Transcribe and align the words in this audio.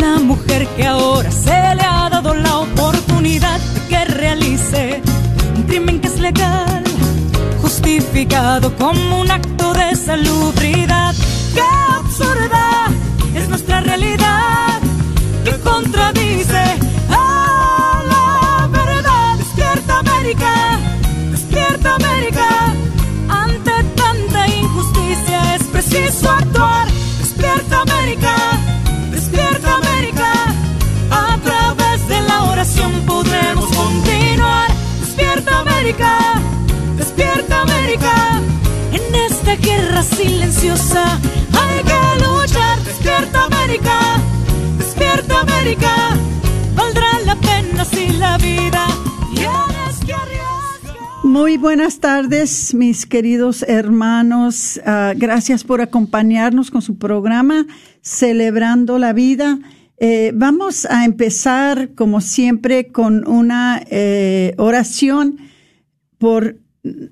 la 0.00 0.18
mujer 0.18 0.66
que 0.76 0.86
ahora 0.86 1.30
se 1.30 1.74
le 1.76 1.84
ha 1.84 2.08
dado 2.10 2.34
la 2.34 2.58
oportunidad 2.58 3.60
de 3.60 3.80
que 3.88 4.04
realice 4.04 5.02
un 5.56 5.62
crimen 5.64 6.00
que 6.00 6.08
es 6.08 6.18
legal, 6.18 6.82
justificado 7.60 8.74
como 8.76 9.20
un 9.20 9.30
acto 9.30 9.72
de 9.74 9.94
salubridad. 9.94 11.14
¡Qué 11.54 11.62
absurda 11.98 12.88
es 13.34 13.48
nuestra 13.48 13.80
realidad 13.80 14.80
que 15.44 15.52
contradice 15.60 16.64
a 17.10 18.02
la 18.12 18.68
verdad! 18.68 19.36
¡Despierta 19.36 19.98
América! 19.98 20.78
¡Despierta 21.30 21.94
América! 21.96 22.10
preciso 25.82 26.30
actuar. 26.30 26.89
La 32.80 32.86
oración 32.86 33.06
podremos 33.06 33.66
continuar. 33.76 34.68
Despierta 35.00 35.60
América, 35.60 36.18
despierta 36.96 37.62
América. 37.62 38.40
En 38.92 39.14
esta 39.14 39.56
guerra 39.56 40.02
silenciosa 40.02 41.18
hay 41.60 41.82
que 41.84 42.24
luchar. 42.24 42.78
Despierta 42.84 43.44
América, 43.44 43.98
despierta 44.78 45.40
América. 45.40 46.16
Valdrá 46.74 47.20
la 47.24 47.36
pena 47.36 47.84
si 47.84 48.08
la 48.12 48.38
vida 48.38 48.86
muy 51.22 51.58
buenas 51.58 52.00
tardes, 52.00 52.74
mis 52.74 53.06
queridos 53.06 53.62
hermanos. 53.62 54.80
Ah, 54.84 55.12
gracias 55.16 55.62
por 55.62 55.80
acompañarnos 55.80 56.72
con 56.72 56.82
su 56.82 56.98
programa 56.98 57.66
Celebrando 58.02 58.98
la 58.98 59.12
Vida. 59.12 59.58
Eh, 60.02 60.32
vamos 60.34 60.86
a 60.86 61.04
empezar, 61.04 61.90
como 61.94 62.22
siempre, 62.22 62.86
con 62.86 63.28
una 63.28 63.82
eh, 63.90 64.54
oración 64.56 65.36
por 66.16 66.56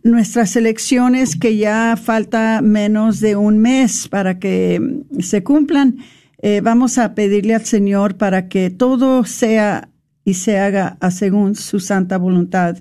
nuestras 0.03 0.57
elecciones 0.57 1.37
que 1.37 1.59
ya 1.59 1.99
falta 2.03 2.63
menos 2.63 3.21
de 3.21 3.37
un 3.37 3.59
mes 3.59 4.09
para 4.09 4.39
que 4.39 5.03
se 5.21 5.45
cumplan. 5.45 5.99
Eh, 6.41 6.63
vamos 6.63 6.97
a 6.97 7.15
pedirle 7.15 7.55
al 7.55 7.67
Señor 7.67 8.17
para 8.17 8.49
que 8.49 8.71
todo 8.71 9.25
sea 9.25 9.91
y 10.25 10.35
se 10.35 10.59
haga 10.59 10.97
según 11.11 11.57
su 11.57 11.81
santa 11.81 12.17
voluntad. 12.17 12.79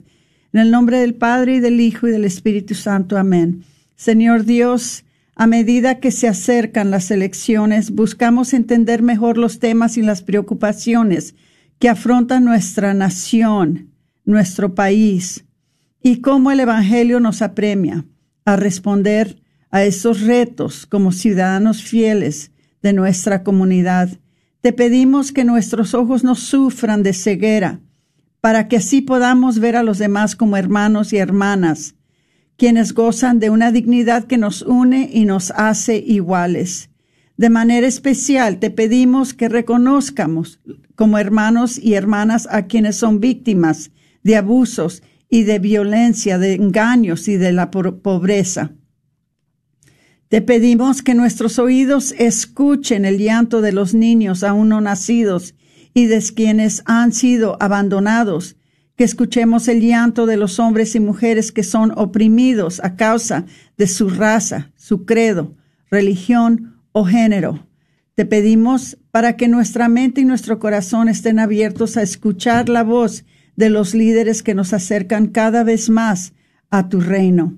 En 0.54 0.62
el 0.62 0.72
nombre 0.72 1.00
del 1.00 1.16
Padre 1.16 1.56
y 1.56 1.60
del 1.60 1.82
Hijo 1.82 2.08
y 2.08 2.12
del 2.12 2.24
Espíritu 2.24 2.76
Santo. 2.76 3.18
Amén. 3.18 3.66
Señor 3.98 4.46
Dios, 4.46 5.04
a 5.40 5.46
medida 5.46 6.00
que 6.00 6.10
se 6.10 6.28
acercan 6.28 6.90
las 6.90 7.12
elecciones, 7.12 7.92
buscamos 7.92 8.56
entender 8.56 9.04
mejor 9.04 9.38
los 9.38 9.60
temas 9.60 9.96
y 9.96 10.02
las 10.02 10.24
preocupaciones 10.24 11.36
que 11.78 11.90
afronta 11.90 12.40
nuestra 12.40 12.96
nación, 12.96 13.94
nuestro 14.26 14.74
país, 14.74 15.46
y 16.02 16.22
cómo 16.22 16.50
el 16.50 16.60
Evangelio 16.60 17.20
nos 17.20 17.44
apremia 17.44 18.04
a 18.46 18.56
responder 18.56 19.40
a 19.70 19.84
esos 19.84 20.22
retos 20.22 20.88
como 20.88 21.12
ciudadanos 21.12 21.84
fieles 21.84 22.52
de 22.82 22.94
nuestra 22.94 23.44
comunidad. 23.44 24.10
Te 24.62 24.74
pedimos 24.74 25.32
que 25.32 25.44
nuestros 25.44 25.94
ojos 25.94 26.24
no 26.24 26.34
sufran 26.34 27.04
de 27.04 27.14
ceguera, 27.14 27.80
para 28.42 28.68
que 28.68 28.78
así 28.78 29.02
podamos 29.02 29.60
ver 29.60 29.76
a 29.76 29.84
los 29.84 30.00
demás 30.00 30.36
como 30.36 30.58
hermanos 30.58 31.14
y 31.14 31.18
hermanas, 31.18 31.94
quienes 32.58 32.94
gozan 32.94 33.40
de 33.40 33.50
una 33.50 33.72
dignidad 33.72 34.26
que 34.26 34.38
nos 34.38 34.62
une 34.64 35.10
y 35.14 35.26
nos 35.26 35.52
hace 35.52 35.98
iguales. 35.98 36.90
De 37.38 37.50
manera 37.50 37.86
especial 37.86 38.58
te 38.58 38.72
pedimos 38.72 39.36
que 39.36 39.48
reconozcamos 39.48 40.60
como 40.96 41.20
hermanos 41.20 41.78
y 41.78 41.94
hermanas 41.94 42.48
a 42.50 42.66
quienes 42.66 42.96
son 42.96 43.20
víctimas 43.20 43.92
de 44.24 44.36
abusos 44.36 45.04
y 45.30 45.44
de 45.44 45.60
violencia, 45.60 46.40
de 46.40 46.54
engaños 46.54 47.28
y 47.28 47.38
de 47.38 47.52
la 47.52 47.70
pobreza. 47.70 48.72
Te 50.30 50.42
pedimos 50.42 51.04
que 51.04 51.14
nuestros 51.14 51.60
oídos 51.60 52.14
escuchen 52.18 53.06
el 53.06 53.20
llanto 53.20 53.62
de 53.62 53.72
los 53.72 53.94
niños 53.94 54.44
aún 54.44 54.70
no 54.70 54.82
nacidos 54.82 55.54
y 55.94 56.08
de 56.08 56.22
quienes 56.36 56.82
han 56.86 57.14
sido 57.14 57.56
abandonados, 57.62 58.58
que 58.98 59.04
escuchemos 59.04 59.68
el 59.68 59.82
llanto 59.82 60.26
de 60.26 60.38
los 60.38 60.60
hombres 60.60 60.96
y 60.96 61.00
mujeres 61.00 61.52
que 61.52 61.64
son 61.64 61.94
oprimidos 61.96 62.82
a 62.84 62.96
causa 62.96 63.46
de 63.78 63.88
su 63.88 64.10
raza, 64.10 64.72
su 64.76 65.06
credo, 65.06 65.56
religión 65.92 66.82
o 66.92 67.06
género. 67.06 67.68
Te 68.16 68.26
pedimos 68.26 68.98
para 69.12 69.38
que 69.38 69.48
nuestra 69.48 69.88
mente 69.88 70.22
y 70.22 70.26
nuestro 70.26 70.58
corazón 70.58 71.10
estén 71.10 71.38
abiertos 71.38 71.96
a 71.96 72.02
escuchar 72.02 72.70
la 72.70 72.84
voz 72.84 73.24
de 73.56 73.70
los 73.70 73.94
líderes 73.94 74.42
que 74.42 74.56
nos 74.56 74.74
acercan 74.74 75.28
cada 75.28 75.64
vez 75.64 75.92
más 75.92 76.34
a 76.72 76.90
tu 76.90 77.00
reino. 77.00 77.56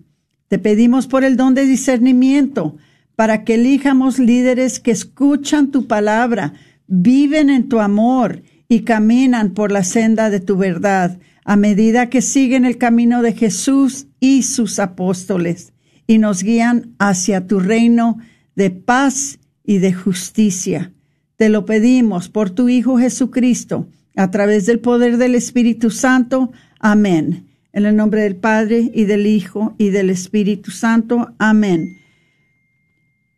Te 0.50 0.60
pedimos 0.60 1.08
por 1.08 1.24
el 1.24 1.38
don 1.38 1.54
de 1.54 1.66
discernimiento 1.66 2.76
para 3.16 3.46
que 3.46 3.56
elijamos 3.56 4.20
líderes 4.20 4.82
que 4.82 4.92
escuchan 4.92 5.72
tu 5.72 5.88
palabra, 5.88 6.54
viven 6.88 7.50
en 7.50 7.70
tu 7.70 7.80
amor 7.80 8.42
y 8.70 8.82
caminan 8.82 9.54
por 9.54 9.72
la 9.72 9.84
senda 9.84 10.30
de 10.30 10.40
tu 10.40 10.56
verdad 10.56 11.20
a 11.44 11.56
medida 11.58 12.10
que 12.10 12.22
siguen 12.22 12.64
el 12.64 12.78
camino 12.78 13.24
de 13.24 13.34
Jesús 13.34 14.08
y 14.20 14.44
sus 14.44 14.78
apóstoles 14.80 15.74
y 16.06 16.20
nos 16.20 16.44
guían 16.44 16.96
hacia 17.00 17.48
tu 17.48 17.60
reino 17.60 18.20
de 18.56 18.70
paz 18.70 19.40
y 19.64 19.80
de 19.80 19.94
justicia. 19.94 20.94
Te 21.36 21.50
lo 21.50 21.66
pedimos 21.66 22.30
por 22.30 22.50
tu 22.50 22.70
Hijo 22.70 22.98
Jesucristo, 22.98 23.88
a 24.16 24.32
través 24.32 24.66
del 24.66 24.80
poder 24.80 25.18
del 25.18 25.36
Espíritu 25.36 25.90
Santo. 25.90 26.52
Amén. 26.80 27.48
En 27.72 27.86
el 27.86 27.96
nombre 27.96 28.24
del 28.24 28.36
Padre 28.36 28.92
y 28.94 29.06
del 29.06 29.26
Hijo 29.28 29.76
y 29.78 29.90
del 29.90 30.10
Espíritu 30.10 30.72
Santo. 30.72 31.34
Amén. 31.38 31.98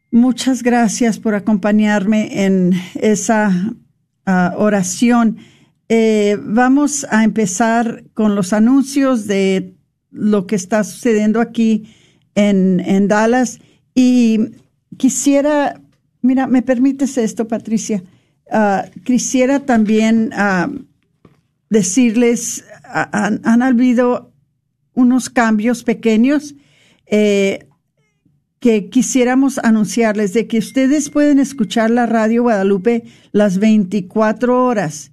Muchas 0.10 0.64
gracias 0.64 1.20
por 1.20 1.36
acompañarme 1.36 2.46
en 2.46 2.74
esa 2.96 3.74
ah, 4.26 4.54
oración. 4.58 5.38
Eh, 5.90 6.38
vamos 6.42 7.06
a 7.10 7.24
empezar 7.24 8.04
con 8.14 8.36
los 8.36 8.54
anuncios 8.54 9.28
de 9.28 9.76
lo 10.12 10.48
que 10.48 10.56
está 10.56 10.84
sucediendo 10.84 11.42
aquí 11.42 11.94
en, 12.36 12.80
en 12.80 13.08
Dallas. 13.08 13.60
Y 13.94 14.40
quisiera, 14.98 15.82
mira, 16.22 16.48
¿me 16.48 16.62
permites 16.62 17.18
esto, 17.18 17.48
Patricia? 17.48 18.04
Ah, 18.52 18.86
quisiera 19.06 19.62
también 19.62 20.32
ah, 20.34 20.70
decirles, 21.70 22.66
han, 22.84 23.62
habido 23.62 24.34
unos 24.94 25.30
cambios 25.30 25.84
pequeños. 25.84 26.56
Eh, 27.06 27.68
que 28.62 28.90
quisiéramos 28.90 29.58
anunciarles 29.58 30.34
de 30.34 30.46
que 30.46 30.60
ustedes 30.60 31.10
pueden 31.10 31.40
escuchar 31.40 31.90
la 31.90 32.06
radio 32.06 32.44
Guadalupe 32.44 33.06
las 33.32 33.58
24 33.58 34.66
horas. 34.66 35.12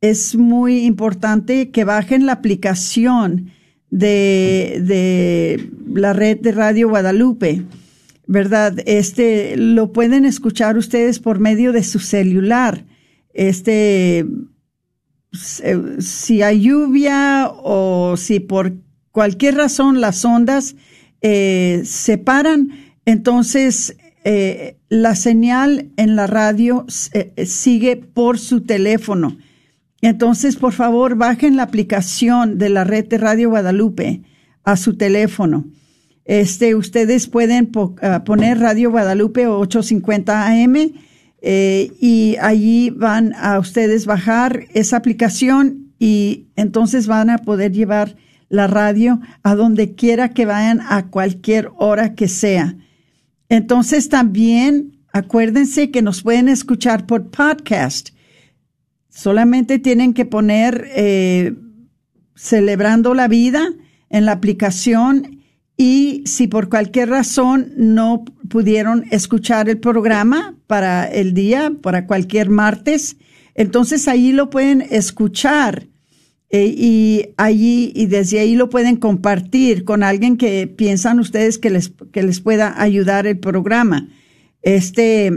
Es 0.00 0.34
muy 0.34 0.86
importante 0.86 1.70
que 1.70 1.84
bajen 1.84 2.24
la 2.24 2.32
aplicación 2.32 3.50
de, 3.90 4.82
de 4.82 5.70
la 5.92 6.14
red 6.14 6.40
de 6.40 6.52
Radio 6.52 6.88
Guadalupe, 6.88 7.64
¿verdad? 8.26 8.78
Este 8.86 9.58
lo 9.58 9.92
pueden 9.92 10.24
escuchar 10.24 10.78
ustedes 10.78 11.18
por 11.18 11.38
medio 11.38 11.72
de 11.72 11.84
su 11.84 11.98
celular. 11.98 12.86
Este 13.34 14.24
si 15.98 16.40
hay 16.40 16.62
lluvia 16.62 17.50
o 17.52 18.16
si 18.16 18.40
por 18.40 18.72
cualquier 19.12 19.56
razón 19.56 20.00
las 20.00 20.24
ondas 20.24 20.76
eh, 21.20 21.82
se 21.84 22.18
paran, 22.18 22.85
entonces 23.06 23.96
eh, 24.24 24.76
la 24.88 25.14
señal 25.14 25.92
en 25.96 26.16
la 26.16 26.26
radio 26.26 26.84
eh, 27.12 27.46
sigue 27.46 27.96
por 27.96 28.38
su 28.38 28.62
teléfono. 28.62 29.38
Entonces, 30.02 30.56
por 30.56 30.72
favor, 30.72 31.14
bajen 31.14 31.56
la 31.56 31.62
aplicación 31.62 32.58
de 32.58 32.68
la 32.68 32.84
red 32.84 33.06
de 33.06 33.18
Radio 33.18 33.50
Guadalupe 33.50 34.22
a 34.64 34.76
su 34.76 34.96
teléfono. 34.96 35.64
Este, 36.24 36.74
ustedes 36.74 37.28
pueden 37.28 37.70
ah, 38.02 38.24
poner 38.24 38.58
Radio 38.58 38.90
Guadalupe 38.90 39.46
850 39.46 40.48
AM 40.48 40.76
eh, 41.40 41.92
y 42.00 42.36
allí 42.40 42.90
van 42.90 43.32
a 43.34 43.60
ustedes 43.60 44.06
bajar 44.06 44.64
esa 44.74 44.96
aplicación 44.96 45.92
y 46.00 46.48
entonces 46.56 47.06
van 47.06 47.30
a 47.30 47.38
poder 47.38 47.70
llevar 47.70 48.16
la 48.48 48.66
radio 48.66 49.20
a 49.44 49.54
donde 49.54 49.94
quiera 49.94 50.30
que 50.30 50.46
vayan 50.46 50.80
a 50.88 51.06
cualquier 51.06 51.70
hora 51.76 52.14
que 52.14 52.26
sea. 52.26 52.76
Entonces 53.48 54.08
también 54.08 54.98
acuérdense 55.12 55.90
que 55.90 56.02
nos 56.02 56.22
pueden 56.22 56.48
escuchar 56.48 57.06
por 57.06 57.30
podcast. 57.30 58.10
Solamente 59.08 59.78
tienen 59.78 60.12
que 60.12 60.24
poner 60.24 60.88
eh, 60.94 61.54
celebrando 62.34 63.14
la 63.14 63.28
vida 63.28 63.68
en 64.10 64.26
la 64.26 64.32
aplicación 64.32 65.42
y 65.76 66.22
si 66.26 66.48
por 66.48 66.68
cualquier 66.68 67.10
razón 67.10 67.72
no 67.76 68.24
pudieron 68.48 69.04
escuchar 69.10 69.68
el 69.68 69.78
programa 69.78 70.56
para 70.66 71.04
el 71.06 71.34
día, 71.34 71.72
para 71.82 72.06
cualquier 72.06 72.48
martes, 72.48 73.16
entonces 73.54 74.08
ahí 74.08 74.32
lo 74.32 74.50
pueden 74.50 74.82
escuchar 74.90 75.88
eh, 76.50 76.66
y 76.66 77.30
allí 77.36 77.92
y 77.94 78.06
desde 78.06 78.38
ahí 78.38 78.54
lo 78.54 78.70
pueden 78.70 78.96
compartir 78.96 79.84
con 79.84 80.02
alguien 80.02 80.36
que 80.36 80.66
piensan 80.66 81.18
ustedes 81.18 81.58
que 81.58 81.70
les, 81.70 81.92
que 82.12 82.22
les 82.22 82.40
pueda 82.40 82.80
ayudar 82.80 83.26
el 83.26 83.38
programa. 83.38 84.08
Este 84.62 85.32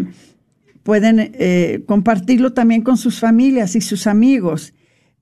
pueden 0.83 1.19
eh, 1.19 1.83
compartirlo 1.85 2.53
también 2.53 2.81
con 2.81 2.97
sus 2.97 3.19
familias 3.19 3.75
y 3.75 3.81
sus 3.81 4.07
amigos. 4.07 4.73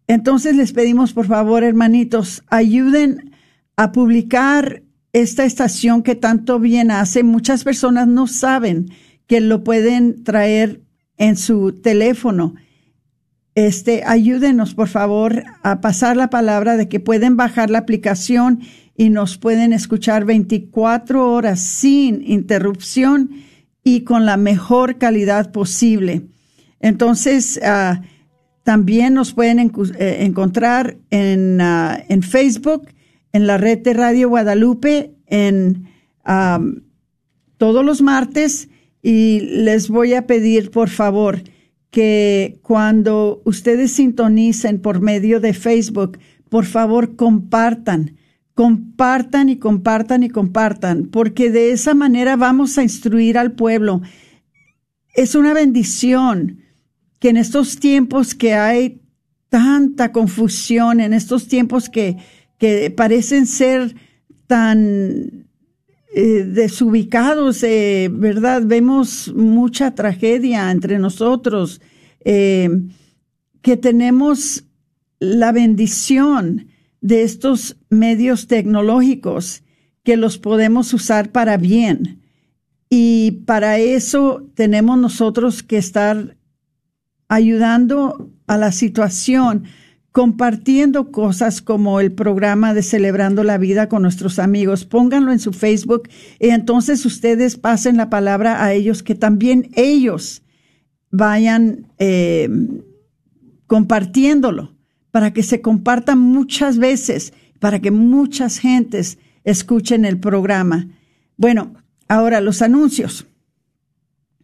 Entonces 0.07 0.56
les 0.56 0.72
pedimos 0.72 1.13
por 1.13 1.28
favor, 1.28 1.63
hermanitos, 1.63 2.44
ayuden 2.48 3.31
a 3.75 3.92
publicar 3.92 4.83
esta 5.13 5.45
estación 5.45 6.04
que 6.04 6.16
tanto 6.16 6.60
bien 6.60 6.92
hace, 6.92 7.24
muchas 7.24 7.63
personas 7.63 8.07
no 8.07 8.28
saben 8.28 8.90
que 9.25 9.42
lo 9.42 9.63
pueden 9.63 10.24
traer 10.24 10.81
en 11.18 11.36
su 11.36 11.74
teléfono. 11.74 12.56
Este, 13.57 14.04
ayúdenos, 14.06 14.75
por 14.75 14.88
favor, 14.88 15.44
a 15.63 15.81
pasar 15.81 16.15
la 16.15 16.30
palabra 16.30 16.77
de 16.77 16.88
que 16.88 17.00
pueden 17.00 17.38
bajar 17.38 17.71
la 17.71 17.80
aplicación 17.80 18.59
y 18.95 19.09
nos 19.09 19.39
pueden 19.39 19.74
escuchar 19.74 20.25
24 20.25 21.33
horas 21.33 21.59
sin 21.59 22.21
interrupción 22.30 23.31
y 23.83 24.01
con 24.01 24.27
la 24.27 24.38
mejor 24.38 25.00
calidad 25.00 25.51
posible. 25.51 26.27
Entonces, 26.81 27.59
ah, 27.63 28.04
también 28.62 29.15
nos 29.15 29.33
pueden 29.33 29.57
eh, 29.57 30.18
encontrar 30.19 30.98
en, 31.09 31.59
ah, 31.59 31.98
en 32.09 32.21
Facebook 32.21 32.89
en 33.33 33.48
la 33.48 33.57
red 33.57 33.80
de 33.80 33.94
Radio 33.95 34.30
Guadalupe 34.30 35.15
en 35.25 35.88
todos 37.57 37.83
los 37.83 38.04
martes 38.04 38.69
y 39.01 39.39
les 39.39 39.89
voy 39.89 40.13
a 40.13 40.27
pedir 40.27 40.69
por 40.69 40.89
favor 40.89 41.42
que 41.92 42.60
cuando 42.62 43.42
ustedes 43.45 43.92
sintonicen 43.94 44.81
por 44.81 45.01
medio 45.01 45.39
de 45.39 45.54
Facebook, 45.54 46.19
por 46.50 46.66
favor 46.66 47.16
compartan, 47.16 48.18
compartan 48.54 49.50
y 49.50 49.57
compartan 49.57 50.24
y 50.24 50.30
compartan, 50.30 51.06
porque 51.06 51.51
de 51.51 51.72
esa 51.72 51.94
manera 51.94 52.36
vamos 52.36 52.78
a 52.78 52.84
instruir 52.84 53.38
al 53.38 53.54
pueblo. 53.54 54.01
Es 55.16 55.36
una 55.36 55.54
bendición 55.54 56.60
que 57.19 57.30
en 57.30 57.38
estos 57.38 57.80
tiempos 57.80 58.36
que 58.36 58.54
hay 58.54 59.01
tanta 59.50 60.12
confusión, 60.12 61.00
en 61.00 61.13
estos 61.13 61.48
tiempos 61.48 61.90
que 61.90 62.18
que 62.57 62.90
parecen 62.92 63.45
ser 63.45 63.95
tan 64.48 65.47
eh, 66.19 66.46
desubicados, 66.46 67.62
eh, 67.62 68.10
¿verdad? 68.12 68.64
Vemos 68.66 69.31
mucha 69.36 69.94
tragedia 69.94 70.72
entre 70.72 70.98
nosotros, 70.98 71.80
eh, 72.25 72.72
que 73.62 73.78
tenemos 73.78 74.64
la 75.19 75.52
bendición 75.52 76.69
de 77.02 77.22
estos 77.22 77.78
medios 77.92 78.48
tecnológicos 78.48 79.62
que 80.02 80.18
los 80.18 80.40
podemos 80.40 80.92
usar 80.92 81.31
para 81.31 81.56
bien. 81.56 82.24
Y 82.90 83.44
para 83.46 83.78
eso 83.78 84.50
tenemos 84.56 84.98
nosotros 84.98 85.62
que 85.62 85.78
estar 85.78 86.36
ayudando 87.28 88.31
a 88.48 88.58
la 88.58 88.72
situación 88.72 89.66
compartiendo 90.18 91.12
cosas 91.12 91.62
como 91.62 92.00
el 92.00 92.12
programa 92.12 92.74
de 92.74 92.81
Celebrando 92.81 93.44
la 93.44 93.60
Vida 93.60 93.88
con 93.88 94.02
nuestros 94.02 94.40
amigos. 94.40 94.84
Pónganlo 94.84 95.31
en 95.31 95.38
su 95.38 95.54
Facebook 95.54 96.10
y 96.40 96.48
entonces 96.48 97.06
ustedes 97.06 97.56
pasen 97.56 97.98
la 97.98 98.10
palabra 98.10 98.64
a 98.64 98.74
ellos, 98.74 99.04
que 99.04 99.14
también 99.14 99.69
ellos 99.75 100.42
vayan 101.12 101.94
eh, 102.00 102.50
compartiéndolo 103.68 104.75
para 105.12 105.34
que 105.34 105.44
se 105.44 105.62
comparta 105.62 106.16
muchas 106.16 106.80
veces, 106.80 107.31
para 107.60 107.80
que 107.80 107.92
muchas 107.92 108.58
gentes 108.58 109.19
escuchen 109.44 110.04
el 110.04 110.19
programa. 110.19 110.88
Bueno, 111.38 111.75
ahora 112.08 112.42
los 112.42 112.64
anuncios. 112.64 113.28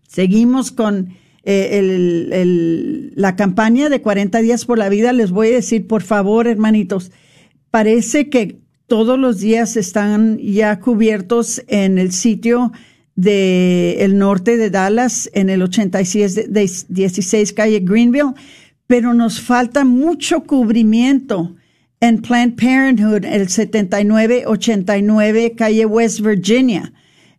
Seguimos 0.07 0.69
con 0.69 1.15
eh, 1.43 3.11
la 3.15 3.35
campaña 3.35 3.89
de 3.89 4.01
40 4.01 4.39
días 4.39 4.65
por 4.65 4.77
la 4.77 4.89
vida, 4.89 5.13
les 5.13 5.31
voy 5.31 5.49
a 5.49 5.55
decir, 5.55 5.87
por 5.87 6.01
favor, 6.01 6.47
hermanitos, 6.47 7.11
parece 7.69 8.29
que 8.29 8.59
todos 8.87 9.19
los 9.19 9.39
días 9.39 9.75
están 9.75 10.37
ya 10.37 10.79
cubiertos 10.79 11.63
en 11.67 11.97
el 11.97 12.11
sitio 12.11 12.71
de 13.15 13.97
el 13.99 14.17
norte 14.17 14.57
de 14.57 14.69
Dallas, 14.69 15.29
en 15.33 15.49
el 15.49 15.61
86 15.61 16.35
de 16.35 16.71
16 16.89 17.53
calle 17.53 17.79
Greenville, 17.79 18.33
pero 18.87 19.13
nos 19.13 19.41
falta 19.41 19.85
mucho 19.85 20.43
cubrimiento 20.43 21.55
en 21.99 22.21
Planned 22.21 22.55
Parenthood, 22.55 23.25
el 23.25 23.49
7989 23.49 25.53
calle 25.55 25.85
West 25.85 26.19
Virginia. 26.19 26.93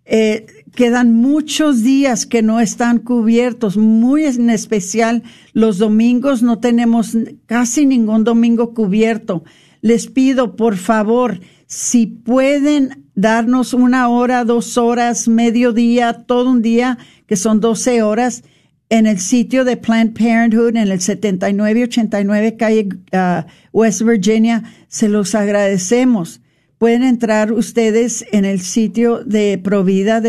Eh, 0.07 0.47
quedan 0.75 1.14
muchos 1.14 1.83
días 1.83 2.26
que 2.26 2.43
no 2.43 2.61
están 2.61 2.99
cubiertos, 2.99 3.76
muy 3.76 4.25
en 4.25 4.50
especial 4.50 5.23
los 5.52 5.78
domingos, 5.78 6.43
no 6.43 6.59
tenemos 6.59 7.16
casi 7.47 7.87
ningún 7.87 8.25
domingo 8.25 8.75
cubierto. 8.75 9.45
Les 9.81 10.07
pido, 10.07 10.57
por 10.57 10.76
favor, 10.76 11.40
si 11.66 12.07
pueden 12.07 13.04
darnos 13.14 13.75
una 13.75 14.09
hora, 14.09 14.45
dos 14.45 14.76
horas, 14.76 15.28
mediodía, 15.28 16.12
todo 16.12 16.50
un 16.50 16.62
día, 16.62 16.99
que 17.26 17.37
son 17.37 17.61
12 17.61 18.02
horas, 18.02 18.43
en 18.90 19.07
el 19.07 19.19
sitio 19.19 19.64
de 19.64 19.76
Planned 19.76 20.12
Parenthood, 20.12 20.76
en 20.76 20.88
el 20.90 21.00
7989 21.00 22.57
calle 22.57 22.88
uh, 23.12 23.43
West 23.73 24.02
Virginia, 24.02 24.62
se 24.88 25.09
los 25.09 25.35
agradecemos 25.35 26.40
pueden 26.85 27.03
entrar 27.03 27.50
ustedes 27.50 28.26
en 28.31 28.45
el 28.45 28.61
sitio 28.61 29.25
de 29.25 29.57
provida. 29.57 30.21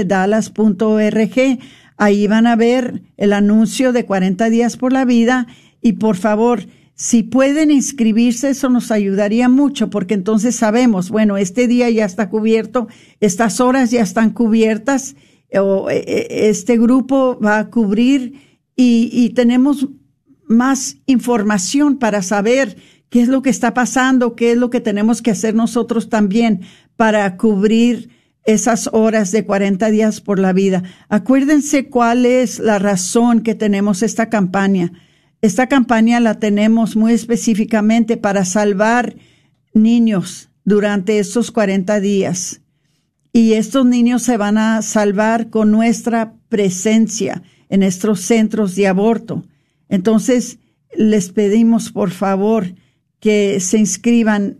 Ahí 1.97 2.27
van 2.27 2.47
a 2.47 2.55
ver 2.55 3.01
el 3.17 3.33
anuncio 3.33 3.91
de 3.91 4.05
40 4.05 4.49
días 4.49 4.77
por 4.77 4.93
la 4.93 5.03
vida 5.03 5.47
y 5.81 5.93
por 5.99 6.15
favor, 6.15 6.65
si 6.93 7.23
pueden 7.23 7.71
inscribirse, 7.71 8.51
eso 8.51 8.69
nos 8.69 8.89
ayudaría 8.91 9.49
mucho 9.49 9.89
porque 9.89 10.13
entonces 10.13 10.55
sabemos, 10.55 11.09
bueno, 11.09 11.35
este 11.35 11.67
día 11.67 11.89
ya 11.89 12.05
está 12.05 12.29
cubierto, 12.29 12.87
estas 13.19 13.59
horas 13.59 13.91
ya 13.91 14.01
están 14.01 14.29
cubiertas, 14.29 15.17
o 15.59 15.89
e, 15.89 16.05
e, 16.07 16.47
este 16.47 16.77
grupo 16.77 17.37
va 17.37 17.59
a 17.59 17.69
cubrir 17.69 18.39
y 18.77 19.29
tenemos 19.31 19.89
más 20.47 20.99
información 21.05 21.97
para 21.97 22.21
saber 22.21 22.77
qué 23.15 23.21
es 23.21 23.29
lo 23.29 23.41
que 23.41 23.49
está 23.49 23.73
pasando, 23.73 24.35
qué 24.35 24.51
es 24.51 24.57
lo 24.57 24.69
que 24.69 24.81
tenemos 24.81 25.21
que 25.21 25.31
hacer 25.31 25.55
nosotros 25.55 26.09
también 26.09 26.63
para 26.97 27.37
cubrir 27.37 28.09
esas 28.43 28.89
horas 28.91 29.31
de 29.31 29.45
40 29.45 29.89
días 29.89 30.19
por 30.19 30.37
la 30.37 30.51
vida. 30.51 30.83
Acuérdense 31.07 31.87
cuál 31.87 32.25
es 32.25 32.59
la 32.59 32.77
razón 32.77 33.39
que 33.39 33.55
tenemos 33.55 34.03
esta 34.03 34.27
campaña. 34.29 34.91
Esta 35.39 35.67
campaña 35.67 36.19
la 36.19 36.39
tenemos 36.39 36.97
muy 36.97 37.13
específicamente 37.13 38.17
para 38.17 38.43
salvar 38.43 39.15
niños 39.73 40.49
durante 40.65 41.17
estos 41.17 41.51
40 41.51 42.01
días. 42.01 42.63
Y 43.31 43.53
estos 43.53 43.85
niños 43.85 44.23
se 44.23 44.35
van 44.35 44.57
a 44.57 44.81
salvar 44.81 45.49
con 45.49 45.71
nuestra 45.71 46.33
presencia 46.49 47.43
en 47.69 47.79
nuestros 47.79 48.19
centros 48.19 48.75
de 48.75 48.87
aborto. 48.87 49.45
Entonces, 49.87 50.59
les 50.97 51.29
pedimos 51.29 51.93
por 51.93 52.11
favor 52.11 52.75
que 53.25 53.59
se 53.59 53.79
inscriban, 53.79 54.59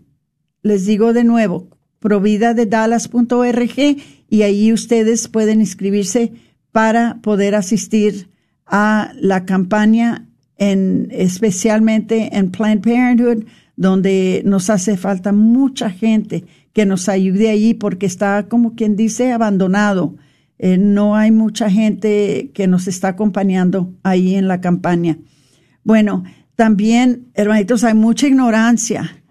les 0.60 0.86
digo 0.86 1.12
de 1.12 1.22
nuevo, 1.22 1.68
providadedallas.org 2.00 3.96
y 4.28 4.42
ahí 4.42 4.72
ustedes 4.72 5.28
pueden 5.28 5.60
inscribirse 5.60 6.32
para 6.72 7.20
poder 7.22 7.54
asistir 7.54 8.28
a 8.66 9.12
la 9.20 9.44
campaña 9.44 10.26
en 10.58 11.06
especialmente 11.12 12.36
en 12.36 12.50
Planned 12.50 12.82
Parenthood, 12.82 13.44
donde 13.76 14.42
nos 14.44 14.68
hace 14.68 14.96
falta 14.96 15.30
mucha 15.30 15.88
gente 15.88 16.42
que 16.72 16.86
nos 16.86 17.08
ayude 17.08 17.50
allí 17.50 17.72
porque 17.72 18.06
está 18.06 18.48
como 18.48 18.74
quien 18.74 18.96
dice 18.96 19.30
abandonado. 19.30 20.16
Eh, 20.58 20.76
no 20.76 21.14
hay 21.14 21.30
mucha 21.30 21.70
gente 21.70 22.50
que 22.52 22.66
nos 22.66 22.88
está 22.88 23.10
acompañando 23.10 23.94
ahí 24.02 24.34
en 24.34 24.48
la 24.48 24.60
campaña. 24.60 25.18
Bueno, 25.84 26.24
también, 26.56 27.28
hermanitos, 27.34 27.84
hay 27.84 27.94
mucha 27.94 28.26
ignorancia. 28.26 29.22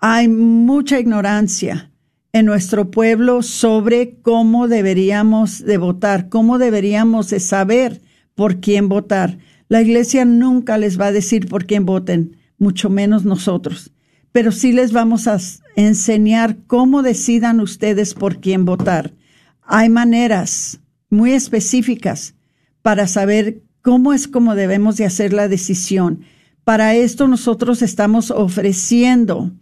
Hay 0.00 0.28
mucha 0.28 0.98
ignorancia 0.98 1.90
en 2.32 2.46
nuestro 2.46 2.90
pueblo 2.90 3.42
sobre 3.42 4.16
cómo 4.22 4.66
deberíamos 4.66 5.64
de 5.64 5.76
votar, 5.78 6.28
cómo 6.28 6.58
deberíamos 6.58 7.30
de 7.30 7.38
saber 7.38 8.02
por 8.34 8.60
quién 8.60 8.88
votar. 8.88 9.38
La 9.68 9.80
iglesia 9.80 10.24
nunca 10.24 10.76
les 10.78 11.00
va 11.00 11.06
a 11.06 11.12
decir 11.12 11.48
por 11.48 11.64
quién 11.64 11.86
voten, 11.86 12.36
mucho 12.58 12.90
menos 12.90 13.24
nosotros, 13.24 13.92
pero 14.32 14.52
sí 14.52 14.72
les 14.72 14.92
vamos 14.92 15.28
a 15.28 15.38
enseñar 15.76 16.56
cómo 16.66 17.02
decidan 17.02 17.60
ustedes 17.60 18.14
por 18.14 18.40
quién 18.40 18.64
votar. 18.64 19.14
Hay 19.62 19.88
maneras 19.88 20.80
muy 21.08 21.32
específicas 21.32 22.34
para 22.82 23.06
saber 23.06 23.62
cómo 23.80 24.12
es 24.12 24.28
como 24.28 24.54
debemos 24.54 24.96
de 24.96 25.06
hacer 25.06 25.32
la 25.32 25.48
decisión. 25.48 26.24
Para 26.64 26.94
esto 26.94 27.28
nosotros 27.28 27.82
estamos 27.82 28.30
ofreciendo 28.30 29.52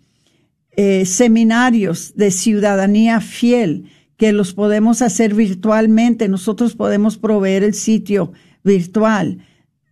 eh, 0.77 1.05
seminarios 1.05 2.15
de 2.17 2.31
ciudadanía 2.31 3.21
fiel 3.21 3.91
que 4.17 4.33
los 4.33 4.55
podemos 4.55 5.03
hacer 5.03 5.35
virtualmente. 5.35 6.29
Nosotros 6.29 6.77
podemos 6.77 7.19
proveer 7.19 7.65
el 7.65 7.75
sitio 7.75 8.33
virtual. 8.63 9.45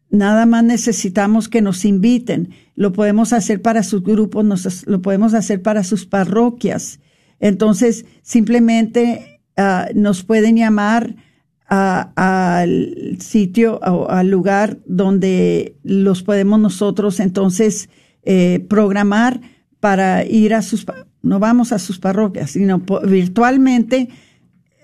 Nada 0.08 0.46
más 0.46 0.62
necesitamos 0.62 1.48
que 1.48 1.62
nos 1.62 1.84
inviten. 1.84 2.50
Lo 2.76 2.92
podemos 2.92 3.32
hacer 3.32 3.60
para 3.60 3.82
sus 3.82 4.02
grupos, 4.02 4.44
nos, 4.44 4.86
lo 4.86 5.02
podemos 5.02 5.34
hacer 5.34 5.62
para 5.62 5.82
sus 5.82 6.06
parroquias. 6.06 7.00
Entonces, 7.40 8.06
simplemente 8.22 9.40
ah, 9.56 9.88
nos 9.94 10.22
pueden 10.22 10.56
llamar 10.56 11.16
al 11.70 13.16
sitio 13.20 13.78
o 13.78 14.10
al 14.10 14.28
lugar 14.28 14.78
donde 14.86 15.76
los 15.84 16.24
podemos 16.24 16.58
nosotros 16.58 17.20
entonces 17.20 17.88
eh, 18.24 18.66
programar 18.68 19.40
para 19.78 20.24
ir 20.24 20.52
a 20.52 20.62
sus, 20.62 20.84
no 21.22 21.38
vamos 21.38 21.72
a 21.72 21.78
sus 21.78 22.00
parroquias, 22.00 22.50
sino 22.50 22.82
virtualmente 23.04 24.08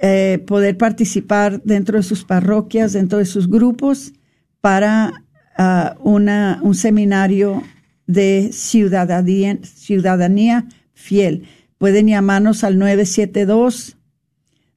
eh, 0.00 0.42
poder 0.46 0.78
participar 0.78 1.60
dentro 1.64 1.96
de 1.96 2.04
sus 2.04 2.24
parroquias, 2.24 2.92
dentro 2.92 3.18
de 3.18 3.26
sus 3.26 3.50
grupos, 3.50 4.12
para 4.60 5.24
uh, 5.58 6.08
una, 6.08 6.60
un 6.62 6.74
seminario 6.74 7.62
de 8.06 8.50
ciudadanía, 8.52 9.58
ciudadanía 9.62 10.66
fiel. 10.94 11.44
Pueden 11.78 12.06
llamarnos 12.06 12.64
al 12.64 12.78
972 12.78 13.95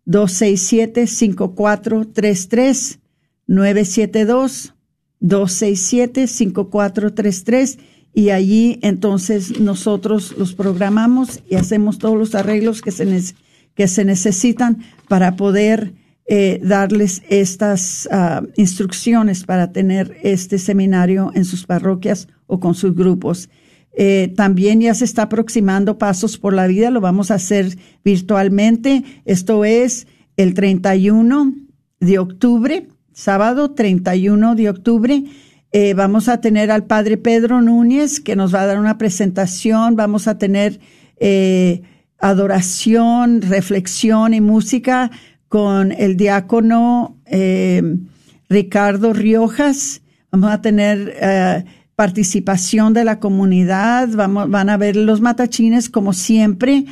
267 0.09 1.05
5433 1.05 2.99
972 3.45 4.73
267 5.19 6.27
5433 6.27 7.77
y 8.15 8.31
allí 8.31 8.79
entonces 8.81 9.59
nosotros 9.59 10.35
los 10.35 10.55
programamos 10.55 11.41
y 11.47 11.55
hacemos 11.55 11.99
todos 11.99 12.17
los 12.17 12.33
arreglos 12.33 12.81
que 12.81 12.89
se, 12.89 13.35
que 13.75 13.87
se 13.87 14.03
necesitan 14.03 14.79
para 15.07 15.35
poder 15.35 15.93
eh, 16.25 16.59
darles 16.63 17.21
estas 17.29 18.09
uh, 18.11 18.47
instrucciones 18.55 19.43
para 19.43 19.71
tener 19.71 20.17
este 20.23 20.57
seminario 20.57 21.31
en 21.35 21.45
sus 21.45 21.67
parroquias 21.67 22.27
o 22.47 22.59
con 22.59 22.73
sus 22.73 22.95
grupos. 22.95 23.47
Eh, 23.93 24.33
también 24.35 24.81
ya 24.81 24.93
se 24.93 25.05
está 25.05 25.23
aproximando 25.23 25.97
Pasos 25.97 26.37
por 26.37 26.53
la 26.53 26.67
Vida, 26.67 26.91
lo 26.91 27.01
vamos 27.01 27.31
a 27.31 27.35
hacer 27.35 27.77
virtualmente. 28.03 29.03
Esto 29.25 29.65
es 29.65 30.07
el 30.37 30.53
31 30.53 31.53
de 31.99 32.19
octubre, 32.19 32.87
sábado 33.11 33.71
31 33.71 34.55
de 34.55 34.69
octubre. 34.69 35.23
Eh, 35.71 35.93
vamos 35.93 36.29
a 36.29 36.41
tener 36.41 36.71
al 36.71 36.85
Padre 36.85 37.17
Pedro 37.17 37.61
Núñez 37.61 38.19
que 38.19 38.35
nos 38.35 38.53
va 38.53 38.61
a 38.61 38.65
dar 38.67 38.79
una 38.79 38.97
presentación. 38.97 39.95
Vamos 39.95 40.27
a 40.27 40.37
tener 40.37 40.79
eh, 41.17 41.81
adoración, 42.19 43.41
reflexión 43.41 44.33
y 44.33 44.41
música 44.41 45.11
con 45.47 45.91
el 45.91 46.15
diácono 46.15 47.17
Ricardo 48.49 49.13
Riojas. 49.13 50.01
Vamos 50.31 50.51
a 50.51 50.61
tener 50.61 51.65
participación 51.99 52.93
de 52.93 53.03
la 53.03 53.19
comunidad, 53.19 54.07
vamos, 54.13 54.49
van 54.49 54.69
a 54.69 54.77
ver 54.77 54.95
los 54.95 55.19
matachines 55.19 55.89
como 55.89 56.13
siempre, 56.13 56.85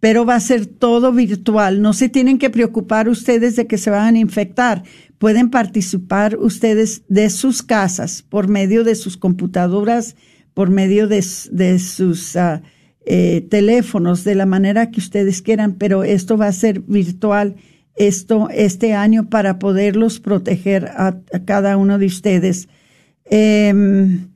pero 0.00 0.24
va 0.24 0.36
a 0.36 0.40
ser 0.40 0.64
todo 0.64 1.12
virtual. 1.12 1.82
No 1.82 1.92
se 1.92 2.08
tienen 2.08 2.38
que 2.38 2.48
preocupar 2.48 3.10
ustedes 3.10 3.56
de 3.56 3.66
que 3.66 3.76
se 3.76 3.90
van 3.90 4.14
a 4.14 4.18
infectar. 4.18 4.82
Pueden 5.18 5.50
participar 5.50 6.38
ustedes 6.38 7.02
de 7.08 7.28
sus 7.28 7.62
casas 7.62 8.22
por 8.22 8.48
medio 8.48 8.84
de 8.84 8.94
sus 8.94 9.18
computadoras, 9.18 10.16
por 10.54 10.70
medio 10.70 11.08
de, 11.08 11.20
sus 11.20 12.34
ah, 12.34 12.62
eh, 13.04 13.46
teléfonos, 13.50 14.24
de 14.24 14.34
la 14.34 14.46
manera 14.46 14.90
que 14.90 15.00
ustedes 15.00 15.42
quieran, 15.42 15.74
pero 15.74 16.04
esto 16.04 16.38
va 16.38 16.46
a 16.46 16.52
ser 16.52 16.80
virtual 16.80 17.56
esto 17.96 18.48
este 18.50 18.94
año 18.94 19.28
para 19.28 19.58
poderlos 19.58 20.20
proteger 20.20 20.86
a, 20.86 21.20
cada 21.44 21.76
uno 21.76 21.98
de 21.98 22.06
ustedes. 22.06 22.66
Em, 23.26 24.33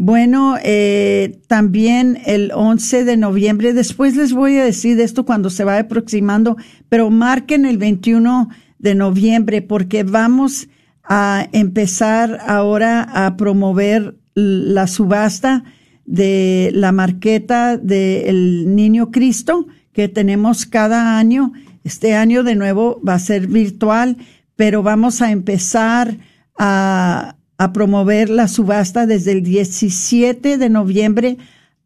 bueno, 0.00 0.54
eh, 0.62 1.40
también 1.48 2.20
el 2.24 2.52
11 2.54 3.04
de 3.04 3.16
noviembre, 3.16 3.72
después 3.72 4.14
les 4.14 4.32
voy 4.32 4.56
a 4.56 4.64
decir 4.64 5.00
esto 5.00 5.24
cuando 5.24 5.50
se 5.50 5.64
va 5.64 5.76
aproximando, 5.76 6.56
pero 6.88 7.10
marquen 7.10 7.66
el 7.66 7.78
21 7.78 8.48
de 8.78 8.94
noviembre 8.94 9.60
porque 9.60 10.04
vamos 10.04 10.68
a 11.02 11.48
empezar 11.50 12.38
ahora 12.46 13.02
a 13.12 13.36
promover 13.36 14.14
la 14.34 14.86
subasta 14.86 15.64
de 16.06 16.70
la 16.74 16.92
marqueta 16.92 17.76
del 17.76 18.76
Niño 18.76 19.10
Cristo 19.10 19.66
que 19.92 20.06
tenemos 20.06 20.64
cada 20.64 21.18
año. 21.18 21.54
Este 21.82 22.14
año 22.14 22.44
de 22.44 22.54
nuevo 22.54 23.00
va 23.02 23.14
a 23.14 23.18
ser 23.18 23.48
virtual, 23.48 24.16
pero 24.54 24.84
vamos 24.84 25.22
a 25.22 25.32
empezar 25.32 26.18
a, 26.56 27.34
promover 27.72 28.30
la 28.30 28.48
subasta 28.48 29.06
desde 29.06 29.32
el 29.32 29.42
17 29.42 30.58
de 30.58 30.70
noviembre 30.70 31.38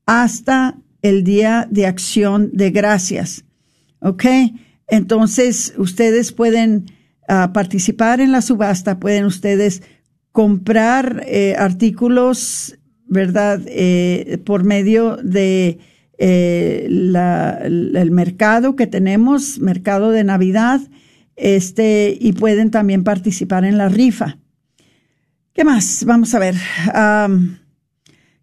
hasta 0.07 0.77
el 1.01 1.25
Día 1.25 1.67
de 1.71 1.87
Acción 1.87 2.51
de 2.53 2.71
Gracias. 2.71 3.45
¿Ok? 4.01 4.25
Entonces, 4.89 5.75
ustedes 5.79 6.33
pueden 6.33 6.87
ah, 7.29 7.53
participar 7.55 8.21
en 8.21 8.33
la 8.33 8.43
subasta, 8.43 9.01
pueden 9.01 9.25
ustedes 9.25 9.83
comprar 10.33 11.25
eh, 11.27 11.55
artículos, 11.59 12.79
¿verdad? 13.07 13.61
Eh, 13.67 14.39
por 14.45 14.65
medio 14.65 15.17
de 15.17 15.79
eh, 16.19 16.87
el 16.89 18.11
mercado 18.11 18.77
que 18.77 18.87
tenemos, 18.87 19.59
mercado 19.61 20.11
de 20.11 20.25
Navidad, 20.25 20.81
este, 21.37 22.17
y 22.19 22.33
pueden 22.33 22.71
también 22.71 23.05
participar 23.05 23.65
en 23.65 23.79
la 23.79 23.89
rifa. 23.89 24.39
¿Qué 25.55 25.65
más? 25.65 26.05
Vamos 26.07 26.35
a 26.35 26.39
ver. 26.39 26.55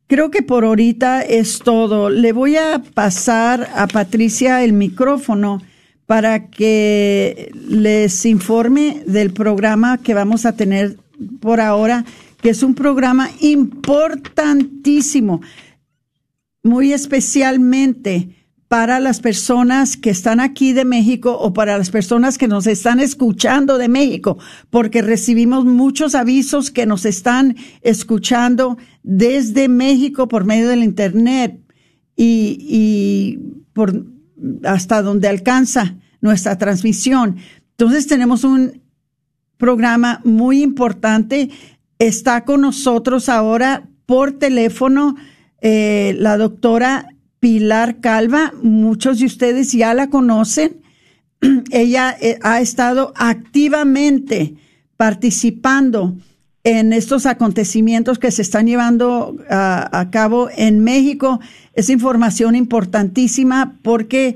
creo 0.05 0.29
que 0.29 0.43
por 0.43 0.63
ahorita 0.63 1.23
es 1.23 1.57
todo. 1.57 2.11
Le 2.11 2.33
voy 2.33 2.55
a 2.55 2.83
pasar 2.93 3.67
a 3.75 3.87
Patricia 3.87 4.63
el 4.63 4.73
micrófono 4.73 5.59
para 6.05 6.49
que 6.49 7.51
les 7.67 8.27
informe 8.27 9.01
del 9.07 9.33
programa 9.33 9.97
que 9.97 10.13
vamos 10.13 10.45
a 10.45 10.55
tener 10.55 10.97
por 11.39 11.61
ahora, 11.61 12.05
que 12.41 12.51
es 12.51 12.61
un 12.61 12.75
programa 12.75 13.31
importantísimo 13.39 15.41
muy 16.61 16.93
especialmente 16.93 18.38
para 18.69 18.99
las 18.99 19.19
personas 19.19 19.97
que 19.97 20.11
están 20.11 20.39
aquí 20.39 20.73
de 20.73 20.85
México 20.85 21.35
o 21.35 21.53
para 21.53 21.75
las 21.77 21.89
personas 21.89 22.37
que 22.37 22.47
nos 22.47 22.67
están 22.67 22.99
escuchando 22.99 23.79
de 23.79 23.89
México, 23.89 24.37
porque 24.69 25.01
recibimos 25.01 25.65
muchos 25.65 26.13
avisos 26.13 26.69
que 26.69 26.85
nos 26.85 27.03
están 27.03 27.57
escuchando 27.81 28.77
desde 29.01 29.67
México 29.67 30.27
por 30.27 30.45
medio 30.45 30.69
del 30.69 30.83
Internet 30.83 31.59
y, 32.15 33.39
por 33.73 34.05
hasta 34.63 35.01
donde 35.01 35.27
alcanza 35.27 35.95
nuestra 36.21 36.59
transmisión. 36.59 37.37
Entonces 37.71 38.05
tenemos 38.05 38.43
un 38.43 38.83
programa 39.57 40.21
muy 40.23 40.61
importante. 40.61 41.49
Está 41.97 42.45
con 42.45 42.61
nosotros 42.61 43.29
ahora 43.29 43.89
por 44.05 44.33
teléfono 44.33 45.15
eh, 45.59 46.15
la 46.19 46.37
doctora 46.37 47.07
Pilar 47.39 47.99
Calva. 47.99 48.53
Muchos 48.61 49.19
de 49.19 49.25
ustedes 49.25 49.71
ya 49.71 49.93
la 49.93 50.09
conocen. 50.09 50.81
Ella 51.71 52.15
eh, 52.19 52.39
ha 52.41 52.61
estado 52.61 53.13
activamente 53.15 54.55
participando 54.97 56.15
en 56.63 56.91
estos 56.91 57.25
acontecimientos 57.25 58.19
que 58.19 58.31
se 58.31 58.41
están 58.41 58.67
llevando 58.67 59.37
a 59.49 60.09
cabo 60.11 60.49
en 60.55 60.83
México. 60.83 61.39
Es 61.73 61.89
información 61.89 62.53
importantísima 62.55 63.79
porque 63.81 64.35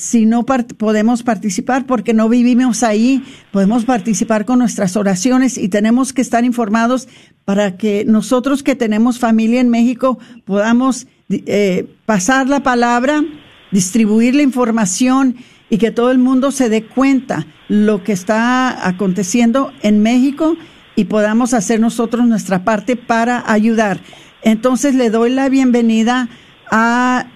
si 0.00 0.24
no 0.24 0.46
podemos 0.46 1.22
participar 1.22 1.86
porque 1.86 2.14
no 2.14 2.28
vivimos 2.28 2.82
ahí, 2.82 3.22
podemos 3.52 3.84
participar 3.84 4.46
con 4.46 4.58
nuestras 4.58 4.96
oraciones 4.96 5.58
y 5.58 5.68
tenemos 5.68 6.14
que 6.14 6.22
estar 6.22 6.44
informados 6.44 7.06
para 7.44 7.76
que 7.76 8.04
nosotros 8.06 8.62
que 8.62 8.74
tenemos 8.74 9.18
familia 9.18 9.60
en 9.60 9.68
México 9.68 10.18
podamos 10.46 11.06
eh, 11.30 11.86
pasar 12.06 12.48
la 12.48 12.60
palabra, 12.60 13.22
distribuir 13.70 14.34
la 14.34 14.42
información 14.42 15.36
y 15.68 15.78
que 15.78 15.92
todo 15.92 16.10
el 16.10 16.18
mundo 16.18 16.50
se 16.50 16.68
dé 16.68 16.84
cuenta 16.84 17.46
lo 17.68 18.02
que 18.02 18.12
está 18.12 18.88
aconteciendo 18.88 19.72
en 19.82 20.02
México 20.02 20.56
y 20.96 21.04
podamos 21.04 21.54
hacer 21.54 21.78
nosotros 21.78 22.26
nuestra 22.26 22.64
parte 22.64 22.96
para 22.96 23.44
ayudar. 23.50 24.00
Entonces 24.42 24.96
le 24.96 25.10
doy 25.10 25.30
la 25.30 25.48
bienvenida 25.48 26.28
a 26.70 27.26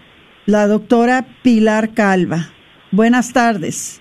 la 0.47 0.67
doctora 0.67 1.27
Pilar 1.43 1.95
Calva. 1.95 2.51
Buenas 2.91 3.33
tardes. 3.33 4.01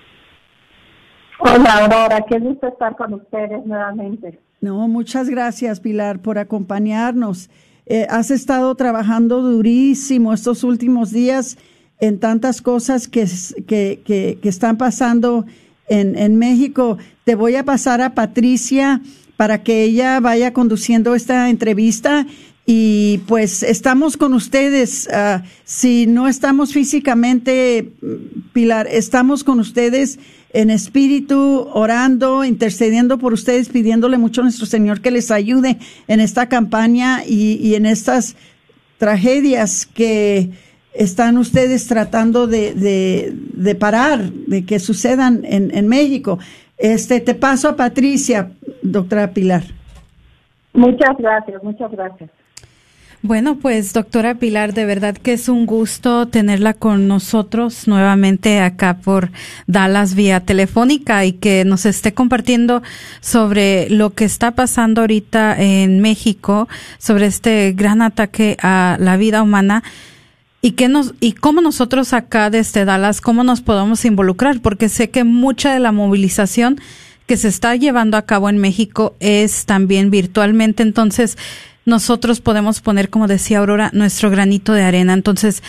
Hola 1.39 1.77
Aurora, 1.77 2.25
qué 2.27 2.39
gusto 2.39 2.67
estar 2.67 2.95
con 2.95 3.13
ustedes 3.13 3.63
nuevamente. 3.65 4.39
No, 4.59 4.87
muchas 4.87 5.29
gracias 5.29 5.79
Pilar 5.79 6.19
por 6.19 6.39
acompañarnos. 6.39 7.49
Eh, 7.85 8.07
has 8.09 8.31
estado 8.31 8.73
trabajando 8.75 9.41
durísimo 9.41 10.33
estos 10.33 10.63
últimos 10.63 11.11
días 11.11 11.57
en 11.99 12.19
tantas 12.19 12.61
cosas 12.61 13.07
que, 13.07 13.27
que, 13.67 14.01
que, 14.41 14.49
están 14.49 14.77
pasando 14.77 15.45
en, 15.87 16.17
en 16.17 16.37
México. 16.37 16.97
Te 17.25 17.35
voy 17.35 17.55
a 17.55 17.65
pasar 17.65 18.01
a 18.01 18.15
Patricia 18.15 19.01
para 19.37 19.63
que 19.63 19.83
ella 19.83 20.19
vaya 20.19 20.53
conduciendo 20.53 21.15
esta 21.15 21.49
entrevista 21.49 22.25
y 22.65 23.19
pues 23.27 23.61
estamos 23.61 24.15
con 24.15 24.33
ustedes. 24.33 25.09
Ah, 25.11 25.43
si 25.65 26.07
no 26.07 26.27
estamos 26.27 26.73
físicamente, 26.73 27.91
Pilar, 28.53 28.87
estamos 28.89 29.43
con 29.43 29.59
ustedes 29.59 30.19
en 30.53 30.69
espíritu, 30.69 31.67
orando, 31.73 32.45
intercediendo 32.45 33.17
por 33.17 33.33
ustedes, 33.33 33.69
pidiéndole 33.69 34.17
mucho 34.17 34.41
a 34.41 34.43
nuestro 34.45 34.65
Señor 34.65 35.01
que 35.01 35.11
les 35.11 35.31
ayude 35.31 35.77
en 36.07 36.19
esta 36.19 36.47
campaña 36.47 37.25
y, 37.25 37.73
en 37.75 37.85
estas 37.85 38.35
tragedias 38.99 39.87
que 39.87 40.51
están 40.93 41.37
ustedes 41.37 41.87
tratando 41.87 42.45
de, 42.45 43.33
de, 43.33 43.75
parar, 43.75 44.31
de 44.31 44.63
que 44.63 44.79
sucedan 44.79 45.41
en, 45.43 45.75
en 45.75 45.87
México. 45.87 46.37
Este, 46.77 47.19
te 47.19 47.33
paso 47.33 47.67
a 47.67 47.75
Patricia, 47.75 48.51
doctora 48.83 49.31
Pilar. 49.31 49.63
Muchas 50.73 51.17
gracias, 51.17 51.63
muchas 51.63 51.91
gracias. 51.91 52.29
Bueno, 53.25 53.55
pues 53.55 53.93
doctora 53.93 54.35
Pilar, 54.35 54.73
de 54.73 54.83
verdad 54.83 55.15
que 55.15 55.31
es 55.31 55.47
un 55.47 55.65
gusto 55.65 56.27
tenerla 56.27 56.73
con 56.73 57.07
nosotros 57.07 57.87
nuevamente 57.87 58.59
acá 58.59 58.97
por 58.97 59.31
Dallas 59.65 60.13
vía 60.13 60.41
telefónica 60.41 61.23
y 61.23 61.31
que 61.31 61.63
nos 61.63 61.85
esté 61.85 62.13
compartiendo 62.13 62.83
sobre 63.21 63.89
lo 63.89 64.09
que 64.09 64.25
está 64.25 64.51
pasando 64.51 64.99
ahorita 64.99 65.55
en 65.57 66.01
México, 66.01 66.67
sobre 66.97 67.27
este 67.27 67.71
gran 67.71 68.01
ataque 68.01 68.57
a 68.61 68.97
la 68.99 69.15
vida 69.15 69.41
humana 69.41 69.85
y 70.61 70.71
qué 70.71 70.89
nos 70.89 71.13
y 71.21 71.31
cómo 71.31 71.61
nosotros 71.61 72.11
acá 72.11 72.49
desde 72.49 72.83
Dallas 72.83 73.21
cómo 73.21 73.45
nos 73.45 73.61
podemos 73.61 74.03
involucrar, 74.03 74.59
porque 74.59 74.89
sé 74.89 75.11
que 75.11 75.23
mucha 75.23 75.73
de 75.73 75.79
la 75.79 75.93
movilización 75.93 76.77
que 77.25 77.37
se 77.37 77.47
está 77.47 77.73
llevando 77.77 78.17
a 78.17 78.23
cabo 78.23 78.49
en 78.49 78.57
México 78.57 79.15
es 79.21 79.65
también 79.65 80.11
virtualmente, 80.11 80.83
entonces 80.83 81.37
nosotros 81.85 82.41
podemos 82.41 82.81
poner, 82.81 83.09
como 83.09 83.27
decía 83.27 83.59
Aurora, 83.59 83.89
nuestro 83.93 84.29
granito 84.29 84.73
de 84.73 84.83
arena. 84.83 85.13
Entonces, 85.13 85.63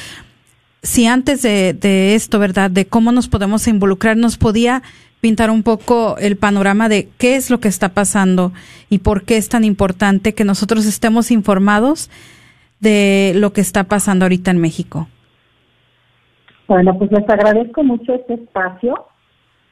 si 0.82 1.06
antes 1.06 1.42
de, 1.42 2.14
esto, 2.14 2.38
¿verdad? 2.38 2.70
De 2.70 2.86
cómo 2.86 3.10
nos 3.10 3.28
podemos 3.28 3.66
involucrar, 3.66 4.16
nos 4.16 4.36
podía 4.36 4.82
pintar 5.20 5.50
un 5.50 5.62
poco 5.62 6.16
el 6.18 6.36
panorama 6.36 6.88
de 6.88 7.08
qué 7.18 7.36
es 7.36 7.50
lo 7.50 7.58
que 7.58 7.68
está 7.68 7.88
pasando 7.90 8.52
y 8.90 8.98
por 8.98 9.24
qué 9.24 9.38
es 9.38 9.48
tan 9.48 9.64
importante 9.64 10.34
que 10.34 10.44
nosotros 10.44 10.84
estemos 10.84 11.30
informados 11.30 12.10
de 12.80 13.32
lo 13.36 13.54
que 13.54 13.62
está 13.62 13.84
pasando 13.84 14.26
ahorita 14.26 14.50
en 14.50 14.60
México. 14.60 15.08
Bueno, 16.68 16.96
pues 16.98 17.10
les 17.10 17.28
agradezco 17.28 17.82
mucho 17.82 18.14
este 18.14 18.34
espacio. 18.34 19.06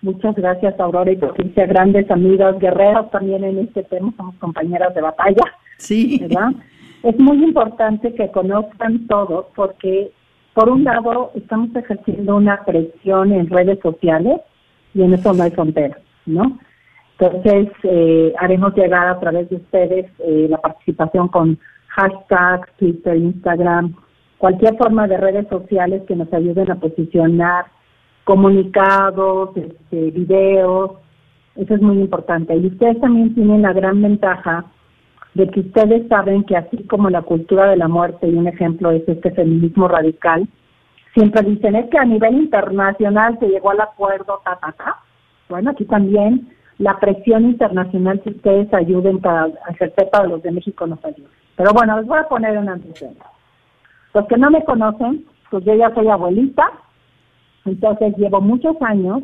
Muchas 0.01 0.35
gracias, 0.35 0.81
Aurora 0.81 1.13
y 1.13 1.17
Patricia, 1.17 1.67
grandes 1.67 2.11
amigas, 2.11 2.59
guerreras 2.59 3.11
también 3.11 3.45
en 3.45 3.59
este 3.59 3.85
tema, 3.85 4.13
somos 4.17 4.35
compañeras 4.37 4.95
de 4.95 5.03
batalla. 5.03 5.45
Sí. 5.79 6.19
¿Verdad? 6.21 6.53
Es 7.03 7.19
muy 7.19 7.43
importante 7.43 8.15
que 8.15 8.31
conozcan 8.31 9.07
todo 9.09 9.49
porque, 9.55 10.13
por 10.55 10.69
un 10.69 10.85
lado, 10.85 11.33
estamos 11.35 11.75
ejerciendo 11.75 12.37
una 12.37 12.65
presión 12.65 13.33
en 13.33 13.49
redes 13.49 13.79
sociales 13.83 14.41
y 14.95 15.03
en 15.03 15.15
eso 15.15 15.33
no 15.33 15.43
hay 15.43 15.51
frontera, 15.51 15.99
¿no? 16.27 16.59
Entonces, 17.19 17.69
eh, 17.85 18.33
haremos 18.39 18.75
llegar 18.75 19.07
a 19.09 19.21
través 19.21 19.49
de 19.51 19.57
ustedes 19.57 20.07
eh, 20.21 20.47
la 20.49 20.59
participación 20.59 21.29
con 21.29 21.59
hashtags, 21.89 22.69
Twitter, 22.79 23.17
Instagram, 23.17 23.95
cualquier 24.39 24.77
forma 24.77 25.07
de 25.07 25.19
redes 25.19 25.47
sociales 25.49 26.03
que 26.09 26.17
nos 26.17 26.33
ayuden 26.33 26.71
a 26.71 26.77
posicionar 26.77 27.67
comunicados, 28.25 29.57
este, 29.57 30.11
videos, 30.11 30.93
eso 31.57 31.75
es 31.75 31.83
muy 31.83 31.99
importante. 31.99 32.57
Y 32.57 32.67
ustedes 32.67 33.01
también 33.01 33.35
tienen 33.35 33.63
la 33.63 33.73
gran 33.73 34.01
ventaja 34.01 34.65
de 35.35 35.49
que 35.49 35.61
ustedes 35.61 36.07
saben 36.09 36.45
que 36.45 36.57
así 36.57 36.85
como 36.85 37.09
la 37.11 37.23
cultura 37.23 37.71
de 37.71 37.77
la 37.77 37.89
muerte, 37.89 38.29
y 38.29 38.35
un 38.35 38.47
ejemplo 38.47 38.91
es 38.91 39.09
este 39.09 39.31
feminismo 39.31 39.89
radical, 39.89 40.47
siempre 41.15 41.43
dicen, 41.43 41.75
es 41.77 41.89
que 41.91 41.99
a 41.99 42.05
nivel 42.05 42.35
internacional 42.35 43.39
se 43.39 43.49
llegó 43.49 43.71
al 43.71 43.81
acuerdo, 43.81 44.41
ta, 44.45 44.57
ta, 44.57 44.73
ta. 44.73 44.97
Bueno, 45.49 45.71
aquí 45.71 45.85
también 45.85 46.49
la 46.79 46.99
presión 46.99 47.45
internacional 47.45 48.21
que 48.21 48.31
ustedes 48.31 48.73
ayuden 48.75 49.21
para 49.21 49.49
ejercer 49.71 50.09
para 50.11 50.27
los 50.27 50.43
de 50.43 50.53
México 50.53 50.87
nos 50.87 51.03
ayuda. 51.05 51.29
Pero 51.57 51.73
bueno, 51.73 51.99
les 51.99 52.07
voy 52.07 52.19
a 52.19 52.29
poner 52.29 52.59
un 52.59 52.69
antecedente. 52.69 53.23
Los 54.15 54.27
que 54.27 54.37
no 54.37 54.51
me 54.51 54.65
conocen, 54.65 55.25
pues 55.51 55.65
yo 55.65 55.75
ya 55.75 55.95
soy 55.95 56.09
abuelita, 56.09 56.71
entonces 57.65 58.17
llevo 58.17 58.41
muchos 58.41 58.77
años 58.83 59.23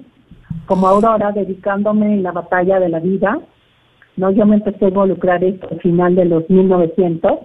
como 0.66 0.86
Aurora 0.86 1.32
dedicándome 1.32 2.14
en 2.14 2.22
la 2.22 2.32
batalla 2.32 2.78
de 2.78 2.88
la 2.88 3.00
vida, 3.00 3.40
¿no? 4.18 4.30
Yo 4.32 4.44
me 4.44 4.56
empecé 4.56 4.84
a 4.84 4.88
involucrar 4.88 5.42
esto 5.42 5.68
al 5.70 5.80
final 5.80 6.14
de 6.14 6.26
los 6.26 6.48
1900, 6.50 7.38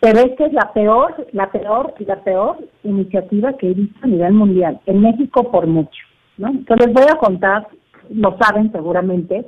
pero 0.00 0.18
esta 0.18 0.46
es 0.46 0.52
la 0.52 0.72
peor, 0.74 1.26
la 1.32 1.50
peor 1.50 1.94
la 2.00 2.22
peor 2.22 2.58
iniciativa 2.82 3.56
que 3.56 3.70
he 3.70 3.74
visto 3.74 3.98
a 4.02 4.08
nivel 4.08 4.34
mundial, 4.34 4.80
en 4.86 5.00
México 5.00 5.50
por 5.50 5.66
mucho, 5.66 6.04
¿no? 6.36 6.48
Entonces 6.48 6.88
les 6.88 6.94
voy 6.94 7.04
a 7.10 7.16
contar, 7.16 7.68
lo 8.10 8.36
saben 8.38 8.70
seguramente, 8.72 9.46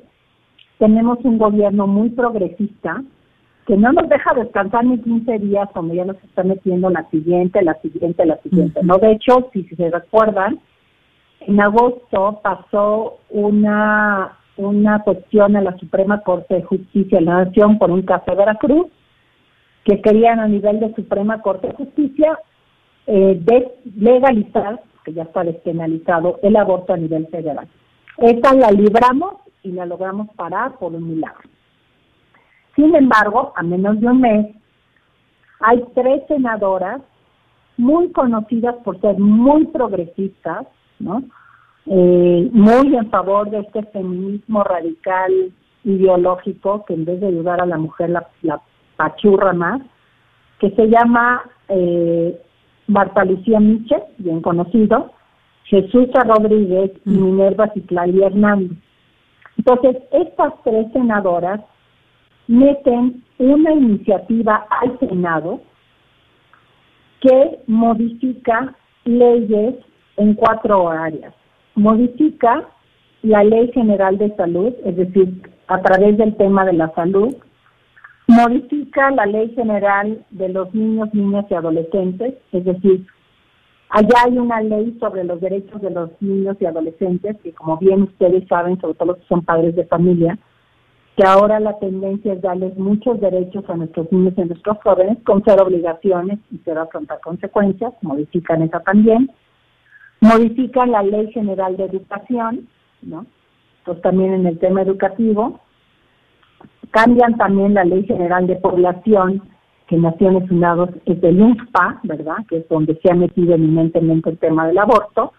tenemos 0.79 1.19
un 1.25 1.39
gobierno 1.39 1.87
muy 1.87 2.11
progresista 2.11 3.03
que 3.67 3.77
no 3.77 3.93
nos 3.93 4.09
deja 4.09 4.33
descansar 4.35 4.85
ni 4.85 4.99
15 4.99 5.41
días 5.41 5.69
cuando 5.73 5.93
ya 5.93 6.05
nos 6.05 6.23
está 6.23 6.45
metiendo 6.45 6.89
la 6.89 7.09
siguiente, 7.11 7.63
la 7.63 7.75
siguiente, 7.81 8.25
la 8.25 8.37
siguiente. 8.39 8.81
No, 8.85 8.97
de 8.99 9.13
hecho, 9.13 9.51
si 9.53 9.65
se 9.65 9.91
recuerdan, 9.91 10.61
en 11.41 11.61
agosto 11.61 12.41
pasó 12.45 13.19
una 13.31 14.37
una 14.57 15.03
cuestión 15.03 15.57
a 15.57 15.61
la 15.61 15.77
Suprema 15.77 16.21
Corte 16.21 16.55
de 16.55 16.63
Justicia 16.63 17.19
de 17.19 17.25
la 17.25 17.45
Nación 17.45 17.79
por 17.79 17.91
un 17.91 18.03
caso 18.03 18.25
de 18.31 18.37
Veracruz, 18.37 18.87
que 19.85 20.01
querían 20.01 20.41
a 20.41 20.49
nivel 20.49 20.81
de 20.81 20.95
Suprema 20.95 21.41
Corte 21.43 21.69
de 21.69 21.75
Justicia 21.75 22.39
eh, 23.07 23.41
legalizar, 23.97 24.83
que 25.05 25.13
ya 25.13 25.23
está 25.23 25.45
despenalizado, 25.45 26.41
el 26.43 26.57
aborto 26.57 26.93
a 26.93 26.97
nivel 26.97 27.29
federal. 27.29 27.69
Esta 28.19 28.55
la 28.55 28.71
libramos 28.71 29.35
y 29.63 29.73
la 29.73 29.87
logramos 29.87 30.29
parar 30.35 30.79
por 30.79 30.95
un 30.95 31.09
milagro. 31.09 31.49
Sin 32.75 32.95
embargo, 32.95 33.53
a 33.57 33.63
menos 33.63 34.01
de 34.01 34.07
un 34.07 34.21
mes, 34.21 34.57
hay 35.61 35.83
tres 35.95 36.23
senadoras 36.29 37.01
muy 37.77 38.11
conocidas 38.13 38.75
por 38.85 39.01
ser 39.01 39.19
muy 39.19 39.67
progresistas, 39.67 40.67
¿no? 40.99 41.23
Eh, 41.87 42.49
muy 42.53 42.97
en 42.97 43.11
favor 43.11 43.51
de 43.51 43.61
este 43.61 43.83
feminismo 43.85 44.65
radical 44.65 45.53
ideológico 45.85 46.85
que 46.85 46.95
en 46.95 47.05
vez 47.05 47.21
de 47.21 47.29
ayudar 47.29 47.61
a 47.61 47.67
la 47.67 47.79
mujer 47.79 48.11
la, 48.11 48.27
pachurra 48.97 49.53
más, 49.53 49.83
que 50.59 50.71
se 50.71 50.87
llama 50.89 51.43
eh, 51.69 52.41
Marta 52.87 53.25
Lucía 53.25 53.61
Miche, 53.61 53.97
bien 54.19 54.41
conocido, 54.41 55.13
Jesús 55.65 56.09
Rodríguez 56.15 56.93
y 57.05 57.11
Minerva 57.11 57.69
Citlali 57.75 58.23
Hernández. 58.23 58.79
Entonces, 59.59 59.97
estas 60.13 60.55
tres 60.65 60.91
senadoras 60.93 61.61
meten 62.47 63.25
una 63.39 63.73
iniciativa 63.73 64.67
al 64.71 64.99
Senado 64.99 65.61
que 67.21 67.59
modifica 67.67 68.75
leyes 69.05 69.75
en 70.17 70.35
cuatro 70.35 70.89
áreas. 70.89 71.35
Modifica 71.77 72.69
la 73.23 73.45
Ley 73.45 73.71
General 73.73 74.17
de 74.19 74.35
Salud, 74.37 74.73
es 74.85 74.97
decir, 74.97 75.43
a 75.69 75.81
través 75.83 76.17
del 76.17 76.35
tema 76.37 76.65
de 76.65 76.73
la 76.73 76.93
salud, 76.95 77.37
modifica 78.27 79.11
la 79.11 79.27
Ley 79.27 79.51
General 79.55 80.25
de 80.31 80.49
los 80.49 80.75
Niños, 80.75 81.13
Niñas 81.13 81.45
y 81.51 81.55
Adolescentes, 81.55 82.35
es 82.53 82.65
decir, 82.65 83.07
allá 83.91 84.15
hay 84.25 84.39
una 84.39 84.61
ley 84.63 84.97
sobre 85.01 85.25
los 85.25 85.41
derechos 85.41 85.81
de 85.83 85.91
los 85.91 86.11
niños 86.21 86.57
y 86.61 86.67
adolescentes, 86.67 87.37
que 87.43 87.53
como 87.53 87.77
bien 87.77 88.03
ustedes 88.03 88.47
saben, 88.49 88.81
sobre 88.81 88.95
todo 88.95 89.09
los 89.09 89.19
que 89.19 89.27
son 89.27 89.45
padres 89.45 89.77
de 89.77 89.85
familia, 89.87 90.39
que 91.17 91.27
ahora 91.27 91.61
la 91.61 91.79
tendencia 91.79 92.33
es 92.33 92.43
darles 92.43 92.77
muchos 92.77 93.21
derechos 93.21 93.65
a 93.69 93.77
nuestros 93.77 94.11
niños 94.13 94.35
y 94.37 94.43
a 94.43 94.47
nuestros 94.47 94.79
jóvenes 94.83 95.19
con 95.25 95.43
cero 95.45 95.65
obligaciones 95.65 96.39
y 96.51 96.61
cero 96.65 96.83
afrontar 96.83 97.21
consecuencias, 97.21 97.93
modifican 98.03 98.63
esa 98.63 98.81
también, 98.81 99.31
modifican 100.27 100.93
la 100.93 101.03
Ley 101.03 101.33
General 101.33 101.77
de 101.77 101.85
Educación, 101.85 102.69
¿no? 103.03 103.27
Pues 103.85 104.01
también 104.03 104.35
en 104.35 104.47
el 104.47 104.59
tema 104.59 104.83
educativo, 104.83 105.61
cambian 106.91 107.37
también 107.37 107.75
la 107.75 107.85
Ley 107.85 108.05
General 108.07 108.47
de 108.47 108.57
Población, 108.57 109.43
que 109.87 109.97
Naciones 109.97 110.51
Unidas 110.51 110.91
es 111.05 111.23
el 111.23 111.41
UNFPA, 111.41 112.01
¿verdad? 112.03 112.37
Que 112.49 112.59
es 112.59 112.69
donde 112.69 112.99
se 113.01 113.11
ha 113.11 113.15
metido 113.15 113.55
eminentemente 113.55 114.31
el 114.31 114.39
tema 114.39 114.67
del 114.67 114.79
aborto, 114.79 115.33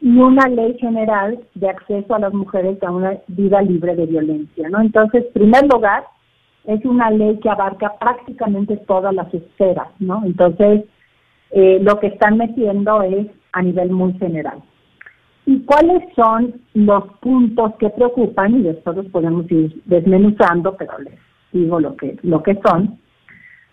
y 0.00 0.18
una 0.18 0.48
ley 0.48 0.76
general 0.78 1.38
de 1.54 1.70
acceso 1.70 2.14
a 2.14 2.18
las 2.18 2.34
mujeres 2.34 2.82
a 2.82 2.90
una 2.90 3.16
vida 3.28 3.62
libre 3.62 3.96
de 3.96 4.04
violencia, 4.04 4.68
¿no? 4.68 4.82
Entonces, 4.82 5.24
en 5.24 5.32
primer 5.32 5.66
lugar, 5.72 6.04
es 6.64 6.84
una 6.84 7.10
ley 7.10 7.38
que 7.40 7.48
abarca 7.48 7.94
prácticamente 7.98 8.76
todas 8.86 9.14
las 9.14 9.32
esferas, 9.32 9.88
¿no? 10.00 10.22
Entonces, 10.26 10.84
eh, 11.52 11.78
lo 11.80 11.98
que 12.00 12.08
están 12.08 12.36
metiendo 12.36 13.02
es 13.02 13.28
a 13.54 13.62
nivel 13.62 13.90
muy 13.90 14.12
general. 14.18 14.62
¿Y 15.46 15.60
cuáles 15.64 16.02
son 16.14 16.60
los 16.74 17.04
puntos 17.20 17.74
que 17.78 17.90
preocupan? 17.90 18.56
Y 18.56 18.62
después 18.62 18.96
los 18.96 19.06
podemos 19.06 19.50
ir 19.50 19.82
desmenuzando, 19.84 20.76
pero 20.76 20.98
les 20.98 21.18
digo 21.52 21.80
lo 21.80 21.96
que, 21.96 22.18
lo 22.22 22.42
que 22.42 22.58
son. 22.64 22.98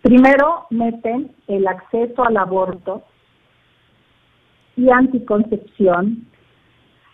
Primero, 0.02 0.66
meten 0.70 1.32
el 1.48 1.68
acceso 1.68 2.24
al 2.24 2.38
aborto 2.38 3.04
y 4.76 4.90
anticoncepción 4.90 6.26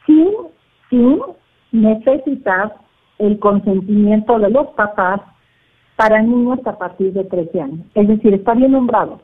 sin, 0.06 0.30
sin 0.90 1.20
necesitar 1.72 2.76
el 3.20 3.40
consentimiento 3.40 4.40
de 4.40 4.50
los 4.50 4.68
papás 4.68 5.22
para 5.96 6.22
niños 6.22 6.60
a 6.66 6.78
partir 6.78 7.14
de 7.14 7.24
13 7.26 7.62
años. 7.62 7.86
Es 7.96 8.08
decir, 8.08 8.34
está 8.34 8.54
bien 8.54 8.72
nombrado. 8.72 9.20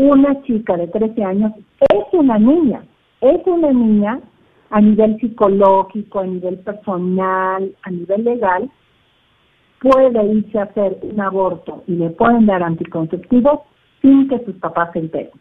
Una 0.00 0.40
chica 0.44 0.78
de 0.78 0.86
13 0.86 1.22
años 1.22 1.52
es 1.78 2.04
una 2.12 2.38
niña, 2.38 2.82
es 3.20 3.46
una 3.46 3.70
niña 3.70 4.18
a 4.70 4.80
nivel 4.80 5.20
psicológico, 5.20 6.20
a 6.20 6.24
nivel 6.24 6.56
personal, 6.60 7.76
a 7.82 7.90
nivel 7.90 8.24
legal, 8.24 8.70
puede 9.78 10.24
irse 10.24 10.58
a 10.58 10.62
hacer 10.62 10.96
un 11.02 11.20
aborto 11.20 11.84
y 11.86 11.96
le 11.96 12.08
pueden 12.08 12.46
dar 12.46 12.62
anticonceptivos 12.62 13.60
sin 14.00 14.26
que 14.26 14.42
sus 14.46 14.54
papás 14.54 14.90
se 14.94 15.00
enteren. 15.00 15.32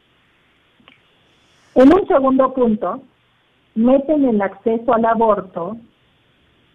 En 1.76 1.93
un 1.93 2.06
segundo 2.06 2.54
punto, 2.54 3.02
meten 3.76 4.26
el 4.26 4.41
acceso 4.41 4.93
al 4.93 5.06
aborto 5.06 5.78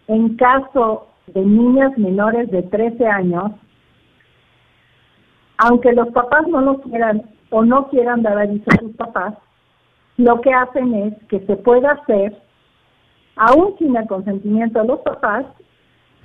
en 0.07 0.35
caso 0.37 1.09
de 1.27 1.45
niñas 1.45 1.95
menores 1.99 2.49
de 2.49 2.63
13 2.63 3.05
años, 3.05 3.51
aunque 5.59 5.93
los 5.93 6.07
papás 6.07 6.47
no 6.47 6.61
lo 6.61 6.81
quieran 6.81 7.34
o 7.55 7.63
no 7.63 7.87
quieran 7.87 8.21
dar 8.21 8.37
aviso 8.37 8.65
a 8.67 8.81
sus 8.81 8.93
papás, 8.97 9.33
lo 10.17 10.41
que 10.41 10.51
hacen 10.51 10.93
es 10.93 11.13
que 11.29 11.39
se 11.45 11.55
pueda 11.55 11.93
hacer, 11.93 12.35
aún 13.37 13.75
sin 13.79 13.95
el 13.95 14.05
consentimiento 14.07 14.81
de 14.81 14.87
los 14.87 14.99
papás, 14.99 15.45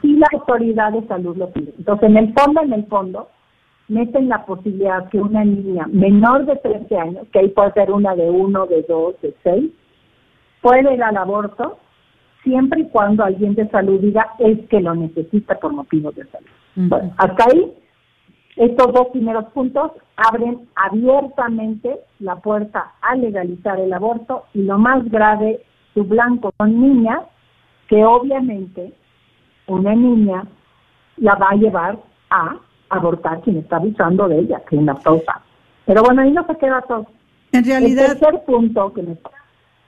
si 0.03 0.17
la 0.17 0.27
autoridad 0.33 0.91
de 0.91 1.07
salud 1.07 1.37
lo 1.37 1.49
pide. 1.53 1.73
Entonces, 1.79 2.11
en 2.11 2.17
el 2.17 2.35
fondo, 2.35 2.63
en 2.63 2.73
el 2.73 2.85
fondo, 2.87 3.29
meten 3.87 4.29
la 4.29 4.45
posibilidad 4.45 5.09
que 5.09 5.21
una 5.21 5.45
niña 5.45 5.87
menor 5.87 6.47
de 6.47 6.57
13 6.57 6.99
años, 6.99 7.29
que 7.33 7.39
ahí 7.39 7.49
puede 7.51 7.75
ser 7.75 7.93
una 7.93 8.17
de 8.17 8.29
uno, 8.29 8.67
de 8.67 8.83
dos, 8.89 9.15
de 9.23 9.33
seis, 9.45 9.71
puede 10.61 10.95
ir 10.95 11.03
al 11.03 11.17
aborto 11.17 11.79
siempre 12.43 12.81
y 12.81 12.89
cuando 12.89 13.23
alguien 13.23 13.55
de 13.55 13.69
salud 13.69 14.01
diga 14.01 14.35
es 14.41 14.59
que 14.69 14.81
lo 14.81 14.97
necesita 14.97 15.61
por 15.61 15.75
motivos 15.75 16.13
de 16.17 16.27
salud. 16.27 16.49
Bueno, 16.75 17.15
hasta 17.19 17.45
ahí, 17.45 17.73
estos 18.61 18.93
dos 18.93 19.09
primeros 19.11 19.47
puntos 19.55 19.93
abren 20.17 20.69
abiertamente 20.75 21.99
la 22.19 22.37
puerta 22.37 22.93
a 23.01 23.17
legalizar 23.17 23.81
el 23.81 23.91
aborto 23.91 24.45
y 24.53 24.63
lo 24.65 24.79
más 24.79 25.03
grave, 25.11 25.65
su 25.95 26.05
blanco 26.05 26.53
son 26.59 26.79
niñas 26.79 27.21
que 27.89 28.05
obviamente 28.05 28.93
una 29.67 29.95
niña 29.95 30.45
la 31.17 31.37
va 31.37 31.49
a 31.53 31.57
llevar 31.57 31.99
a 32.29 32.57
abortar 32.91 33.41
quien 33.41 33.57
está 33.57 33.77
abusando 33.77 34.29
de 34.29 34.41
ella, 34.41 34.61
quien 34.69 34.85
la 34.85 34.93
usando. 34.93 35.23
Pero 35.87 36.03
bueno, 36.03 36.21
ahí 36.21 36.31
no 36.31 36.47
se 36.47 36.59
queda 36.59 36.83
todo. 36.83 37.07
En 37.53 37.65
realidad. 37.65 38.13
El 38.13 38.19
tercer 38.19 38.45
punto 38.45 38.93
que 38.93 39.03
me. 39.03 39.17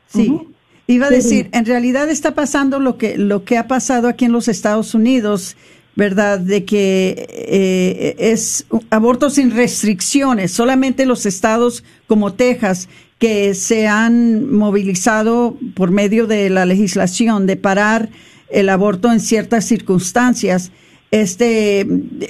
Sí. 0.06 0.48
Iba 0.86 1.08
a 1.08 1.10
decir, 1.10 1.50
en 1.52 1.66
realidad 1.66 2.08
está 2.08 2.34
pasando 2.34 2.80
lo 2.80 2.96
que, 2.96 3.18
lo 3.18 3.44
que 3.44 3.58
ha 3.58 3.68
pasado 3.68 4.08
aquí 4.08 4.24
en 4.24 4.32
los 4.32 4.48
Estados 4.48 4.94
Unidos, 4.94 5.56
¿verdad? 5.94 6.38
De 6.38 6.64
que 6.64 7.26
eh, 7.28 8.16
es 8.18 8.66
aborto 8.90 9.30
sin 9.30 9.54
restricciones, 9.54 10.52
solamente 10.52 11.06
los 11.06 11.26
estados 11.26 11.84
como 12.06 12.32
Texas 12.34 12.88
que 13.18 13.54
se 13.54 13.86
han 13.86 14.52
movilizado 14.52 15.56
por 15.74 15.90
medio 15.90 16.26
de 16.26 16.50
la 16.50 16.66
legislación 16.66 17.46
de 17.46 17.56
parar 17.56 18.08
el 18.50 18.68
aborto 18.68 19.12
en 19.12 19.20
ciertas 19.20 19.64
circunstancias 19.64 20.72
este, 21.12 21.82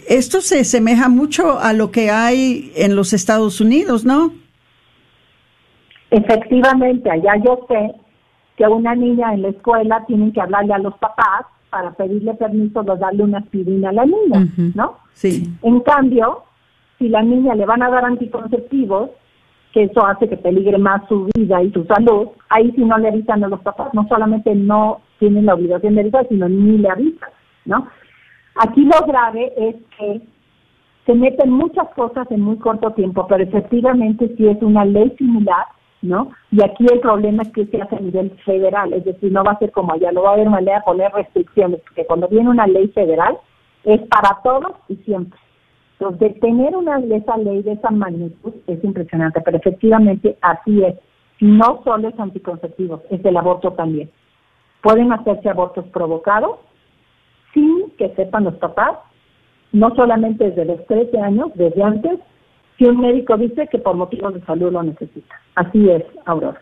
esto 0.09 0.41
se 0.41 0.61
asemeja 0.61 1.09
mucho 1.09 1.61
a 1.61 1.73
lo 1.73 1.93
que 1.93 2.11
hay 2.11 2.73
en 2.75 2.97
los 2.97 3.13
Estados 3.13 3.61
Unidos, 3.61 4.05
¿no? 4.05 4.33
Efectivamente, 6.11 7.09
allá 7.09 7.37
yo 7.45 7.65
sé 7.69 7.93
que 8.57 8.67
una 8.67 8.97
niña 8.97 9.35
en 9.35 9.43
la 9.43 9.49
escuela 9.51 10.05
tienen 10.09 10.33
que 10.33 10.41
hablarle 10.41 10.75
a 10.75 10.79
los 10.79 10.95
papás 10.99 11.47
para 11.73 11.93
pedirle 11.93 12.35
permiso 12.35 12.83
de 12.83 12.97
darle 12.99 13.25
una 13.25 13.39
aspirina 13.39 13.89
a 13.89 13.93
la 13.93 14.05
niña, 14.05 14.47
¿no? 14.75 14.99
Sí. 15.15 15.49
En 15.63 15.81
cambio, 15.81 16.43
si 16.99 17.09
la 17.09 17.23
niña 17.23 17.55
le 17.55 17.65
van 17.65 17.83
a 17.83 17.89
dar 17.89 18.05
anticonceptivos, 18.05 19.09
que 19.73 19.85
eso 19.85 20.05
hace 20.05 20.29
que 20.29 20.37
peligre 20.37 20.77
más 20.77 21.01
su 21.09 21.31
vida 21.35 21.63
y 21.63 21.73
su 21.73 21.87
salud, 21.87 22.29
ahí 22.51 22.71
si 22.73 22.85
no 22.85 22.99
le 22.99 23.09
avisan 23.09 23.43
a 23.43 23.49
los 23.49 23.61
papás, 23.61 23.89
no 23.95 24.07
solamente 24.07 24.55
no 24.55 25.01
tienen 25.19 25.47
la 25.47 25.55
obligación 25.55 25.95
de 25.95 26.03
avisar, 26.03 26.29
sino 26.29 26.47
ni 26.47 26.77
le 26.77 26.91
avisan, 26.91 27.31
¿no? 27.65 27.89
Aquí 28.57 28.85
lo 28.85 29.07
grave 29.07 29.51
es 29.57 29.77
que 29.97 30.21
se 31.07 31.15
meten 31.15 31.51
muchas 31.51 31.89
cosas 31.97 32.31
en 32.31 32.43
muy 32.43 32.59
corto 32.59 32.91
tiempo, 32.91 33.27
pero 33.27 33.45
efectivamente 33.45 34.35
sí 34.37 34.47
es 34.47 34.61
una 34.61 34.85
ley 34.85 35.11
similar, 35.17 35.65
¿no? 36.03 36.33
Y 36.51 36.63
aquí 36.63 36.85
el 36.93 37.01
problema 37.01 37.43
es 37.43 37.53
que 37.53 37.67
se 37.67 37.81
hace 37.81 37.97
a 37.97 38.01
nivel 38.01 38.31
federal, 38.45 38.93
es 38.93 39.05
decir, 39.05 39.33
no 39.33 39.45
va 39.45 39.53
a 39.53 39.59
ser 39.59 39.71
como 39.71 39.93
allá, 39.93 40.11
no 40.13 40.23
va 40.23 40.31
a 40.31 40.35
haber 40.35 40.51
manera 40.51 40.79
de 40.79 40.85
poner 40.85 41.13
restricciones, 41.13 41.81
porque 41.81 42.05
cuando 42.05 42.29
viene 42.29 42.51
una 42.51 42.67
ley 42.67 42.89
federal 42.89 43.39
es 43.85 44.01
para 44.09 44.41
todos 44.43 44.73
y 44.89 44.97
siempre. 44.97 45.39
Entonces, 45.99 46.41
tener 46.41 46.75
una 46.77 46.99
esa 46.99 47.37
ley 47.37 47.63
de 47.63 47.73
esa 47.73 47.91
magnitud 47.91 48.53
es 48.67 48.83
impresionante, 48.83 49.41
pero 49.41 49.59
efectivamente 49.59 50.37
así 50.41 50.83
es. 50.83 50.97
No 51.41 51.81
solo 51.85 52.09
es 52.09 52.19
anticonceptivos, 52.19 53.03
es 53.11 53.25
el 53.25 53.37
aborto 53.37 53.73
también. 53.73 54.11
Pueden 54.83 55.13
hacerse 55.13 55.49
abortos 55.49 55.85
provocados, 55.87 56.59
sin 57.55 57.91
que 57.99 58.09
sepan 58.17 58.45
los 58.45 58.55
papás, 58.57 58.99
no 59.71 59.95
solamente 59.95 60.51
desde 60.51 60.65
los 60.65 60.85
13 60.87 61.21
años, 61.21 61.53
desde 61.55 61.83
antes, 61.83 62.19
si 62.79 62.85
un 62.85 63.01
médico 63.01 63.37
dice 63.37 63.69
que 63.71 63.79
por 63.79 63.97
motivos 63.97 64.35
de 64.35 64.45
salud 64.45 64.73
lo 64.73 64.83
necesita. 64.83 65.35
Así 65.55 65.89
es, 65.89 66.05
Aurora. 66.25 66.61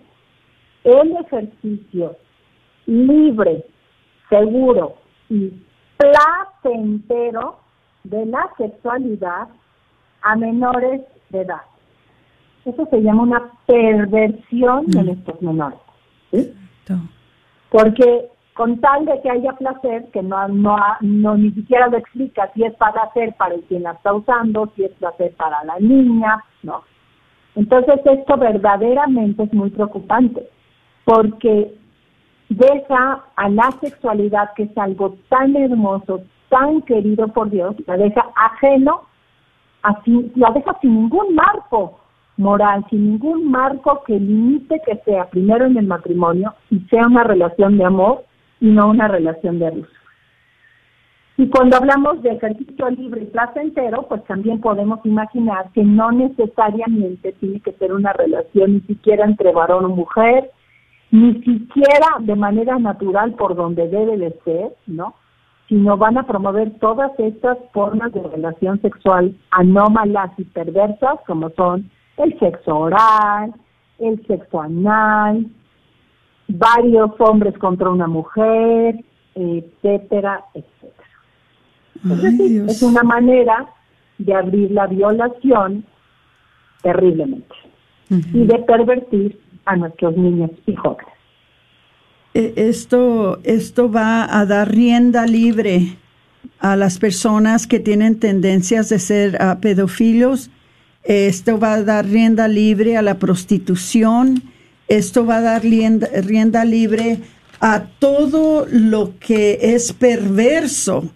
el 0.84 1.16
ejercicio 1.16 2.16
libre, 2.86 3.64
seguro 4.28 4.96
y 5.28 5.52
placentero 5.98 7.58
de 8.04 8.26
la 8.26 8.48
sexualidad 8.56 9.48
a 10.22 10.36
menores 10.36 11.02
de 11.30 11.42
edad. 11.42 11.62
Eso 12.64 12.86
se 12.90 13.02
llama 13.02 13.22
una 13.22 13.52
perversión 13.66 14.86
de 14.86 15.02
mm. 15.02 15.08
estos 15.10 15.42
menores. 15.42 15.78
¿sí? 16.32 16.54
Porque 17.70 18.28
con 18.58 18.80
tal 18.80 19.04
de 19.04 19.20
que 19.20 19.30
haya 19.30 19.52
placer, 19.52 20.10
que 20.12 20.20
no, 20.20 20.48
no, 20.48 21.36
ni 21.36 21.52
siquiera 21.52 21.86
lo 21.86 21.96
explica 21.96 22.50
si 22.54 22.64
es 22.64 22.74
para 22.74 23.02
hacer 23.04 23.32
para 23.36 23.54
el 23.54 23.62
quien 23.62 23.84
la 23.84 23.92
está 23.92 24.12
usando, 24.12 24.68
si 24.74 24.82
es 24.82 24.90
placer 24.94 25.32
para 25.36 25.62
la 25.62 25.78
niña, 25.78 26.42
no. 26.64 26.82
Entonces 27.54 28.00
esto 28.04 28.36
verdaderamente 28.36 29.44
es 29.44 29.54
muy 29.54 29.70
preocupante, 29.70 30.48
porque 31.04 31.72
deja 32.48 33.26
a 33.36 33.48
la 33.48 33.70
sexualidad, 33.80 34.52
que 34.56 34.64
es 34.64 34.76
algo 34.76 35.14
tan 35.28 35.54
hermoso, 35.54 36.22
tan 36.48 36.82
querido 36.82 37.28
por 37.28 37.50
Dios, 37.50 37.76
la 37.86 37.96
deja 37.96 38.26
ajeno, 38.34 39.02
así, 39.82 40.32
la 40.34 40.50
deja 40.50 40.76
sin 40.80 40.96
ningún 41.02 41.36
marco 41.36 42.00
moral, 42.38 42.84
sin 42.90 43.12
ningún 43.12 43.52
marco 43.52 44.02
que 44.04 44.18
limite 44.18 44.82
que 44.84 44.96
sea 45.04 45.30
primero 45.30 45.64
en 45.66 45.76
el 45.76 45.86
matrimonio 45.86 46.54
y 46.70 46.80
sea 46.90 47.06
una 47.06 47.22
relación 47.22 47.78
de 47.78 47.84
amor 47.84 48.24
y 48.60 48.66
no 48.66 48.90
una 48.90 49.08
relación 49.08 49.58
de 49.58 49.68
abuso. 49.68 49.98
Y 51.36 51.48
cuando 51.50 51.76
hablamos 51.76 52.20
de 52.22 52.30
ejercicio 52.30 52.90
libre 52.90 53.22
y 53.22 53.26
placentero, 53.26 54.08
pues 54.08 54.24
también 54.24 54.60
podemos 54.60 54.98
imaginar 55.04 55.70
que 55.72 55.84
no 55.84 56.10
necesariamente 56.10 57.32
tiene 57.34 57.60
que 57.60 57.72
ser 57.74 57.92
una 57.92 58.12
relación 58.12 58.74
ni 58.74 58.80
siquiera 58.80 59.24
entre 59.24 59.52
varón 59.52 59.84
o 59.84 59.88
mujer, 59.88 60.50
ni 61.12 61.34
siquiera 61.44 62.06
de 62.18 62.34
manera 62.34 62.76
natural 62.80 63.34
por 63.34 63.54
donde 63.54 63.88
debe 63.88 64.18
de 64.18 64.36
ser, 64.44 64.72
¿no? 64.88 65.14
Sino 65.68 65.96
van 65.96 66.18
a 66.18 66.26
promover 66.26 66.76
todas 66.80 67.12
estas 67.20 67.56
formas 67.72 68.12
de 68.12 68.22
relación 68.22 68.80
sexual 68.80 69.36
anómalas 69.52 70.32
y 70.38 70.44
perversas, 70.44 71.20
como 71.24 71.50
son 71.50 71.88
el 72.16 72.36
sexo 72.40 72.76
oral, 72.76 73.54
el 74.00 74.26
sexo 74.26 74.60
anal, 74.60 75.46
varios 76.48 77.10
hombres 77.18 77.56
contra 77.58 77.90
una 77.90 78.06
mujer, 78.06 78.96
etcétera, 79.34 80.44
etcétera. 80.54 80.88
es 82.68 82.82
una 82.82 83.02
manera 83.02 83.68
de 84.18 84.34
abrir 84.34 84.70
la 84.70 84.86
violación 84.86 85.84
terriblemente 86.82 87.54
y 88.10 88.46
de 88.46 88.58
pervertir 88.60 89.38
a 89.66 89.76
nuestros 89.76 90.16
niños 90.16 90.50
y 90.66 90.74
jóvenes. 90.74 91.12
E, 92.34 92.54
esto, 92.56 93.38
esto 93.44 93.90
va 93.90 94.38
a 94.38 94.46
dar 94.46 94.70
rienda 94.70 95.26
libre 95.26 95.96
a 96.58 96.76
las 96.76 96.98
personas 96.98 97.66
que 97.66 97.78
tienen 97.78 98.18
tendencias 98.18 98.88
de 98.88 98.98
ser 98.98 99.38
uh, 99.40 99.60
pedófilos. 99.60 100.50
Esto 101.04 101.58
va 101.58 101.74
a 101.74 101.82
dar 101.82 102.06
rienda 102.06 102.48
libre 102.48 102.96
a 102.96 103.02
la 103.02 103.18
prostitución 103.18 104.42
esto 104.88 105.26
va 105.26 105.36
a 105.36 105.42
dar 105.42 105.62
rienda, 105.62 106.64
libre 106.64 107.20
a 107.60 107.84
todo 107.98 108.66
lo 108.70 109.14
que 109.18 109.58
es 109.74 109.92
perverso 109.92 111.10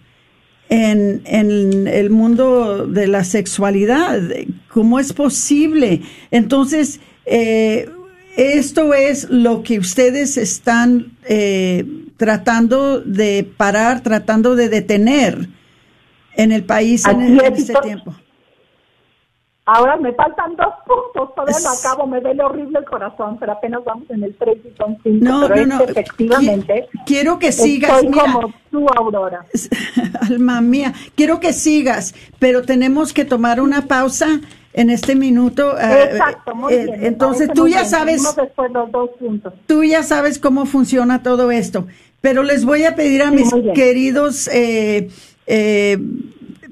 en, 0.69 1.21
el 1.25 2.09
mundo 2.09 2.87
de 2.87 3.07
la 3.07 3.23
sexualidad. 3.23 4.21
¿Cómo 4.69 4.99
es 4.99 5.13
posible? 5.13 6.01
Entonces, 6.31 6.99
eh, 7.25 7.89
esto 8.35 8.93
es 8.93 9.29
lo 9.29 9.63
que 9.63 9.79
ustedes 9.79 10.37
están 10.37 11.17
eh, 11.27 11.85
tratando 12.17 12.99
de 12.99 13.47
parar, 13.57 14.01
tratando 14.01 14.55
de 14.55 14.69
detener 14.69 15.49
en 16.35 16.51
el 16.51 16.63
país 16.63 17.05
en, 17.05 17.39
este 17.39 17.73
tiempo. 17.83 18.15
Ahora 19.65 19.95
me 19.95 20.11
faltan 20.13 20.57
dos 20.57 20.73
puntos, 20.85 21.33
todavía 21.35 21.55
no 21.63 21.69
acabo, 21.69 22.05
me 22.05 22.19
duele 22.19 22.43
horrible 22.43 22.79
el 22.79 22.85
corazón, 22.85 23.37
pero 23.39 23.53
apenas 23.53 23.81
vamos 23.85 24.09
en 24.09 24.23
el 24.23 24.35
3 24.35 24.57
y 24.57 24.77
son 24.77 24.97
5. 25.01 25.17
No, 25.21 25.47
pero 25.47 25.65
no, 25.65 25.77
no. 25.77 25.83
efectivamente. 25.85 26.89
Quiero 27.05 27.39
que 27.39 27.53
sigas. 27.53 28.01
Soy 28.01 28.11
como 28.11 28.53
tú, 28.69 28.85
Aurora. 28.97 29.45
Alma 30.29 30.59
mía, 30.59 30.93
quiero 31.15 31.39
que 31.39 31.53
sigas, 31.53 32.13
pero 32.39 32.63
tenemos 32.63 33.13
que 33.13 33.23
tomar 33.23 33.61
una 33.61 33.87
pausa 33.87 34.41
en 34.73 34.89
este 34.89 35.15
minuto. 35.15 35.79
Eh, 35.79 36.09
Exacto, 36.11 36.55
muy 36.55 36.73
eh, 36.73 36.85
bien. 36.85 37.05
Entonces 37.05 37.49
tú 37.53 37.69
ya 37.69 37.85
sabes. 37.85 38.35
Después 38.35 38.69
los 38.69 38.91
dos 38.91 39.11
puntos. 39.17 39.53
Tú 39.65 39.85
ya 39.85 40.03
sabes 40.03 40.39
cómo 40.39 40.65
funciona 40.65 41.23
todo 41.23 41.51
esto, 41.51 41.87
pero 42.19 42.43
les 42.43 42.65
voy 42.65 42.83
a 42.83 42.95
pedir 42.95 43.23
a 43.23 43.31
mis 43.31 43.49
queridos. 43.73 44.49
Eh, 44.49 45.09
eh, 45.47 45.97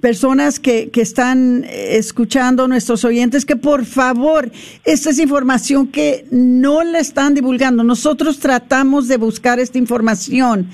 personas 0.02 0.60
que, 0.60 0.90
que 0.90 1.02
están 1.02 1.66
escuchando, 1.70 2.68
nuestros 2.68 3.06
oyentes, 3.06 3.46
que 3.46 3.56
por 3.56 3.86
favor, 3.86 4.52
esta 4.84 5.12
es 5.12 5.20
información 5.20 5.88
que 5.88 6.26
no 6.32 6.84
la 6.84 7.00
están 7.00 7.34
divulgando. 7.36 7.84
Nosotros 7.84 8.40
tratamos 8.40 9.08
de 9.08 9.18
buscar 9.18 9.60
esta 9.60 9.78
información 9.78 10.70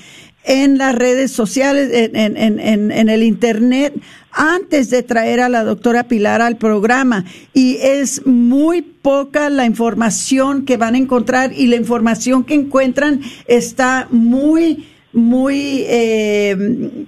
en 0.47 0.77
las 0.77 0.95
redes 0.95 1.31
sociales, 1.31 1.89
en, 1.93 2.15
en, 2.15 2.59
en, 2.59 2.91
en, 2.91 3.09
el 3.09 3.21
Internet, 3.21 3.93
antes 4.31 4.89
de 4.89 5.03
traer 5.03 5.41
a 5.41 5.49
la 5.49 5.65
doctora 5.65 6.07
Pilar 6.07 6.41
al 6.41 6.57
programa. 6.57 7.25
Y 7.53 7.77
es 7.81 8.25
muy 8.25 8.81
poca 8.81 9.49
la 9.49 9.65
información 9.65 10.63
que 10.63 10.77
van 10.77 10.95
a 10.95 10.99
encontrar 10.99 11.51
y 11.51 11.67
la 11.67 11.75
información 11.75 12.45
que 12.45 12.53
encuentran 12.53 13.21
está 13.47 14.07
muy, 14.09 14.87
muy 15.17 15.83
eh, 15.87 17.05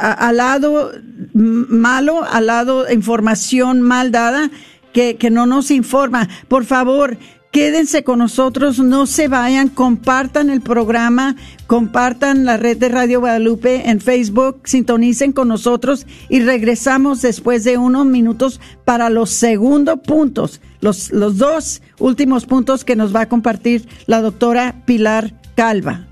al 0.00 0.38
lado 0.38 0.90
malo, 1.34 2.24
al 2.24 2.46
lado 2.46 2.90
información 2.90 3.82
mal 3.82 4.10
dada 4.10 4.50
que, 4.92 5.16
que 5.16 5.30
no 5.30 5.46
nos 5.46 5.70
informa. 5.70 6.28
Por 6.48 6.64
favor, 6.64 7.18
quédense 7.50 8.04
con 8.04 8.20
nosotros, 8.20 8.78
no 8.78 9.04
se 9.06 9.28
vayan, 9.28 9.68
compartan 9.68 10.48
el 10.48 10.62
programa, 10.62 11.36
compartan 11.66 12.46
la 12.46 12.56
red 12.56 12.78
de 12.78 12.88
Radio 12.88 13.20
Guadalupe 13.20 13.90
en 13.90 14.00
Facebook, 14.00 14.62
sintonicen 14.64 15.32
con 15.32 15.48
nosotros 15.48 16.06
y 16.30 16.40
regresamos 16.40 17.20
después 17.20 17.64
de 17.64 17.76
unos 17.76 18.06
minutos 18.06 18.60
para 18.86 19.10
los 19.10 19.28
segundos 19.28 20.00
puntos, 20.06 20.62
los, 20.80 21.12
los 21.12 21.36
dos 21.36 21.82
últimos 21.98 22.46
puntos 22.46 22.84
que 22.84 22.96
nos 22.96 23.14
va 23.14 23.22
a 23.22 23.28
compartir 23.28 23.86
la 24.06 24.22
doctora 24.22 24.82
Pilar 24.86 25.34
Calva. 25.54 26.11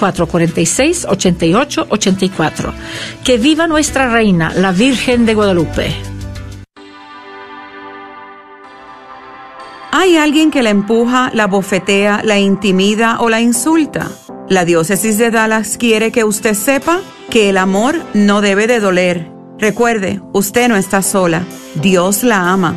446-8884. 0.00 2.72
Que 3.22 3.38
viva 3.38 3.66
nuestra 3.66 4.10
reina, 4.10 4.52
la 4.54 4.72
Virgen 4.72 5.26
de 5.26 5.34
Guadalupe. 5.34 5.94
¿Hay 9.92 10.16
alguien 10.16 10.50
que 10.50 10.62
la 10.62 10.70
empuja, 10.70 11.30
la 11.34 11.46
bofetea, 11.46 12.22
la 12.24 12.38
intimida 12.38 13.20
o 13.20 13.28
la 13.28 13.40
insulta? 13.40 14.08
La 14.48 14.64
diócesis 14.64 15.18
de 15.18 15.30
Dallas 15.30 15.76
quiere 15.78 16.12
que 16.12 16.24
usted 16.24 16.54
sepa 16.54 17.00
que 17.28 17.50
el 17.50 17.56
amor 17.56 17.96
no 18.14 18.40
debe 18.40 18.66
de 18.66 18.80
doler. 18.80 19.30
Recuerde, 19.58 20.20
usted 20.32 20.68
no 20.68 20.76
está 20.76 21.02
sola. 21.02 21.44
Dios 21.82 22.22
la 22.22 22.50
ama. 22.50 22.76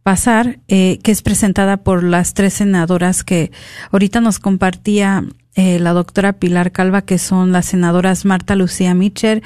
pasar, 0.03 0.59
eh, 0.69 0.99
que 1.03 1.13
es 1.13 1.23
presentada 1.23 1.77
por 1.79 2.03
las 2.03 2.35
tres 2.35 2.55
senadoras 2.55 3.23
que 3.23 3.53
ahorita 3.91 4.21
nos 4.21 4.39
compartía 4.39 5.25
eh, 5.55 5.79
la 5.79 5.93
doctora 5.93 6.35
Pilar 6.35 6.73
Calva, 6.73 7.03
que 7.03 7.19
son 7.19 7.53
las 7.53 7.67
senadoras 7.67 8.25
Marta 8.25 8.55
Lucía 8.57 8.95
Mitcher, 8.95 9.43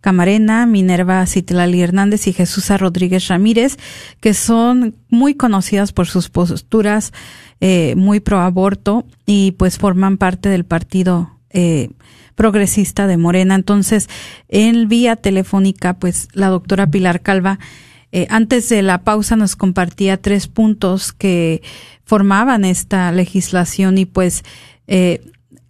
Camarena, 0.00 0.66
Minerva 0.66 1.26
Citlali 1.26 1.82
Hernández 1.82 2.26
y 2.28 2.32
Jesús 2.32 2.70
Rodríguez 2.70 3.28
Ramírez, 3.28 3.76
que 4.20 4.34
son 4.34 4.94
muy 5.08 5.34
conocidas 5.34 5.92
por 5.92 6.06
sus 6.06 6.28
posturas 6.28 7.12
eh, 7.60 7.94
muy 7.96 8.20
pro 8.20 8.40
aborto 8.40 9.04
y 9.26 9.52
pues 9.52 9.78
forman 9.78 10.16
parte 10.16 10.48
del 10.48 10.64
partido 10.64 11.30
eh, 11.50 11.90
progresista 12.36 13.08
de 13.08 13.16
Morena. 13.16 13.56
Entonces, 13.56 14.08
en 14.48 14.88
vía 14.88 15.16
telefónica, 15.16 15.94
pues 15.94 16.28
la 16.34 16.48
doctora 16.48 16.86
Pilar 16.86 17.20
Calva, 17.20 17.58
eh, 18.12 18.26
antes 18.30 18.68
de 18.68 18.82
la 18.82 19.02
pausa 19.02 19.34
nos 19.34 19.56
compartía 19.56 20.16
tres 20.16 20.46
puntos 20.46 21.12
que 21.12 21.62
formaban 22.04 22.64
esta 22.64 23.10
legislación 23.12 23.98
y 23.98 24.06
pues 24.06 24.44
eh, 24.86 25.20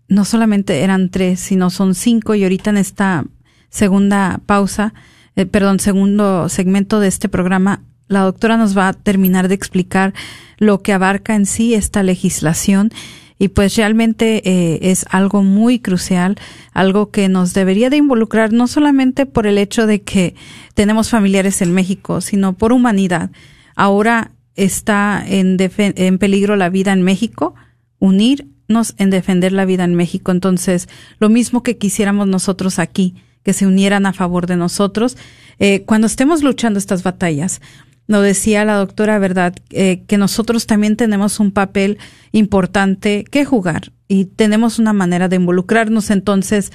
no 0.09 0.25
solamente 0.25 0.83
eran 0.83 1.11
tres, 1.11 1.41
sino 1.41 1.71
son 1.71 1.95
cinco 1.95 2.35
y 2.35 2.43
ahorita 2.43 2.71
en 2.71 2.79
esta 2.79 3.25
segunda 3.69 4.41
pausa, 4.47 4.95
eh, 5.37 5.47
perdón, 5.47 5.79
segundo 5.79 6.49
segmento 6.49 7.01
de 7.01 7.09
este 7.09 7.29
programa, 7.29 7.83
la 8.09 8.21
doctora 8.21 8.57
nos 8.57 8.77
va 8.77 8.89
a 8.89 8.93
terminar 8.95 9.49
de 9.49 9.55
explicar 9.55 10.15
lo 10.57 10.83
que 10.83 10.95
abarca 10.95 11.35
en 11.35 11.45
sí 11.45 11.75
esta 11.75 12.03
legislación 12.03 12.91
y 13.39 13.49
pues 13.49 13.77
realmente 13.77 14.43
eh, 14.49 14.91
es 14.91 15.07
algo 15.11 15.43
muy 15.43 15.79
crucial, 15.79 16.37
algo 16.73 17.11
que 17.11 17.29
nos 17.29 17.55
debería 17.55 17.91
de 17.91 17.99
involucrar 17.99 18.53
no 18.53 18.67
solamente 18.67 19.27
por 19.27 19.47
el 19.47 19.59
hecho 19.59 19.87
de 19.87 20.03
que 20.03 20.35
tenemos 20.75 21.11
familiares 21.11 21.63
en 21.63 21.73
México, 21.73 22.21
sino 22.21 22.55
por 22.55 22.73
humanidad. 22.73 23.31
Ahora 23.77 24.33
está 24.57 25.23
en, 25.25 25.57
en 25.59 26.19
peligro 26.19 26.57
la 26.57 26.69
vida 26.69 26.93
en 26.93 27.03
México, 27.03 27.55
unirnos 28.01 28.58
en 28.99 29.11
defender 29.11 29.53
la 29.53 29.65
vida 29.65 29.85
en 29.85 29.95
México. 29.95 30.31
Entonces, 30.31 30.89
lo 31.19 31.29
mismo 31.29 31.63
que 31.63 31.79
quisiéramos 31.79 32.29
nosotros 32.29 32.79
aquí, 32.79 33.15
que 33.43 33.53
se 33.53 33.67
unieran 33.67 34.05
a 34.07 34.13
favor 34.13 34.47
de 34.47 34.57
nosotros, 34.57 35.17
eh, 35.59 35.85
cuando 35.85 36.07
estemos 36.07 36.43
luchando 36.43 36.79
estas 36.79 37.03
batallas, 37.03 37.61
lo 38.07 38.21
decía 38.21 38.65
la 38.65 38.75
doctora, 38.75 39.19
¿verdad? 39.19 39.55
Eh, 39.71 40.03
que 40.07 40.19
nosotros 40.19 40.67
también 40.67 40.97
tenemos 40.97 41.41
un 41.41 41.51
papel 41.51 41.99
importante 42.33 43.25
que 43.25 43.45
jugar 43.45 43.93
y 44.07 44.27
tenemos 44.27 44.79
una 44.79 44.93
manera 44.93 45.29
de 45.29 45.37
involucrarnos. 45.37 46.11
Entonces, 46.11 46.73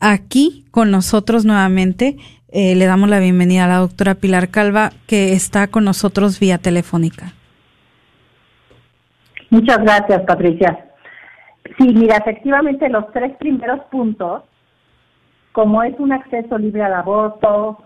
aquí 0.00 0.64
con 0.70 0.90
nosotros 0.90 1.44
nuevamente 1.44 2.16
eh, 2.50 2.74
le 2.74 2.86
damos 2.86 3.08
la 3.10 3.18
bienvenida 3.18 3.64
a 3.64 3.68
la 3.68 3.78
doctora 3.78 4.14
Pilar 4.14 4.48
Calva, 4.48 4.92
que 5.06 5.32
está 5.34 5.66
con 5.68 5.84
nosotros 5.84 6.40
vía 6.40 6.58
telefónica. 6.58 7.34
Muchas 9.50 9.78
gracias, 9.78 10.22
Patricia. 10.26 10.87
Sí, 11.78 11.94
mira, 11.94 12.16
efectivamente 12.16 12.88
los 12.88 13.10
tres 13.12 13.36
primeros 13.36 13.80
puntos, 13.90 14.42
como 15.52 15.82
es 15.82 15.98
un 15.98 16.12
acceso 16.12 16.58
libre 16.58 16.82
al 16.82 16.94
aborto, 16.94 17.78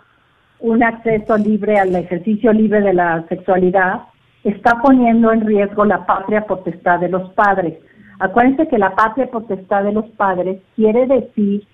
un 0.60 0.82
acceso 0.82 1.36
libre 1.36 1.78
al 1.78 1.94
ejercicio 1.94 2.52
libre 2.52 2.80
de 2.80 2.94
la 2.94 3.26
sexualidad, 3.28 4.02
está 4.44 4.80
poniendo 4.80 5.32
en 5.32 5.46
riesgo 5.46 5.84
la 5.84 6.06
patria 6.06 6.46
potestad 6.46 7.00
de 7.00 7.08
los 7.08 7.30
padres. 7.32 7.78
Acuérdense 8.18 8.68
que 8.68 8.78
la 8.78 8.94
patria 8.94 9.30
potestad 9.30 9.84
de 9.84 9.92
los 9.92 10.06
padres 10.10 10.60
quiere 10.76 11.06
decir 11.06 11.66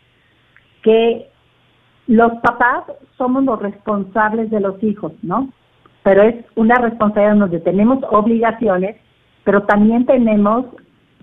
que 0.82 1.28
los 2.06 2.32
papás 2.40 2.84
somos 3.18 3.44
los 3.44 3.60
responsables 3.60 4.50
de 4.50 4.60
los 4.60 4.82
hijos, 4.82 5.12
¿no? 5.22 5.52
Pero 6.02 6.22
es 6.22 6.36
una 6.56 6.76
responsabilidad 6.76 7.36
donde 7.36 7.60
tenemos 7.60 7.98
obligaciones, 8.10 8.96
pero 9.44 9.64
también 9.64 10.06
tenemos, 10.06 10.64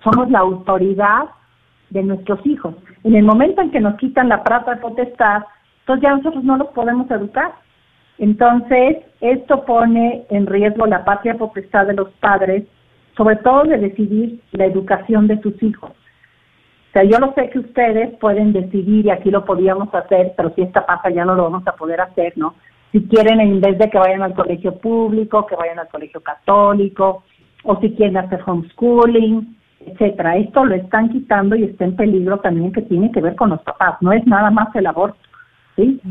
somos 0.05 0.29
la 0.29 0.39
autoridad 0.39 1.25
de 1.89 2.03
nuestros 2.03 2.45
hijos. 2.45 2.75
En 3.03 3.15
el 3.15 3.23
momento 3.23 3.61
en 3.61 3.71
que 3.71 3.79
nos 3.79 3.95
quitan 3.95 4.29
la 4.29 4.43
patria 4.43 4.79
potestad, 4.79 5.43
entonces 5.79 6.03
ya 6.03 6.15
nosotros 6.15 6.43
no 6.43 6.57
los 6.57 6.67
podemos 6.69 7.09
educar. 7.09 7.55
Entonces, 8.17 8.97
esto 9.19 9.65
pone 9.65 10.25
en 10.29 10.45
riesgo 10.45 10.85
la 10.85 11.03
patria 11.03 11.35
potestad 11.35 11.87
de 11.87 11.95
los 11.95 12.09
padres, 12.21 12.63
sobre 13.17 13.35
todo 13.37 13.63
de 13.63 13.77
decidir 13.77 14.39
la 14.51 14.65
educación 14.65 15.27
de 15.27 15.41
sus 15.41 15.61
hijos. 15.63 15.91
O 15.91 16.91
sea, 16.93 17.03
yo 17.03 17.19
lo 17.19 17.33
sé 17.33 17.49
que 17.49 17.59
ustedes 17.59 18.15
pueden 18.19 18.53
decidir, 18.53 19.05
y 19.05 19.09
aquí 19.09 19.29
lo 19.29 19.43
podíamos 19.43 19.93
hacer, 19.93 20.33
pero 20.37 20.53
si 20.55 20.61
esta 20.61 20.85
pasa 20.85 21.09
ya 21.09 21.25
no 21.25 21.35
lo 21.35 21.43
vamos 21.43 21.67
a 21.67 21.75
poder 21.75 21.99
hacer, 21.99 22.33
¿no? 22.37 22.55
Si 22.93 23.03
quieren, 23.07 23.41
en 23.41 23.59
vez 23.59 23.77
de 23.77 23.89
que 23.89 23.97
vayan 23.97 24.21
al 24.21 24.33
colegio 24.33 24.77
público, 24.77 25.45
que 25.45 25.57
vayan 25.57 25.79
al 25.79 25.89
colegio 25.89 26.21
católico, 26.21 27.23
o 27.63 27.79
si 27.81 27.91
quieren 27.95 28.15
hacer 28.15 28.41
homeschooling, 28.45 29.55
etcétera. 29.85 30.37
Esto 30.37 30.65
lo 30.65 30.75
están 30.75 31.09
quitando 31.09 31.55
y 31.55 31.63
está 31.63 31.85
en 31.85 31.95
peligro 31.95 32.39
también 32.39 32.71
que 32.71 32.81
tiene 32.81 33.11
que 33.11 33.21
ver 33.21 33.35
con 33.35 33.49
los 33.51 33.61
papás. 33.61 33.95
No 34.01 34.11
es 34.11 34.25
nada 34.25 34.51
más 34.51 34.73
el 34.75 34.87
aborto 34.87 35.17
¿sí? 35.75 36.01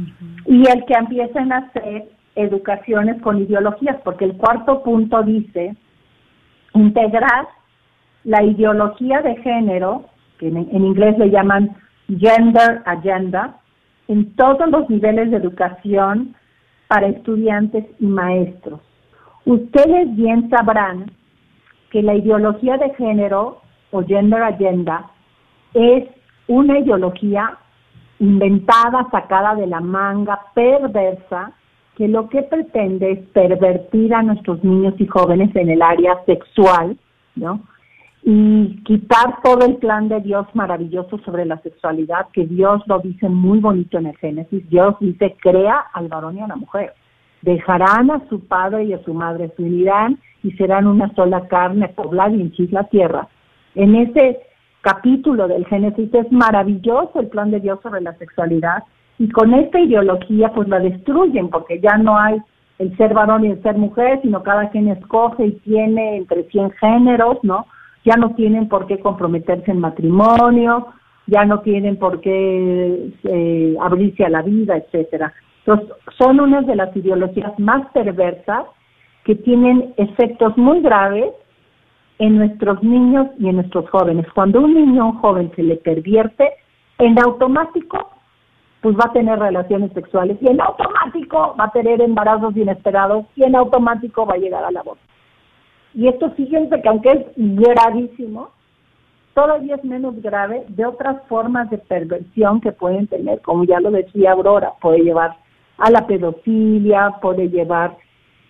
Y 0.47 0.68
el 0.68 0.85
que 0.85 0.95
empiecen 0.95 1.53
a 1.53 1.59
hacer 1.59 2.09
educaciones 2.37 3.20
con 3.22 3.41
ideologías, 3.41 3.97
porque 4.05 4.25
el 4.25 4.37
cuarto 4.37 4.83
punto 4.83 5.22
dice 5.22 5.77
integrar 6.75 7.47
la 8.25 8.43
ideología 8.43 9.22
de 9.22 9.37
género, 9.37 10.07
que 10.39 10.49
en, 10.49 10.85
inglés 10.85 11.16
le 11.18 11.31
llaman 11.31 11.77
gender 12.09 12.83
agenda, 12.85 13.59
en 14.09 14.35
todos 14.35 14.68
los 14.70 14.89
niveles 14.91 15.31
de 15.31 15.37
educación 15.37 16.35
para 16.89 17.07
estudiantes 17.07 17.85
y 18.01 18.07
maestros. 18.07 18.81
Ustedes 19.47 20.14
bien 20.16 20.51
sabrán 20.51 21.11
que 21.91 22.03
la 22.03 22.14
ideología 22.14 22.77
de 22.77 22.91
género 22.95 23.61
o 23.95 24.05
gender 24.05 24.42
agenda 24.42 25.07
es 25.72 26.05
una 26.49 26.78
ideología 26.80 27.59
inventada, 28.18 29.07
sacada 29.11 29.55
de 29.55 29.68
la 29.68 29.80
manga, 29.80 30.38
perversa, 30.53 31.53
que 31.97 32.09
lo 32.09 32.28
que 32.28 32.42
pretende 32.42 33.12
es 33.12 33.18
pervertir 33.28 34.12
a 34.14 34.22
nuestros 34.22 34.64
niños 34.64 34.95
y 34.99 35.07
jóvenes 35.07 35.55
en 35.55 35.68
el 35.70 35.80
área 35.80 36.24
sexual, 36.26 36.99
¿no? 37.36 37.61
Y 38.24 38.82
quitar 38.84 39.40
todo 39.45 39.64
el 39.64 39.76
plan 39.76 40.09
de 40.09 40.20
Dios 40.20 40.47
maravilloso 40.55 41.18
sobre 41.18 41.45
la 41.45 41.59
sexualidad, 41.59 42.26
que 42.32 42.47
Dios 42.47 42.82
lo 42.86 42.99
dice 42.99 43.28
muy 43.28 43.61
bonito 43.61 43.99
en 43.99 44.07
el 44.07 44.16
Génesis. 44.16 44.68
Dios 44.70 44.97
dice, 44.99 45.36
crea 45.40 45.84
al 45.92 46.09
varón 46.09 46.38
y 46.38 46.40
a 46.40 46.49
la 46.49 46.57
mujer. 46.57 46.95
Dejarán 47.42 48.11
a 48.11 48.26
su 48.28 48.40
padre 48.40 48.84
y 48.84 48.92
a 48.92 49.05
su 49.05 49.14
madre, 49.14 49.53
se 49.57 49.62
unirán 49.62 50.18
y 50.42 50.51
serán 50.53 50.88
una 50.88 51.14
sola 51.14 51.47
carne, 51.47 51.88
poblar 51.88 52.32
y 52.32 52.40
hinchir 52.40 52.72
la 52.72 52.84
tierra. 52.84 53.28
En 53.75 53.95
ese 53.97 54.41
capítulo 54.83 55.49
del 55.49 55.66
Génesis 55.66 56.12
es 56.14 56.31
maravilloso 56.31 57.20
el 57.20 57.29
plan 57.29 57.51
de 57.51 57.61
Dios 57.61 57.81
sobre 57.83 58.01
la 58.01 58.14
sexualidad 58.14 58.85
y 59.18 59.29
con 59.31 59.55
esta 59.55 59.81
ideología 59.81 60.53
pues 60.53 60.68
la 60.68 60.79
destruyen 60.79 61.49
porque 61.49 61.81
ya 61.81 61.97
no 61.97 62.18
hay 62.18 62.41
el 62.79 62.97
ser 62.97 63.14
varón 63.14 63.45
y 63.45 63.51
el 63.51 63.62
ser 63.62 63.77
mujer, 63.77 64.20
sino 64.22 64.43
cada 64.43 64.70
quien 64.70 64.89
escoge 64.89 65.47
y 65.47 65.53
tiene 65.61 66.16
entre 66.16 66.45
100 66.45 66.72
géneros, 66.72 67.39
¿no? 67.43 67.66
Ya 68.05 68.16
no 68.16 68.35
tienen 68.35 68.68
por 68.68 68.87
qué 68.87 68.99
comprometerse 68.99 69.70
en 69.70 69.79
matrimonio, 69.79 70.89
ya 71.27 71.45
no 71.45 71.61
tienen 71.61 71.97
por 71.97 72.20
qué 72.20 73.12
eh, 73.22 73.77
abrirse 73.81 74.25
a 74.25 74.29
la 74.29 74.43
vida, 74.43 74.77
etcétera. 74.77 75.33
Entonces, 75.61 75.89
son 76.18 76.41
unas 76.41 76.66
de 76.66 76.77
las 76.77 76.95
ideologías 76.95 77.59
más 77.59 77.87
perversas 77.93 78.66
que 79.25 79.37
tienen 79.37 79.95
efectos 79.97 80.57
muy 80.59 80.81
graves 80.81 81.31
en 82.19 82.39
nuestros 82.39 82.83
niños 82.83 83.29
y 83.39 83.49
en 83.49 83.57
nuestros 83.57 83.89
jóvenes. 83.91 84.27
Cuando 84.35 84.61
un 84.61 84.75
niño 84.75 85.05
o 85.05 85.11
un 85.11 85.19
joven 85.19 85.53
se 85.57 85.62
le 85.62 85.77
pervierte, 85.77 86.53
en 86.99 87.19
automático 87.19 88.11
pues 88.85 88.97
va 88.97 89.07
a 89.07 89.12
tener 89.15 89.39
relaciones 89.39 89.91
sexuales 89.95 90.37
y 90.43 90.47
en 90.47 90.61
automático 90.61 91.57
va 91.59 91.65
a 91.65 91.73
tener 91.73 92.03
embarazos 92.03 92.55
inesperados 92.55 93.25
y 93.35 93.43
en 93.43 93.57
automático 93.57 94.27
va 94.27 94.35
a 94.35 94.39
llegar 94.39 94.62
a 94.62 94.71
la 94.71 94.83
voz. 94.83 94.99
Y 95.95 96.07
esto 96.07 96.31
fíjense 96.33 96.83
que 96.83 96.89
aunque 96.91 97.09
es 97.09 97.25
gravísimo, 97.35 98.51
todavía 99.33 99.77
es 99.77 99.85
menos 99.85 100.21
grave 100.21 100.67
de 100.69 100.85
otras 100.85 101.17
formas 101.29 101.71
de 101.71 101.79
perversión 101.79 102.61
que 102.61 102.73
pueden 102.73 103.07
tener, 103.07 103.41
como 103.41 103.65
ya 103.65 103.81
lo 103.81 103.91
decía 103.91 104.33
Aurora, 104.33 104.75
puede 104.83 104.99
llevar 104.99 105.35
a 105.79 105.91
la 105.91 106.07
pedofilia, 106.07 107.15
puede 107.23 107.49
llevar 107.49 107.97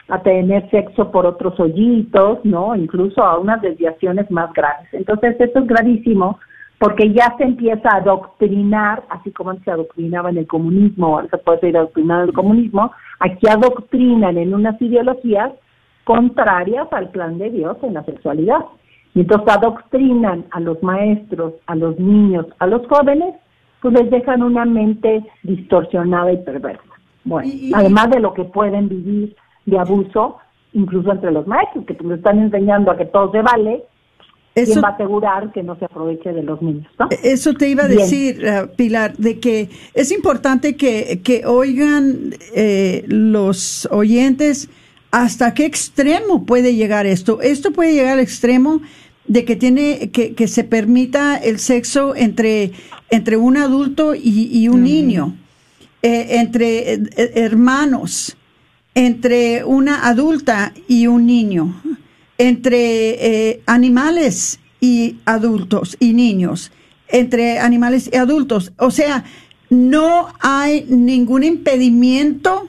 a 0.09 0.23
tener 0.23 0.69
sexo 0.71 1.11
por 1.11 1.27
otros 1.27 1.59
hoyitos, 1.59 2.45
¿no? 2.45 2.77
Incluso 2.77 3.23
a 3.23 3.39
unas 3.39 3.63
desviaciones 3.63 4.31
más 4.31 4.53
graves. 4.53 4.89
Entonces, 4.93 5.37
esto 5.41 5.61
es 5.61 5.67
gravísimo 5.67 6.39
porque 6.79 7.13
ya 7.13 7.35
se 7.39 7.45
empieza 7.45 7.89
a 7.89 7.99
adoctrinar, 7.99 9.05
así 9.09 9.31
como 9.31 9.55
se 9.55 9.71
adoctrinaba 9.71 10.31
en 10.31 10.39
el 10.39 10.47
comunismo, 10.47 11.07
ahora 11.07 11.29
se 11.31 11.39
puede 11.39 11.61
seguir 11.61 11.79
adoctrinando 11.79 12.25
en 12.25 12.29
el 12.29 12.35
comunismo, 12.35 12.93
aquí 13.21 13.49
adoctrinan 13.49 14.37
en 14.37 14.53
unas 14.53 14.81
ideologías 14.83 15.53
contrarias 16.05 16.87
al 16.93 17.09
plan 17.11 17.39
de 17.39 17.51
Dios 17.51 17.79
en 17.83 17.95
la 17.95 18.05
sexualidad. 18.05 18.65
Y 19.15 19.21
entonces 19.21 19.57
adoctrinan 19.57 20.45
a 20.51 20.61
los 20.61 20.83
maestros, 20.83 21.55
a 21.67 21.75
los 21.75 21.99
niños, 21.99 22.47
a 22.59 22.67
los 22.67 22.87
jóvenes, 22.89 23.35
pues 23.81 23.95
les 23.95 24.11
dejan 24.11 24.43
una 24.43 24.65
mente 24.65 25.25
distorsionada 25.43 26.33
y 26.33 26.39
perversa. 26.39 26.83
Bueno, 27.25 27.51
además 27.75 28.11
de 28.11 28.21
lo 28.21 28.35
que 28.35 28.45
pueden 28.45 28.89
vivir 28.89 29.35
de 29.67 29.79
abuso, 29.79 30.37
incluso 30.73 31.13
entre 31.13 31.33
los 31.33 31.47
maestros, 31.47 31.85
que 31.87 31.95
nos 32.03 32.19
están 32.19 32.39
enseñando 32.39 32.91
a 32.91 32.97
que 32.97 33.07
todo 33.07 33.31
se 33.33 33.43
vale, 33.43 33.85
¿quién 34.55 34.83
va 34.83 34.89
a 34.89 34.93
asegurar 34.93 35.53
que 35.53 35.63
no 35.63 35.77
se 35.77 35.87
aproveche 35.87 36.33
de 36.33 36.43
los 36.43 36.61
niños? 36.63 36.87
Eso 37.23 37.55
te 37.55 37.69
iba 37.69 37.85
a 37.85 37.89
decir, 37.89 38.45
eh, 38.45 38.67
Pilar, 38.77 39.17
de 39.17 39.41
que 39.41 39.69
es 39.95 40.13
importante 40.13 40.77
que, 40.77 41.21
que 41.25 41.47
oigan 41.47 42.35
eh, 42.55 43.05
los 43.09 43.89
oyentes 43.91 44.69
hasta 45.11 45.55
qué 45.55 45.65
extremo 45.65 46.45
puede 46.45 46.75
llegar 46.75 47.07
esto. 47.07 47.41
Esto 47.41 47.73
puede 47.73 47.95
llegar 47.95 48.15
al 48.15 48.21
extremo 48.21 48.81
de 49.27 49.45
que 49.45 49.57
tiene 49.57 50.11
que, 50.11 50.35
que 50.35 50.49
se 50.49 50.65
permita 50.65 51.37
el 51.37 51.59
sexo 51.59 52.15
entre, 52.15 52.73
entre 53.11 53.37
un 53.37 53.57
adulto 53.57 54.15
y, 54.15 54.69
un 54.69 54.83
niño, 54.83 55.37
eh, 56.03 56.41
entre 56.41 57.01
hermanos 57.17 58.37
entre 58.95 59.65
una 59.65 60.07
adulta 60.07 60.73
y 60.89 61.07
un 61.07 61.27
niño, 61.27 61.83
entre 62.39 63.51
eh, 63.51 63.63
animales 63.67 64.61
y 64.81 65.17
adultos 65.25 65.97
y 65.99 66.13
niños, 66.13 66.71
entre 67.09 67.59
animales 67.59 68.09
y 68.13 68.17
adultos. 68.17 68.73
O 68.79 68.91
sea, 68.91 69.25
no 69.71 70.29
hay 70.41 70.85
ningún 70.89 71.43
impedimento 71.43 72.69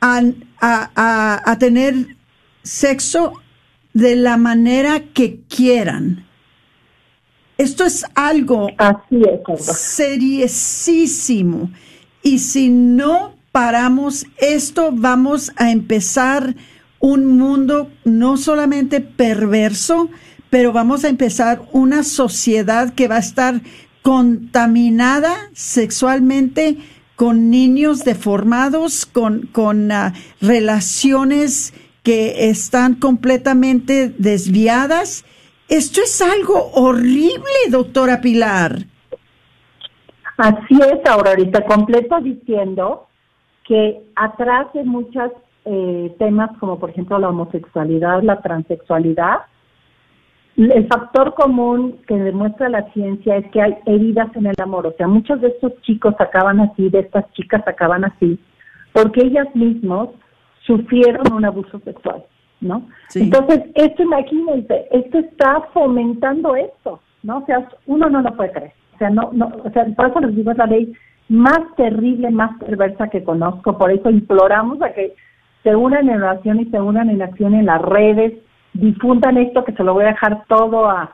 a, 0.00 0.22
a, 0.60 1.56
tener 1.58 2.16
sexo 2.62 3.32
de 3.92 4.16
la 4.16 4.36
manera 4.36 5.02
que 5.12 5.40
quieran. 5.48 6.24
Esto 7.56 7.84
es 7.84 8.04
algo 8.14 8.68
Así 8.78 9.22
seriosísimo. 9.56 11.70
Y 12.22 12.38
si 12.38 12.68
no 12.68 13.37
paramos 13.58 14.24
esto, 14.36 14.90
vamos 14.92 15.50
a 15.56 15.72
empezar 15.72 16.54
un 17.00 17.26
mundo 17.26 17.90
no 18.04 18.36
solamente 18.36 19.00
perverso, 19.00 20.10
pero 20.48 20.72
vamos 20.72 21.04
a 21.04 21.08
empezar 21.08 21.62
una 21.72 22.04
sociedad 22.04 22.94
que 22.94 23.08
va 23.08 23.16
a 23.16 23.18
estar 23.18 23.60
contaminada 24.02 25.34
sexualmente 25.54 26.76
con 27.16 27.50
niños 27.50 28.04
deformados, 28.04 29.04
con, 29.04 29.48
con 29.50 29.90
ah, 29.90 30.14
relaciones 30.40 31.74
que 32.04 32.50
están 32.50 32.94
completamente 32.94 34.14
desviadas. 34.18 35.24
Esto 35.68 36.00
es 36.00 36.22
algo 36.22 36.70
horrible, 36.74 37.58
doctora 37.70 38.20
Pilar. 38.20 38.84
Así 40.36 40.78
es, 40.80 41.10
Aurorita, 41.10 41.64
completo 41.64 42.20
diciendo 42.20 43.07
que 43.68 44.00
atrás 44.16 44.66
de 44.72 44.82
muchos 44.82 45.30
eh, 45.66 46.14
temas 46.18 46.50
como 46.58 46.78
por 46.78 46.90
ejemplo 46.90 47.18
la 47.18 47.28
homosexualidad, 47.28 48.22
la 48.22 48.40
transexualidad, 48.40 49.42
el 50.56 50.88
factor 50.88 51.34
común 51.34 51.98
que 52.08 52.16
demuestra 52.16 52.68
la 52.68 52.90
ciencia 52.92 53.36
es 53.36 53.46
que 53.52 53.60
hay 53.62 53.76
heridas 53.86 54.34
en 54.34 54.46
el 54.46 54.54
amor. 54.60 54.86
O 54.86 54.92
sea, 54.94 55.06
muchos 55.06 55.40
de 55.40 55.48
estos 55.48 55.72
chicos 55.82 56.14
acaban 56.18 56.58
así, 56.58 56.88
de 56.88 57.00
estas 57.00 57.30
chicas 57.32 57.62
acaban 57.66 58.04
así, 58.04 58.40
porque 58.92 59.26
ellas 59.26 59.54
mismos 59.54 60.08
sufrieron 60.66 61.32
un 61.32 61.44
abuso 61.44 61.78
sexual, 61.80 62.24
¿no? 62.60 62.88
Entonces, 63.14 63.66
esto, 63.74 64.02
imagínense, 64.02 64.88
esto 64.90 65.18
está 65.18 65.60
fomentando 65.72 66.56
esto, 66.56 67.00
¿no? 67.22 67.38
O 67.38 67.46
sea, 67.46 67.68
uno 67.86 68.08
no 68.10 68.22
lo 68.22 68.34
puede 68.34 68.50
creer. 68.50 68.72
O 68.94 68.98
sea, 68.98 69.10
no, 69.10 69.30
no, 69.32 69.52
o 69.62 69.70
sea, 69.70 69.84
por 69.94 70.08
eso 70.08 70.20
les 70.20 70.34
digo, 70.34 70.50
es 70.50 70.58
la 70.58 70.66
ley 70.66 70.92
más 71.28 71.60
terrible, 71.76 72.30
más 72.30 72.58
perversa 72.58 73.08
que 73.08 73.24
conozco. 73.24 73.76
Por 73.76 73.90
eso 73.90 74.10
imploramos 74.10 74.80
a 74.82 74.92
que 74.92 75.14
se 75.62 75.74
unan 75.74 76.08
en 76.08 76.22
oración 76.22 76.60
y 76.60 76.66
se 76.66 76.80
unan 76.80 77.10
en 77.10 77.22
acción 77.22 77.54
en 77.54 77.66
las 77.66 77.82
redes, 77.82 78.34
difundan 78.72 79.36
esto 79.36 79.64
que 79.64 79.72
se 79.72 79.84
lo 79.84 79.94
voy 79.94 80.04
a 80.04 80.08
dejar 80.08 80.44
todo 80.46 80.88
a 80.88 81.12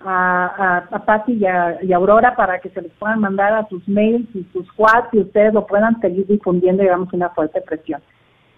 a, 0.00 0.86
a, 0.90 1.04
Patti 1.04 1.32
y 1.32 1.46
a, 1.46 1.78
Aurora 1.94 2.36
para 2.36 2.58
que 2.60 2.70
se 2.70 2.82
les 2.82 2.92
puedan 2.92 3.20
mandar 3.20 3.52
a 3.52 3.68
sus 3.68 3.86
mails 3.88 4.28
y 4.34 4.44
sus 4.52 4.66
whats 4.76 5.08
y 5.12 5.20
ustedes 5.20 5.54
lo 5.54 5.66
puedan 5.66 6.00
seguir 6.00 6.26
difundiendo 6.26 6.82
y 6.82 6.86
damos 6.86 7.12
una 7.12 7.30
fuerte 7.30 7.60
presión. 7.62 8.02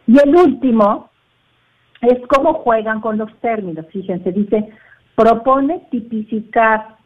Y 0.07 0.19
el 0.19 0.35
último 0.35 1.11
es 2.01 2.19
cómo 2.29 2.55
juegan 2.55 3.01
con 3.01 3.19
los 3.19 3.33
términos. 3.41 3.87
Fíjense, 3.93 4.33
dice, 4.33 4.69
propone 5.15 5.87
tipificar 5.91 6.97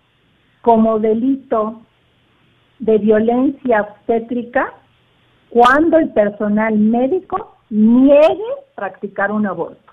como 0.63 0.99
delito 0.99 1.83
de 2.83 2.99
violencia 2.99 3.83
obstétrica 3.83 4.73
cuando 5.51 5.99
el 5.99 6.11
personal 6.11 6.77
médico 6.77 7.57
niegue 7.71 8.53
practicar 8.75 9.31
un 9.31 9.47
aborto. 9.47 9.93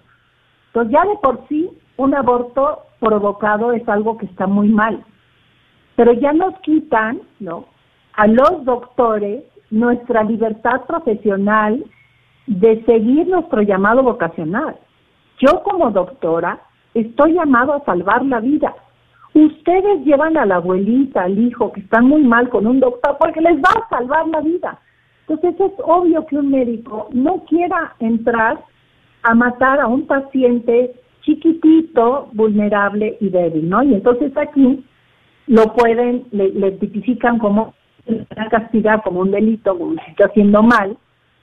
Entonces 0.67 0.93
ya 0.93 1.05
de 1.05 1.15
por 1.21 1.47
sí 1.47 1.69
un 1.97 2.15
aborto 2.15 2.79
provocado 2.99 3.73
es 3.73 3.87
algo 3.87 4.17
que 4.17 4.25
está 4.25 4.47
muy 4.47 4.69
mal. 4.69 5.03
Pero 5.95 6.13
ya 6.13 6.33
nos 6.33 6.59
quitan, 6.61 7.21
¿no? 7.39 7.65
A 8.13 8.25
los 8.25 8.65
doctores 8.65 9.43
nuestra 9.69 10.23
libertad 10.23 10.81
profesional 10.87 11.85
de 12.47 12.83
seguir 12.85 13.27
nuestro 13.27 13.61
llamado 13.61 14.01
vocacional. 14.01 14.77
Yo 15.37 15.61
como 15.61 15.91
doctora 15.91 16.59
estoy 16.95 17.33
llamado 17.33 17.73
a 17.73 17.85
salvar 17.85 18.25
la 18.25 18.39
vida. 18.39 18.73
Ustedes 19.39 20.03
llevan 20.03 20.35
a 20.35 20.45
la 20.45 20.55
abuelita, 20.55 21.23
al 21.23 21.39
hijo, 21.39 21.71
que 21.71 21.79
están 21.79 22.05
muy 22.05 22.23
mal 22.23 22.49
con 22.49 22.67
un 22.67 22.81
doctor, 22.81 23.15
porque 23.19 23.39
les 23.39 23.55
va 23.57 23.69
a 23.73 23.89
salvar 23.89 24.27
la 24.27 24.41
vida. 24.41 24.79
Entonces 25.27 25.57
es 25.61 25.71
obvio 25.85 26.25
que 26.25 26.37
un 26.37 26.51
médico 26.51 27.07
no 27.13 27.45
quiera 27.45 27.95
entrar 27.99 28.59
a 29.23 29.33
matar 29.35 29.79
a 29.79 29.87
un 29.87 30.05
paciente 30.07 30.93
chiquitito, 31.21 32.29
vulnerable 32.33 33.15
y 33.21 33.29
débil, 33.29 33.69
¿no? 33.69 33.81
Y 33.83 33.93
entonces 33.93 34.35
aquí 34.35 34.83
lo 35.47 35.73
pueden, 35.73 36.25
le, 36.31 36.71
tipifican 36.73 37.39
como, 37.39 37.73
castigar 38.51 39.01
como 39.03 39.21
un 39.21 39.31
delito, 39.31 39.77
como 39.77 39.93
si 39.93 40.11
está 40.11 40.25
haciendo 40.25 40.63
mal, 40.63 40.97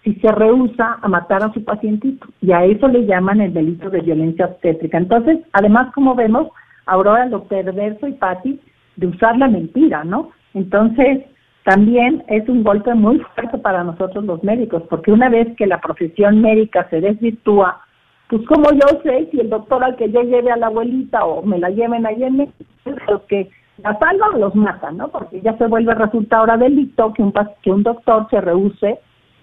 si 0.05 0.15
se 0.17 0.31
rehúsa 0.33 0.99
a 1.01 1.09
matar 1.09 1.43
a 1.43 1.53
su 1.55 1.65
pacientito. 1.65 2.27
Y 2.43 2.53
a 2.53 2.65
eso 2.65 2.89
le 2.89 3.07
llaman 3.07 3.41
el 3.41 3.55
delito 3.55 3.89
de 3.89 4.03
violencia 4.03 4.47
obstétrica. 4.47 4.99
Entonces, 4.99 5.39
además, 5.53 5.95
como 5.95 6.15
vemos, 6.15 6.49
Aurora 6.87 7.26
lo 7.26 7.45
perverso 7.45 8.07
y 8.07 8.12
Patti 8.12 8.61
de 8.97 9.07
usar 9.07 9.37
la 9.37 9.49
mentira, 9.49 10.05
¿no? 10.05 10.30
Entonces, 10.55 11.24
también 11.64 12.24
es 12.28 12.49
un 12.49 12.62
golpe 12.62 12.95
muy 12.95 13.18
fuerte 13.34 13.59
para 13.59 13.84
nosotros 13.84 14.24
los 14.24 14.43
médicos, 14.45 14.84
porque 14.89 15.12
una 15.12 15.28
vez 15.28 15.49
que 15.57 15.66
la 15.66 15.80
profesión 15.80 16.41
médica 16.41 16.89
se 16.91 17.01
desvirtúa, 17.01 17.80
pues 18.28 18.47
como 18.47 18.70
yo 18.70 19.01
sé 19.03 19.28
si 19.30 19.41
el 19.41 19.51
doctor 19.51 19.82
al 19.84 19.97
que 19.97 20.11
yo 20.11 20.22
lleve 20.22 20.51
a 20.51 20.57
la 20.57 20.68
abuelita 20.68 21.24
o 21.24 21.43
me 21.43 21.59
la 21.59 21.70
lleven 21.70 22.07
ahí 22.07 22.22
en 22.22 22.37
México, 22.37 22.64
los 23.09 23.22
que 23.22 23.51
la 23.82 23.99
salvan 23.99 24.41
los 24.41 24.55
matan, 24.55 24.97
¿no? 24.97 25.09
Porque 25.09 25.41
ya 25.41 25.57
se 25.59 25.66
vuelve 25.66 25.95
resulta 25.95 26.39
ahora 26.39 26.57
delito 26.57 27.12
que 27.12 27.22
un, 27.22 27.32
que 27.62 27.70
un 27.70 27.82
doctor 27.82 28.26
se 28.30 28.41
rehúse 28.41 28.99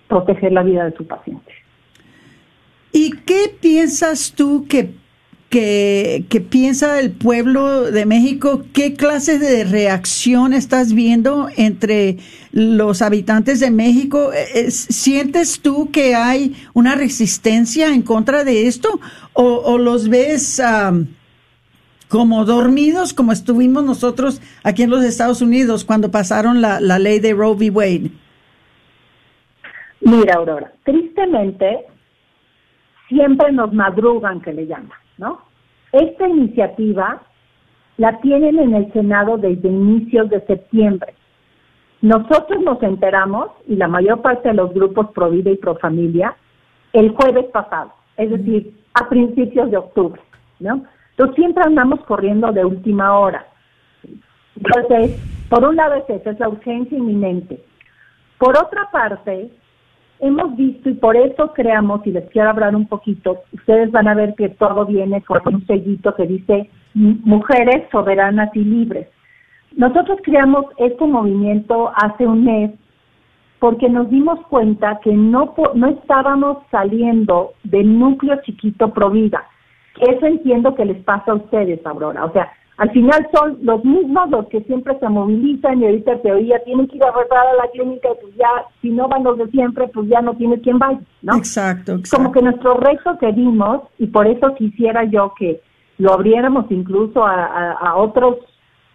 proteger 0.08 0.52
la 0.54 0.64
vida 0.64 0.86
de 0.86 0.96
su 0.96 1.06
paciente. 1.06 1.52
¿Y 2.92 3.12
qué 3.26 3.56
piensas 3.60 4.34
tú 4.36 4.66
que, 4.70 4.94
que, 5.54 6.48
piensa 6.50 7.00
el 7.00 7.12
pueblo 7.12 7.92
de 7.92 8.08
México? 8.08 8.64
¿Qué 8.74 8.96
clase 8.96 9.38
de 9.38 9.64
reacción 9.64 10.52
estás 10.52 10.94
viendo 10.94 11.48
entre 11.56 12.18
los 12.52 13.04
habitantes 13.04 13.60
de 13.60 13.70
México? 13.70 14.32
Eh, 14.34 14.72
¿Sientes 14.72 15.62
tú 15.62 15.92
que 15.92 16.16
hay 16.16 16.56
una 16.74 16.96
resistencia 16.96 17.94
en 17.94 18.02
contra 18.02 18.44
de 18.44 18.66
esto? 18.66 19.00
¿O, 19.34 19.78
los 19.78 20.10
ves 20.10 20.60
como 22.08 22.46
dormidos 22.46 23.14
como 23.14 23.32
estuvimos 23.32 23.84
nosotros 23.84 24.42
aquí 24.64 24.84
en 24.84 24.90
los 24.90 25.04
Estados 25.04 25.42
Unidos 25.42 25.86
cuando 25.86 26.10
pasaron 26.10 26.62
la, 26.62 26.80
la 26.80 26.98
ley 26.98 27.20
de 27.20 27.34
Roe 27.34 27.56
v. 27.56 27.70
Wade? 27.70 28.12
Mira, 30.02 30.36
Aurora, 30.36 30.74
tristemente 30.84 31.86
siempre 33.08 33.52
nos 33.52 33.72
madrugan 33.72 34.42
que 34.42 34.52
le 34.52 34.66
llaman, 34.66 34.98
¿no? 35.18 35.42
Esta 35.92 36.28
iniciativa 36.28 37.22
la 37.98 38.20
tienen 38.22 38.60
en 38.60 38.74
el 38.74 38.92
Senado 38.94 39.38
desde 39.38 39.68
inicios 39.68 40.30
de 40.30 40.42
septiembre. 40.46 41.14
Nosotros 42.02 42.62
nos 42.64 42.82
enteramos, 42.84 43.52
y 43.68 43.76
la 43.76 43.88
mayor 43.88 44.22
parte 44.22 44.50
de 44.50 44.56
los 44.56 44.74
grupos 44.74 45.12
Pro 45.12 45.30
Vida 45.30 45.52
y 45.52 45.58
Pro 45.58 45.76
Familia, 45.76 46.36
el 46.92 47.12
jueves 47.12 47.46
pasado, 47.46 47.94
es 48.18 48.30
decir, 48.30 48.76
a 48.94 49.08
principios 49.08 49.72
de 49.72 49.78
octubre, 49.78 50.22
¿no? 50.60 50.84
Entonces 51.12 51.36
siempre 51.36 51.64
andamos 51.64 52.02
corriendo 52.02 52.52
de 52.52 52.66
última 52.66 53.18
hora. 53.18 53.46
Entonces, 54.56 55.18
por 55.50 55.64
un 55.64 55.76
lado 55.76 55.96
es 55.96 56.10
esa, 56.10 56.32
es 56.32 56.40
la 56.40 56.50
urgencia 56.50 56.98
inminente. 56.98 57.64
Por 58.38 58.58
otra 58.58 58.90
parte, 58.92 59.52
hemos 60.20 60.56
visto 60.56 60.90
y 60.90 60.94
por 60.94 61.16
eso 61.16 61.52
creamos, 61.54 62.06
y 62.06 62.12
les 62.12 62.30
quiero 62.30 62.50
hablar 62.50 62.76
un 62.76 62.88
poquito, 62.88 63.44
ustedes 63.52 63.92
van 63.92 64.08
a 64.08 64.16
ver 64.16 64.36
que 64.36 64.50
todo 64.50 64.86
viene 64.86 65.22
con 65.22 65.42
un 65.46 65.66
sellito 65.68 66.16
que 66.16 66.28
dice 66.28 66.70
Mujeres 66.94 67.88
Soberanas 67.92 68.56
y 68.56 68.64
Libres. 68.64 69.08
Nosotros 69.76 70.20
creamos 70.24 70.66
este 70.78 71.06
movimiento 71.06 71.92
hace 71.96 72.28
un 72.28 72.46
mes 72.46 72.72
porque 73.60 73.90
nos 73.90 74.10
dimos 74.10 74.40
cuenta 74.48 75.00
que 75.04 75.14
no, 75.14 75.54
no 75.74 75.88
estábamos 75.88 76.58
saliendo 76.70 77.54
del 77.64 77.98
núcleo 77.98 78.40
chiquito 78.44 78.94
pro 78.94 79.10
vida. 79.10 79.44
Eso 80.02 80.26
entiendo 80.26 80.76
que 80.76 80.86
les 80.86 81.02
pasa 81.04 81.32
a 81.32 81.36
ustedes, 81.36 81.86
Aurora. 81.86 82.26
O 82.26 82.32
sea, 82.34 82.52
al 82.78 82.90
final 82.92 83.28
son 83.34 83.60
los 83.62 83.86
mismos 83.86 84.30
los 84.32 84.48
que 84.48 84.62
siempre 84.62 84.98
se 85.00 85.08
movilizan 85.08 85.82
y 85.82 85.86
ahorita 85.86 86.22
teoría 86.22 86.64
tienen 86.64 86.88
que 86.88 86.98
ir 86.98 87.04
a 87.04 87.12
rezar 87.12 87.46
a 87.48 87.56
la 87.56 87.72
clínica 87.72 88.10
y 88.10 88.22
pues 88.22 88.36
ya, 88.36 88.50
si 88.82 88.90
no 88.90 89.08
van 89.08 89.24
los 89.24 89.38
de 89.38 89.48
siempre, 89.50 89.88
pues 89.90 90.10
ya 90.10 90.22
no 90.22 90.36
tiene 90.36 90.60
quien 90.60 90.80
vaya, 90.80 91.00
¿no? 91.22 91.38
Exacto, 91.38 91.98
Como 92.12 92.32
que 92.32 92.42
nuestro 92.42 92.74
reto 92.76 93.18
que 93.20 93.32
dimos, 93.32 93.82
y 94.00 94.08
por 94.08 94.26
eso 94.26 94.56
quisiera 94.56 95.04
yo 95.04 95.34
que 95.38 95.62
lo 96.00 96.14
abriéramos 96.14 96.66
incluso 96.72 97.24
a, 97.24 97.96
otros 97.96 98.38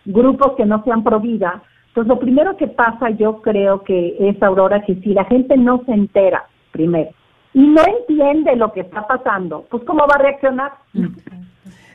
grupos 0.05 0.55
que 0.57 0.67
no 0.67 0.83
sean 0.83 1.05
pro 1.05 1.21
vida, 1.21 1.63
pues 1.95 2.07
lo 2.09 2.19
primero 2.19 2.57
que 2.57 2.67
pasa 2.67 3.11
yo 3.11 3.41
creo 3.43 3.85
que 3.85 4.17
es, 4.19 4.43
Aurora, 4.43 4.83
que 4.83 4.97
si 4.97 5.15
la 5.15 5.25
gente 5.25 5.57
no 5.57 5.83
se 5.85 5.93
entera, 5.93 6.47
primero, 6.73 7.11
y 7.55 7.61
no 7.61 7.83
entiende 7.87 8.57
lo 8.57 8.73
que 8.73 8.81
está 8.81 9.07
pasando, 9.07 9.67
pues 9.71 9.85
¿cómo 9.85 10.01
va 10.01 10.17
a 10.17 10.23
reaccionar? 10.23 10.73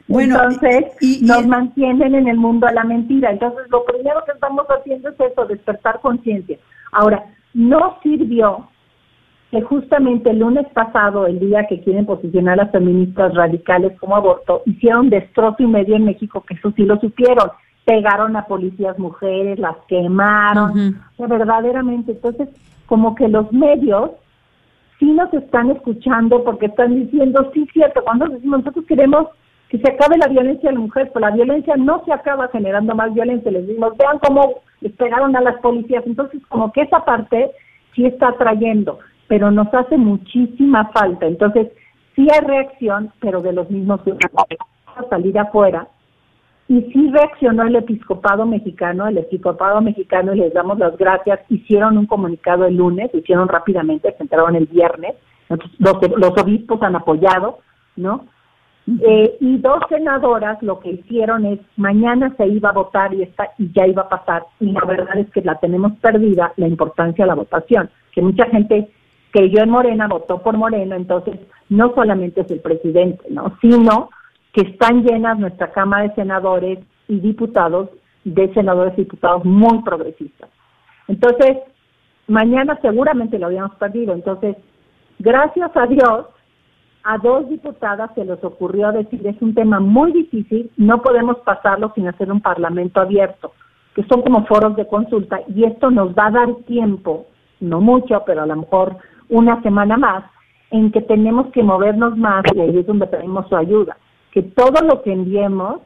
Bueno, 0.08 0.36
Entonces, 0.36 0.96
y, 1.00 1.22
nos 1.24 1.48
mantienen 1.48 2.16
en 2.16 2.28
el 2.28 2.38
mundo 2.38 2.68
a 2.68 2.74
la 2.74 2.84
mentira. 2.84 3.32
Entonces, 3.32 3.66
lo 3.70 3.86
primero 3.86 4.24
que 4.26 4.34
estamos 4.34 4.66
haciendo 4.68 5.10
es 5.10 5.20
eso, 5.20 5.46
despertar 5.46 6.02
conciencia. 6.02 6.58
Ahora, 6.92 7.24
no 7.54 7.98
sirvió 8.04 8.68
que 9.52 9.62
justamente 9.62 10.32
el 10.32 10.40
lunes 10.40 10.68
pasado, 10.74 11.28
el 11.28 11.40
día 11.40 11.68
que 11.68 11.82
quieren 11.82 12.06
posicionar 12.06 12.60
a 12.60 12.64
las 12.64 12.72
feministas 12.72 13.34
radicales 13.36 13.98
como 14.00 14.16
aborto, 14.16 14.64
hicieron 14.66 15.10
destrozo 15.10 15.58
y 15.60 15.68
medio 15.68 15.96
en 15.96 16.06
México, 16.06 16.44
que 16.48 16.56
eso 16.56 16.74
sí 16.76 16.84
lo 16.84 17.00
supieron. 17.00 17.52
Pegaron 17.86 18.36
a 18.36 18.46
policías 18.46 18.98
mujeres, 18.98 19.60
las 19.60 19.78
quemaron, 19.88 21.02
verdaderamente. 21.18 22.14
Entonces, 22.14 22.50
como 22.88 23.16
que 23.16 23.28
los 23.28 23.52
medios 23.52 24.12
sí 25.00 25.06
nos 25.12 25.34
están 25.34 25.70
escuchando 25.70 26.44
porque 26.44 26.68
están 26.68 26.96
diciendo, 26.96 27.52
sí, 27.54 27.68
cierto, 27.74 28.04
cuando 28.04 28.28
decimos 28.28 28.60
nosotros 28.60 28.86
queremos 28.86 29.28
que 29.74 29.80
se 29.80 29.92
acabe 29.92 30.20
la 30.20 30.28
violencia 30.28 30.70
a 30.70 30.74
la 30.74 30.82
mujer, 30.82 31.10
pero 31.12 31.28
la 31.28 31.34
violencia 31.34 31.76
no 31.76 32.04
se 32.06 32.14
acaba 32.14 32.48
generando 32.50 32.94
más 32.94 33.12
violencia. 33.12 33.50
Les 33.50 33.68
dimos, 33.68 33.98
vean 33.98 34.20
cómo 34.20 34.62
les 34.82 34.94
pegaron 34.94 35.36
a 35.36 35.42
las 35.42 35.60
policías. 35.62 36.04
Entonces, 36.06 36.44
como 36.48 36.72
que 36.72 36.82
esa 36.82 37.04
parte 37.04 37.50
sí 37.96 38.06
está 38.06 38.34
trayendo, 38.34 39.00
pero 39.28 39.50
nos 39.50 39.74
hace 39.74 39.98
muchísima 39.98 40.92
falta. 40.92 41.26
Entonces, 41.26 41.70
sí 42.16 42.28
hay 42.32 42.46
reacción, 42.46 43.12
pero 43.20 43.42
de 43.42 43.52
los 43.52 43.68
mismos 43.72 44.02
salir 45.10 45.40
afuera. 45.40 45.88
Y 46.68 46.80
sí 46.94 47.10
reaccionó 47.10 47.64
el 47.64 47.76
episcopado 47.76 48.46
mexicano, 48.46 49.08
el 49.08 49.18
episcopado 49.18 49.82
mexicano, 49.82 50.36
y 50.36 50.38
les 50.38 50.54
damos 50.54 50.78
las 50.78 50.96
gracias, 50.98 51.40
hicieron 51.50 51.98
un 51.98 52.06
comunicado 52.06 52.66
el 52.66 52.78
lunes, 52.78 53.10
hicieron 53.12 53.48
rápidamente, 53.48 54.14
se 54.16 54.22
enteraron 54.22 54.56
el 54.56 54.68
viernes, 54.68 55.16
los, 55.50 55.98
los 56.16 56.44
obispos 56.44 56.80
han 56.84 56.96
apoyado, 56.96 57.58
¿no? 57.96 58.26
Eh, 58.86 59.38
y 59.40 59.58
dos 59.60 59.80
senadoras 59.88 60.62
lo 60.62 60.80
que 60.80 60.92
hicieron 60.92 61.46
es, 61.46 61.60
mañana 61.78 62.34
se 62.36 62.48
iba 62.48 62.70
a 62.70 62.74
votar 62.74 63.14
y, 63.14 63.24
está, 63.24 63.52
y 63.58 63.72
ya 63.72 63.88
iba 63.88 64.02
a 64.04 64.10
pasar, 64.10 64.44
y 64.60 64.72
la 64.72 64.84
verdad 64.84 65.18
es 65.18 65.30
que 65.32 65.42
la 65.42 65.56
tenemos 65.60 65.94
perdida, 66.00 66.52
la 66.58 66.68
importancia 66.68 67.24
de 67.24 67.30
la 67.30 67.36
votación, 67.36 67.90
que 68.12 68.22
mucha 68.22 68.46
gente 68.48 68.90
creyó 69.32 69.64
en 69.64 69.70
Morena, 69.70 70.08
votó 70.08 70.40
por 70.42 70.58
Morena, 70.58 70.98
entonces 70.98 71.40
no 71.70 71.94
solamente 71.96 72.42
es 72.42 72.52
el 72.52 72.60
presidente, 72.60 73.24
¿no? 73.30 73.58
sino 73.62 74.10
que 74.52 74.62
están 74.62 75.04
llenas 75.04 75.40
nuestra 75.40 75.72
Cámara 75.72 76.04
de 76.04 76.16
Senadores 76.16 76.80
y 77.08 77.20
diputados, 77.20 77.90
de 78.26 78.54
senadores 78.54 78.94
y 78.98 79.04
diputados 79.04 79.46
muy 79.46 79.82
progresistas. 79.82 80.50
Entonces, 81.08 81.58
mañana 82.28 82.78
seguramente 82.82 83.40
lo 83.40 83.48
habíamos 83.48 83.76
perdido, 83.76 84.14
entonces, 84.14 84.58
gracias 85.20 85.72
a 85.76 85.88
Dios, 85.88 86.28
a 87.04 87.18
dos 87.18 87.50
diputadas 87.50 88.12
se 88.16 88.24
les 88.26 88.42
ocurrió 88.44 88.92
decir 88.92 89.26
es 89.28 89.42
un 89.42 89.54
tema 89.54 89.80
muy 89.80 90.12
difícil, 90.12 90.72
no 90.78 91.02
podemos 91.02 91.38
pasarlo 91.40 91.92
sin 91.96 92.08
hacer 92.08 92.32
un 92.32 92.42
parlamento 92.42 93.02
abierto, 93.02 93.52
que 93.94 94.04
son 94.04 94.22
como 94.22 94.46
foros 94.46 94.76
de 94.76 94.88
consulta 94.88 95.42
y 95.54 95.66
esto 95.66 95.92
nos 95.92 96.14
va 96.14 96.28
a 96.28 96.32
dar 96.32 96.56
tiempo, 96.66 97.28
no 97.60 97.82
mucho, 97.82 98.24
pero 98.26 98.44
a 98.44 98.46
lo 98.46 98.56
mejor 98.56 98.98
una 99.30 99.62
semana 99.62 99.98
más, 99.98 100.24
en 100.72 100.92
que 100.92 101.02
tenemos 101.02 101.48
que 101.48 101.62
movernos 101.62 102.18
más 102.18 102.44
y 102.56 102.60
ahí 102.60 102.78
es 102.78 102.88
donde 102.88 103.08
pedimos 103.08 103.48
su 103.48 103.56
ayuda, 103.56 103.98
que 104.32 104.42
todo 104.42 104.82
lo 104.88 105.02
que 105.04 105.12
enviemos 105.12 105.82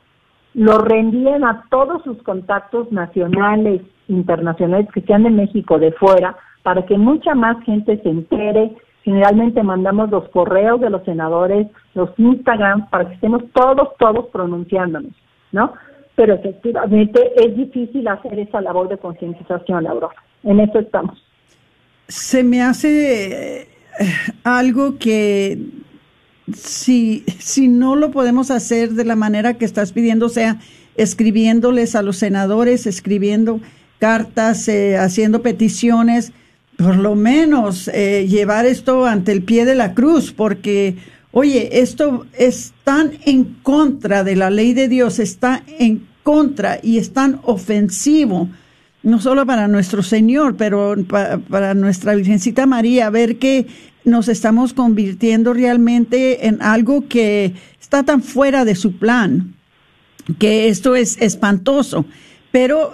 lo 0.53 0.77
reenvíen 0.79 1.43
a 1.43 1.65
todos 1.69 2.03
sus 2.03 2.21
contactos 2.23 2.91
nacionales, 2.91 3.81
internacionales 4.07 4.87
que 4.93 5.01
sean 5.01 5.23
de 5.23 5.29
México, 5.29 5.77
de 5.77 5.91
fuera, 5.93 6.35
para 6.63 6.85
que 6.85 6.97
mucha 6.97 7.35
más 7.35 7.63
gente 7.63 8.01
se 8.01 8.09
entere, 8.09 8.75
Generalmente 9.07 9.63
mandamos 9.63 10.09
los 10.09 10.27
correos 10.31 10.81
de 10.81 10.89
los 10.89 11.01
senadores, 11.05 11.67
los 11.93 12.09
Instagram, 12.17 12.89
para 12.89 13.07
que 13.07 13.13
estemos 13.15 13.41
todos, 13.53 13.95
todos 13.97 14.25
pronunciándonos, 14.33 15.13
¿no? 15.53 15.71
Pero 16.17 16.33
efectivamente 16.33 17.31
es 17.37 17.55
difícil 17.55 18.05
hacer 18.09 18.37
esa 18.37 18.59
labor 18.59 18.89
de 18.89 18.97
concientización, 18.97 19.85
Laura. 19.85 20.09
En 20.43 20.59
eso 20.59 20.79
estamos. 20.79 21.23
Se 22.09 22.43
me 22.43 22.61
hace 22.61 23.61
eh, 23.61 23.67
algo 24.43 24.97
que 24.99 25.57
si, 26.53 27.23
si 27.39 27.69
no 27.69 27.95
lo 27.95 28.11
podemos 28.11 28.51
hacer 28.51 28.89
de 28.89 29.05
la 29.05 29.15
manera 29.15 29.53
que 29.53 29.63
estás 29.63 29.93
pidiendo, 29.93 30.25
o 30.25 30.29
sea, 30.29 30.57
escribiéndoles 30.97 31.95
a 31.95 32.01
los 32.01 32.17
senadores, 32.17 32.85
escribiendo 32.85 33.61
cartas, 33.99 34.67
eh, 34.67 34.97
haciendo 34.97 35.41
peticiones, 35.41 36.33
por 36.77 36.95
lo 36.95 37.15
menos 37.15 37.87
eh, 37.87 38.27
llevar 38.29 38.65
esto 38.65 39.05
ante 39.05 39.31
el 39.31 39.43
pie 39.43 39.65
de 39.65 39.75
la 39.75 39.93
cruz, 39.93 40.31
porque, 40.31 40.95
oye, 41.31 41.81
esto 41.81 42.27
es 42.37 42.73
tan 42.83 43.13
en 43.25 43.55
contra 43.63 44.23
de 44.23 44.35
la 44.35 44.51
ley 44.51 44.73
de 44.73 44.87
Dios, 44.87 45.19
está 45.19 45.63
en 45.79 46.07
contra 46.21 46.79
y 46.81 46.99
es 46.99 47.13
tan 47.13 47.39
ofensivo, 47.43 48.49
no 49.01 49.19
solo 49.19 49.45
para 49.45 49.67
nuestro 49.67 50.03
Señor, 50.03 50.55
pero 50.55 50.95
para, 51.09 51.39
para 51.39 51.73
nuestra 51.73 52.13
Virgencita 52.13 52.67
María, 52.67 53.09
ver 53.09 53.37
que 53.37 53.65
nos 54.03 54.27
estamos 54.27 54.73
convirtiendo 54.73 55.53
realmente 55.53 56.47
en 56.47 56.61
algo 56.61 57.07
que 57.07 57.53
está 57.81 58.03
tan 58.03 58.21
fuera 58.21 58.65
de 58.65 58.75
su 58.75 58.97
plan, 58.97 59.55
que 60.37 60.69
esto 60.69 60.95
es 60.95 61.19
espantoso. 61.21 62.05
Pero 62.51 62.93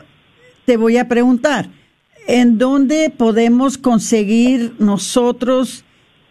te 0.66 0.78
voy 0.78 0.98
a 0.98 1.08
preguntar, 1.08 1.70
¿en 2.28 2.58
dónde 2.58 3.10
podemos 3.10 3.78
conseguir 3.78 4.74
nosotros 4.80 5.84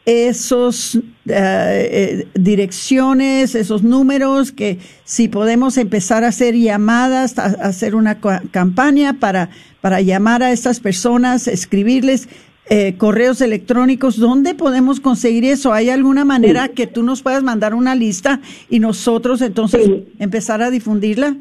esos 0.05 0.97
eh, 0.97 1.03
eh, 1.27 2.29
direcciones, 2.35 3.55
esos 3.55 3.83
números, 3.83 4.51
que 4.51 4.79
si 5.05 5.29
podemos 5.29 5.77
empezar 5.79 6.25
a 6.25 6.29
hacer 6.29 6.57
llamadas, 6.57 7.39
a, 7.39 7.45
hacer 7.45 7.95
una 7.95 8.21
campaña 8.51 9.21
para, 9.21 9.51
para 9.81 10.01
llamar 10.01 10.43
a 10.43 10.53
estas 10.53 10.81
personas, 10.81 11.47
escribirles, 11.47 12.29
eh, 12.71 12.95
correos 12.97 13.41
electrónicos, 13.41 14.17
¿dónde 14.17 14.55
podemos 14.55 15.01
conseguir 15.01 15.45
eso? 15.45 15.73
¿Hay 15.73 15.91
alguna 15.91 16.25
manera 16.25 16.69
que 16.69 16.87
tú 16.87 17.03
nos 17.03 17.23
puedas 17.23 17.43
mandar 17.43 17.75
una 17.75 17.95
lista 17.95 18.41
y 18.71 18.79
nosotros 18.79 19.43
entonces 19.43 19.89
empezar 20.19 20.63
a 20.63 20.71
difundirla? 20.71 21.37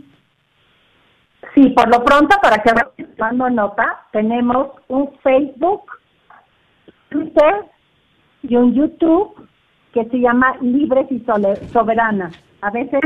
Sí, 1.54 1.70
por 1.70 1.90
lo 1.90 2.04
pronto, 2.04 2.36
para 2.42 2.62
que 2.64 2.72
vayan 2.72 3.16
tomando 3.18 3.50
nota, 3.50 4.06
tenemos 4.12 4.70
un 4.88 5.12
Facebook, 5.22 5.84
Twitter 7.10 7.66
y 8.44 8.56
un 8.56 8.74
YouTube 8.74 9.48
que 9.92 10.06
se 10.06 10.20
llama 10.20 10.56
Libres 10.62 11.12
y 11.12 11.20
Soberanas. 11.74 12.34
A 12.62 12.72
veces 12.72 13.02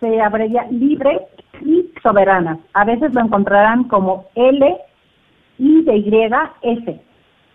se 0.00 0.20
abrevia 0.20 0.66
Libres 0.70 1.22
y 1.62 1.90
Soberanas. 2.02 2.58
A 2.74 2.84
veces 2.84 3.14
lo 3.14 3.22
encontrarán 3.22 3.84
como 3.84 4.26
L 4.34 4.78
I 5.58 5.82
de 5.82 5.96
Y 5.96 6.30
S. 6.62 7.00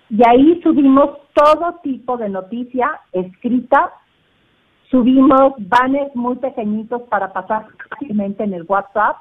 Y 0.09 0.27
ahí 0.27 0.59
subimos 0.63 1.11
todo 1.34 1.79
tipo 1.84 2.17
de 2.17 2.29
noticia 2.29 2.99
escrita, 3.11 3.91
subimos 4.89 5.53
banners 5.57 6.15
muy 6.15 6.36
pequeñitos 6.36 7.03
para 7.03 7.31
pasar 7.31 7.67
fácilmente 7.89 8.43
en 8.43 8.53
el 8.53 8.63
WhatsApp 8.67 9.17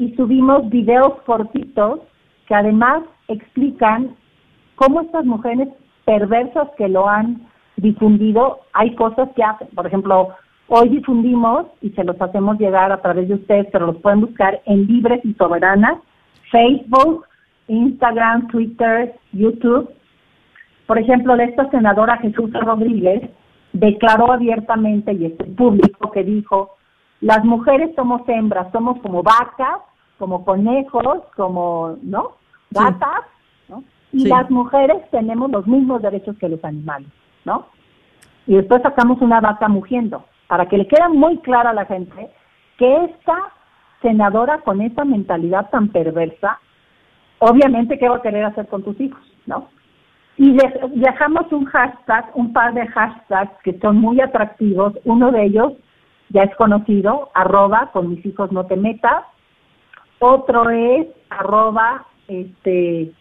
y 0.00 0.14
subimos 0.16 0.68
videos 0.70 1.20
cortitos 1.26 2.00
que 2.46 2.54
además 2.54 3.02
explican 3.28 4.16
cómo 4.76 5.02
estas 5.02 5.26
mujeres 5.26 5.68
perversas 6.06 6.68
que 6.78 6.88
lo 6.88 7.06
han 7.06 7.46
difundido, 7.76 8.60
hay 8.72 8.94
cosas 8.94 9.28
que 9.36 9.44
hacen. 9.44 9.68
Por 9.74 9.86
ejemplo, 9.86 10.30
hoy 10.68 10.88
difundimos 10.88 11.66
y 11.82 11.90
se 11.90 12.02
los 12.02 12.20
hacemos 12.20 12.58
llegar 12.58 12.90
a 12.90 13.02
través 13.02 13.28
de 13.28 13.34
ustedes, 13.34 13.66
pero 13.70 13.88
los 13.88 13.98
pueden 13.98 14.22
buscar 14.22 14.62
en 14.64 14.86
Libres 14.86 15.20
y 15.22 15.34
Soberanas, 15.34 15.98
Facebook, 16.50 17.26
Instagram, 17.68 18.48
Twitter, 18.48 19.14
YouTube, 19.32 19.90
por 20.86 20.98
ejemplo, 20.98 21.34
esta 21.36 21.70
senadora 21.70 22.16
Jesús 22.16 22.50
Rodríguez 22.52 23.30
declaró 23.74 24.32
abiertamente 24.32 25.12
y 25.12 25.26
es 25.26 25.32
público 25.56 26.10
que 26.10 26.24
dijo, 26.24 26.76
las 27.20 27.44
mujeres 27.44 27.94
somos 27.94 28.28
hembras, 28.28 28.72
somos 28.72 28.98
como 29.00 29.22
vacas, 29.22 29.82
como 30.20 30.44
conejos, 30.44 31.22
como, 31.34 31.96
¿no? 32.02 32.32
Gatas, 32.70 33.24
¿no? 33.70 33.82
Y 34.12 34.28
las 34.28 34.50
mujeres 34.50 34.98
tenemos 35.10 35.50
los 35.50 35.66
mismos 35.66 36.02
derechos 36.02 36.36
que 36.36 36.50
los 36.50 36.62
animales, 36.62 37.08
¿no? 37.46 37.66
Y 38.46 38.54
después 38.54 38.82
sacamos 38.82 39.22
una 39.22 39.40
vaca 39.40 39.66
mugiendo, 39.66 40.26
para 40.46 40.66
que 40.66 40.76
le 40.76 40.86
quede 40.86 41.08
muy 41.08 41.38
claro 41.38 41.70
a 41.70 41.72
la 41.72 41.86
gente 41.86 42.30
que 42.76 43.04
esta 43.06 43.36
senadora 44.02 44.58
con 44.58 44.82
esa 44.82 45.06
mentalidad 45.06 45.70
tan 45.70 45.88
perversa, 45.88 46.60
obviamente, 47.38 47.98
¿qué 47.98 48.08
va 48.08 48.16
a 48.16 48.22
querer 48.22 48.44
hacer 48.44 48.68
con 48.68 48.82
tus 48.82 49.00
hijos, 49.00 49.22
no? 49.46 49.68
Y 50.36 50.54
dejamos 50.96 51.50
un 51.50 51.64
hashtag, 51.64 52.30
un 52.34 52.52
par 52.52 52.74
de 52.74 52.86
hashtags 52.86 53.52
que 53.62 53.78
son 53.78 53.96
muy 53.96 54.20
atractivos. 54.20 54.94
Uno 55.04 55.30
de 55.32 55.44
ellos 55.44 55.72
ya 56.28 56.42
es 56.42 56.54
conocido, 56.56 57.30
arroba 57.34 57.90
con 57.92 58.10
mis 58.10 58.24
hijos 58.24 58.50
no 58.52 58.64
te 58.66 58.76
metas. 58.76 59.24
Otro 60.20 60.68
es 60.70 61.06
arroba 61.30 62.06
este 62.28 63.12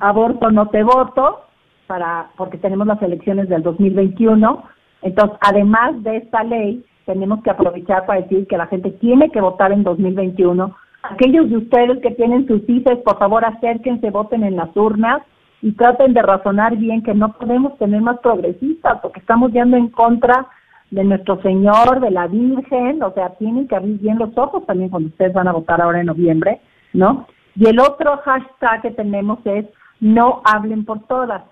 aborto 0.00 0.50
no 0.50 0.68
te 0.68 0.82
voto, 0.82 1.42
para, 1.86 2.30
porque 2.36 2.58
tenemos 2.58 2.86
las 2.86 3.02
elecciones 3.02 3.48
del 3.48 3.62
2021. 3.62 4.62
Entonces, 5.02 5.36
además 5.40 6.02
de 6.02 6.18
esta 6.18 6.42
ley, 6.44 6.84
tenemos 7.06 7.42
que 7.42 7.50
aprovechar 7.50 8.06
para 8.06 8.22
decir 8.22 8.46
que 8.46 8.56
la 8.56 8.66
gente 8.68 8.90
tiene 8.92 9.30
que 9.30 9.40
votar 9.40 9.72
en 9.72 9.82
2021. 9.82 10.74
Aquellos 11.02 11.50
de 11.50 11.58
ustedes 11.58 12.00
que 12.00 12.12
tienen 12.12 12.46
sus 12.46 12.66
hijos, 12.68 12.98
por 13.04 13.18
favor 13.18 13.44
acérquense, 13.44 14.10
voten 14.10 14.44
en 14.44 14.56
las 14.56 14.74
urnas 14.76 15.22
y 15.60 15.72
traten 15.72 16.14
de 16.14 16.22
razonar 16.22 16.76
bien 16.76 17.02
que 17.02 17.14
no 17.14 17.32
podemos 17.32 17.76
tener 17.78 18.00
más 18.00 18.18
progresistas 18.20 19.00
porque 19.02 19.20
estamos 19.20 19.52
yendo 19.52 19.76
en 19.76 19.88
contra 19.88 20.46
de 20.94 21.02
nuestro 21.02 21.42
Señor, 21.42 22.00
de 22.00 22.10
la 22.12 22.28
Virgen, 22.28 23.02
o 23.02 23.12
sea, 23.14 23.30
tienen 23.30 23.66
que 23.66 23.74
abrir 23.74 23.98
bien 23.98 24.16
los 24.16 24.30
ojos 24.38 24.64
también 24.64 24.90
cuando 24.90 25.08
ustedes 25.08 25.32
van 25.32 25.48
a 25.48 25.52
votar 25.52 25.82
ahora 25.82 25.98
en 25.98 26.06
noviembre, 26.06 26.60
¿no? 26.92 27.26
Y 27.56 27.66
el 27.66 27.80
otro 27.80 28.16
hashtag 28.18 28.82
que 28.82 28.90
tenemos 28.92 29.40
es 29.44 29.66
no 29.98 30.40
hablen 30.44 30.84
por 30.84 31.00
todas, 31.06 31.42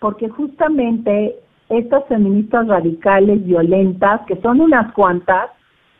porque 0.00 0.28
justamente 0.28 1.36
estas 1.68 2.04
feministas 2.06 2.66
radicales, 2.66 3.44
violentas, 3.46 4.20
que 4.26 4.40
son 4.42 4.60
unas 4.60 4.92
cuantas, 4.94 5.50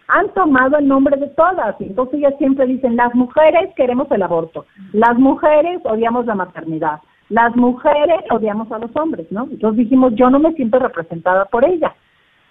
han 0.09 0.28
tomado 0.30 0.76
el 0.76 0.89
nombre 0.89 1.16
de 1.16 1.28
todas. 1.28 1.80
Y 1.80 1.85
entonces 1.85 2.18
ellas 2.18 2.35
siempre 2.39 2.66
dicen, 2.66 2.97
las 2.97 3.14
mujeres 3.14 3.70
queremos 3.76 4.11
el 4.11 4.24
aborto, 4.24 4.66
las 4.93 5.16
mujeres 5.18 5.80
odiamos 5.85 6.26
la 6.26 6.35
maternidad, 6.35 6.99
las 7.28 7.55
mujeres 7.55 8.22
odiamos 8.30 8.72
a 8.72 8.78
los 8.78 8.91
hombres, 8.97 9.30
¿no? 9.30 9.45
Entonces 9.45 9.85
dijimos, 9.85 10.14
yo 10.16 10.30
no 10.30 10.41
me 10.41 10.53
siento 10.55 10.80
representada 10.80 11.45
por 11.45 11.64
ella. 11.64 11.95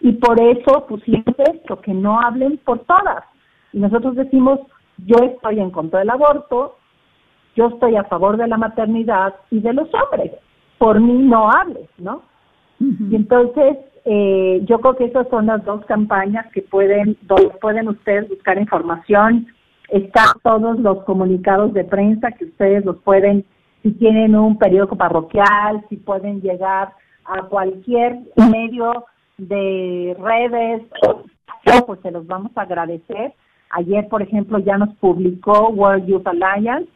Y 0.02 0.14
por 0.14 0.42
eso 0.42 0.86
pusimos 0.88 1.36
esto, 1.38 1.80
que 1.82 1.94
no 1.94 2.20
hablen 2.20 2.58
por 2.66 2.80
todas. 2.80 3.24
Y 3.72 3.80
nosotros 3.80 4.16
decimos, 4.16 4.60
yo 4.98 5.18
estoy 5.24 5.60
en 5.60 5.72
contra 5.72 6.00
del 6.00 6.10
aborto, 6.10 6.78
yo 7.56 7.68
estoy 7.68 7.96
a 7.96 8.04
favor 8.06 8.38
de 8.38 8.48
la 8.48 8.58
maternidad 8.58 9.36
y 9.52 9.60
de 9.60 9.74
los 9.74 9.90
hombres. 9.94 10.32
Por 10.78 11.00
mí 11.00 11.14
no 11.14 11.52
hables, 11.52 11.88
¿no? 11.98 12.24
Y 12.80 13.16
entonces, 13.16 13.78
eh, 14.06 14.62
yo 14.66 14.80
creo 14.80 14.96
que 14.96 15.06
esas 15.06 15.28
son 15.30 15.46
las 15.46 15.64
dos 15.66 15.86
campañas 15.86 16.48
que 16.52 16.64
pueden, 16.64 17.16
donde 17.22 17.50
pueden 17.62 17.88
ustedes 17.88 18.28
buscar 18.28 18.58
información. 18.58 19.46
Están 19.90 20.30
todos 20.42 20.80
los 20.80 21.04
comunicados 21.04 21.74
de 21.74 21.84
prensa 21.84 22.32
que 22.32 22.46
ustedes 22.46 22.84
los 22.86 22.98
pueden 23.04 23.46
si 23.84 23.92
tienen 23.92 24.36
un 24.36 24.58
periódico 24.58 24.96
parroquial, 24.96 25.84
si 25.90 25.98
pueden 25.98 26.42
llegar 26.42 26.94
a 27.26 27.44
cualquier 27.44 28.20
medio 28.36 29.06
de 29.48 30.16
redes, 30.20 30.84
pues 31.86 32.00
se 32.02 32.12
los 32.12 32.28
vamos 32.28 32.52
a 32.56 32.62
agradecer. 32.62 33.34
Ayer, 33.72 34.08
por 34.08 34.22
ejemplo, 34.22 34.60
ya 34.60 34.78
nos 34.78 34.94
publicó 34.96 35.70
World 35.70 36.06
Youth 36.06 36.28
Alliance 36.28 36.90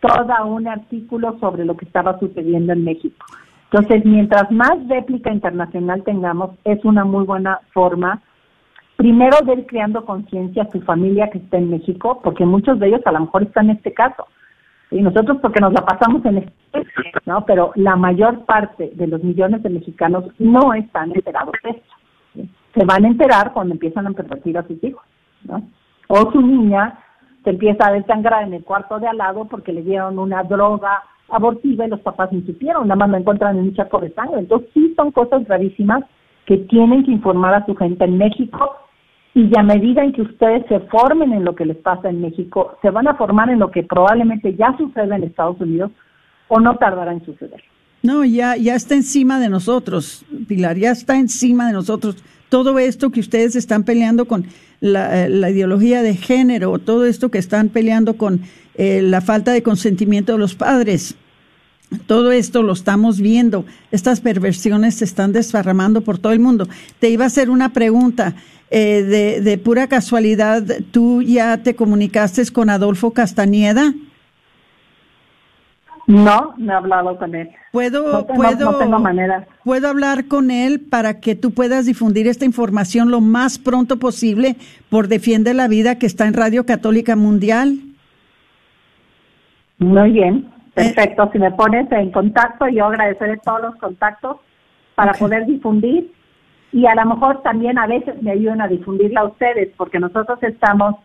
todo 0.00 0.46
un 0.46 0.68
artículo 0.68 1.38
sobre 1.40 1.64
lo 1.64 1.76
que 1.76 1.86
estaba 1.86 2.18
sucediendo 2.18 2.72
en 2.72 2.84
México. 2.84 3.24
Entonces, 3.70 4.04
mientras 4.04 4.50
más 4.50 4.76
réplica 4.88 5.32
internacional 5.32 6.04
tengamos, 6.04 6.50
es 6.64 6.84
una 6.84 7.04
muy 7.04 7.24
buena 7.24 7.60
forma, 7.72 8.22
primero 8.96 9.36
de 9.44 9.54
ir 9.54 9.66
creando 9.66 10.04
conciencia 10.04 10.62
a 10.62 10.70
su 10.70 10.80
familia 10.82 11.30
que 11.30 11.38
está 11.38 11.56
en 11.56 11.70
México, 11.70 12.20
porque 12.22 12.44
muchos 12.44 12.78
de 12.78 12.88
ellos 12.88 13.00
a 13.04 13.12
lo 13.12 13.20
mejor 13.20 13.42
están 13.42 13.70
en 13.70 13.76
este 13.76 13.92
caso 13.92 14.26
y 14.94 15.02
nosotros 15.02 15.38
porque 15.42 15.60
nos 15.60 15.72
la 15.72 15.84
pasamos 15.84 16.24
en 16.24 16.38
este, 16.38 16.52
¿no? 17.26 17.44
Pero 17.44 17.72
la 17.74 17.96
mayor 17.96 18.44
parte 18.44 18.92
de 18.94 19.08
los 19.08 19.22
millones 19.24 19.62
de 19.64 19.70
mexicanos 19.70 20.24
no 20.38 20.72
están 20.72 21.10
enterados 21.12 21.52
de 21.64 21.70
esto. 21.70 22.48
Se 22.74 22.84
van 22.84 23.04
a 23.04 23.08
enterar 23.08 23.52
cuando 23.52 23.74
empiezan 23.74 24.06
a 24.06 24.12
pervertir 24.12 24.56
a 24.56 24.66
sus 24.66 24.82
hijos, 24.84 25.02
¿no? 25.44 25.62
O 26.06 26.30
su 26.30 26.40
niña 26.40 27.00
se 27.42 27.50
empieza 27.50 27.88
a 27.88 27.92
desangrar 27.92 28.44
en 28.44 28.54
el 28.54 28.62
cuarto 28.62 29.00
de 29.00 29.08
al 29.08 29.18
lado 29.18 29.46
porque 29.46 29.72
le 29.72 29.82
dieron 29.82 30.18
una 30.18 30.44
droga 30.44 31.02
abortiva 31.28 31.86
y 31.86 31.90
los 31.90 32.00
papás 32.00 32.30
ni 32.32 32.42
supieron, 32.42 32.86
nada 32.86 32.96
más 32.96 33.10
lo 33.10 33.16
encuentran 33.16 33.58
en 33.58 33.64
un 33.64 33.74
chaco 33.74 33.98
de 33.98 34.12
sangre. 34.14 34.40
Entonces 34.40 34.70
sí 34.74 34.94
son 34.96 35.10
cosas 35.10 35.44
gravísimas 35.44 36.04
que 36.46 36.58
tienen 36.58 37.04
que 37.04 37.10
informar 37.10 37.54
a 37.54 37.66
su 37.66 37.74
gente 37.74 38.04
en 38.04 38.16
México 38.16 38.76
y 39.34 39.50
a 39.58 39.62
medida 39.62 40.04
en 40.04 40.12
que 40.12 40.22
ustedes 40.22 40.64
se 40.68 40.78
formen 40.80 41.32
en 41.32 41.44
lo 41.44 41.56
que 41.56 41.66
les 41.66 41.76
pasa 41.76 42.08
en 42.08 42.20
México, 42.20 42.78
se 42.80 42.90
van 42.90 43.08
a 43.08 43.16
formar 43.16 43.50
en 43.50 43.58
lo 43.58 43.70
que 43.70 43.82
probablemente 43.82 44.54
ya 44.54 44.76
sucede 44.78 45.14
en 45.14 45.24
Estados 45.24 45.60
Unidos 45.60 45.90
o 46.48 46.60
no 46.60 46.76
tardará 46.76 47.12
en 47.12 47.24
suceder. 47.24 47.62
No, 48.02 48.24
ya, 48.24 48.56
ya 48.56 48.74
está 48.74 48.94
encima 48.94 49.40
de 49.40 49.48
nosotros, 49.48 50.24
Pilar, 50.46 50.76
ya 50.76 50.92
está 50.92 51.18
encima 51.18 51.66
de 51.66 51.72
nosotros. 51.72 52.22
Todo 52.48 52.78
esto 52.78 53.10
que 53.10 53.20
ustedes 53.20 53.56
están 53.56 53.82
peleando 53.82 54.26
con 54.26 54.44
la, 54.80 55.28
la 55.28 55.50
ideología 55.50 56.02
de 56.02 56.14
género, 56.14 56.78
todo 56.78 57.06
esto 57.06 57.30
que 57.30 57.38
están 57.38 57.70
peleando 57.70 58.16
con 58.16 58.42
eh, 58.76 59.00
la 59.02 59.20
falta 59.20 59.52
de 59.52 59.62
consentimiento 59.62 60.32
de 60.32 60.38
los 60.38 60.54
padres, 60.54 61.16
todo 62.06 62.32
esto 62.32 62.62
lo 62.62 62.72
estamos 62.72 63.20
viendo. 63.20 63.64
Estas 63.90 64.20
perversiones 64.20 64.96
se 64.96 65.04
están 65.04 65.32
desparramando 65.32 66.00
por 66.02 66.18
todo 66.18 66.32
el 66.32 66.40
mundo. 66.40 66.66
Te 66.98 67.10
iba 67.10 67.24
a 67.24 67.28
hacer 67.28 67.50
una 67.50 67.72
pregunta. 67.72 68.34
Eh, 68.70 69.02
de, 69.02 69.40
de, 69.40 69.58
pura 69.58 69.86
casualidad, 69.86 70.64
¿tú 70.90 71.22
ya 71.22 71.62
te 71.62 71.76
comunicaste 71.76 72.44
con 72.50 72.70
Adolfo 72.70 73.12
Castañeda? 73.12 73.92
No, 76.06 76.54
no 76.58 76.72
he 76.72 76.74
hablado 76.74 77.16
con 77.16 77.34
él. 77.34 77.50
¿Puedo, 77.72 78.12
no 78.12 78.24
tengo, 78.24 78.42
puedo, 78.42 78.72
no 78.72 78.78
tengo 78.78 78.98
manera. 78.98 79.46
¿Puedo 79.64 79.88
hablar 79.88 80.26
con 80.26 80.50
él 80.50 80.80
para 80.80 81.20
que 81.20 81.34
tú 81.34 81.52
puedas 81.52 81.86
difundir 81.86 82.26
esta 82.26 82.44
información 82.44 83.10
lo 83.10 83.20
más 83.20 83.58
pronto 83.58 83.98
posible 83.98 84.56
por 84.90 85.08
Defiende 85.08 85.54
la 85.54 85.68
Vida 85.68 85.98
que 85.98 86.06
está 86.06 86.26
en 86.26 86.34
Radio 86.34 86.66
Católica 86.66 87.16
Mundial? 87.16 87.78
Muy 89.78 90.10
bien. 90.10 90.53
Perfecto, 90.74 91.30
si 91.32 91.38
me 91.38 91.52
pones 91.52 91.90
en 91.92 92.10
contacto, 92.10 92.66
yo 92.68 92.86
agradeceré 92.86 93.36
todos 93.38 93.62
los 93.62 93.76
contactos 93.76 94.38
para 94.96 95.12
okay. 95.12 95.20
poder 95.20 95.46
difundir 95.46 96.12
y 96.74 96.86
a 96.86 96.94
lo 96.96 97.04
mejor 97.06 97.40
también 97.42 97.78
a 97.78 97.86
veces 97.86 98.20
me 98.20 98.32
ayuden 98.32 98.60
a 98.60 98.66
difundirla 98.66 99.20
a 99.20 99.26
ustedes, 99.26 99.70
porque 99.76 100.00
nosotros 100.00 100.42
estamos, 100.42 100.96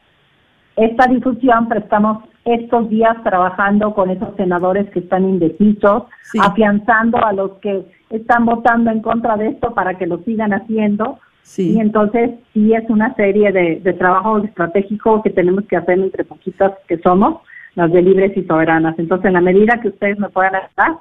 esta 0.75 1.05
difusión, 1.05 1.67
pero 1.67 1.81
estamos 1.81 2.23
estos 2.43 2.89
días 2.89 3.15
trabajando 3.23 3.93
con 3.93 4.09
esos 4.09 4.35
senadores 4.35 4.89
que 4.89 4.99
están 4.99 5.25
indecisos, 5.25 6.05
sí. 6.23 6.39
afianzando 6.41 7.23
a 7.23 7.33
los 7.33 7.51
que 7.59 7.85
están 8.09 8.45
votando 8.45 8.89
en 8.89 9.03
contra 9.03 9.37
de 9.37 9.49
esto 9.49 9.75
para 9.75 9.93
que 9.99 10.07
lo 10.07 10.17
sigan 10.23 10.53
haciendo. 10.53 11.19
Sí. 11.43 11.73
Y 11.73 11.79
entonces 11.79 12.31
sí 12.53 12.73
es 12.73 12.89
una 12.89 13.13
serie 13.13 13.51
de, 13.51 13.79
de 13.79 13.93
trabajo 13.93 14.39
estratégico 14.39 15.21
que 15.21 15.29
tenemos 15.29 15.65
que 15.65 15.77
hacer 15.77 15.99
entre 15.99 16.23
poquitas 16.23 16.71
que 16.87 16.97
somos 16.97 17.41
las 17.75 17.91
de 17.91 18.01
libres 18.01 18.35
y 18.35 18.43
soberanas. 18.43 18.97
Entonces, 18.97 19.27
en 19.27 19.33
la 19.33 19.41
medida 19.41 19.79
que 19.81 19.89
ustedes 19.89 20.19
me 20.19 20.29
puedan 20.29 20.55
ayudar, 20.55 20.99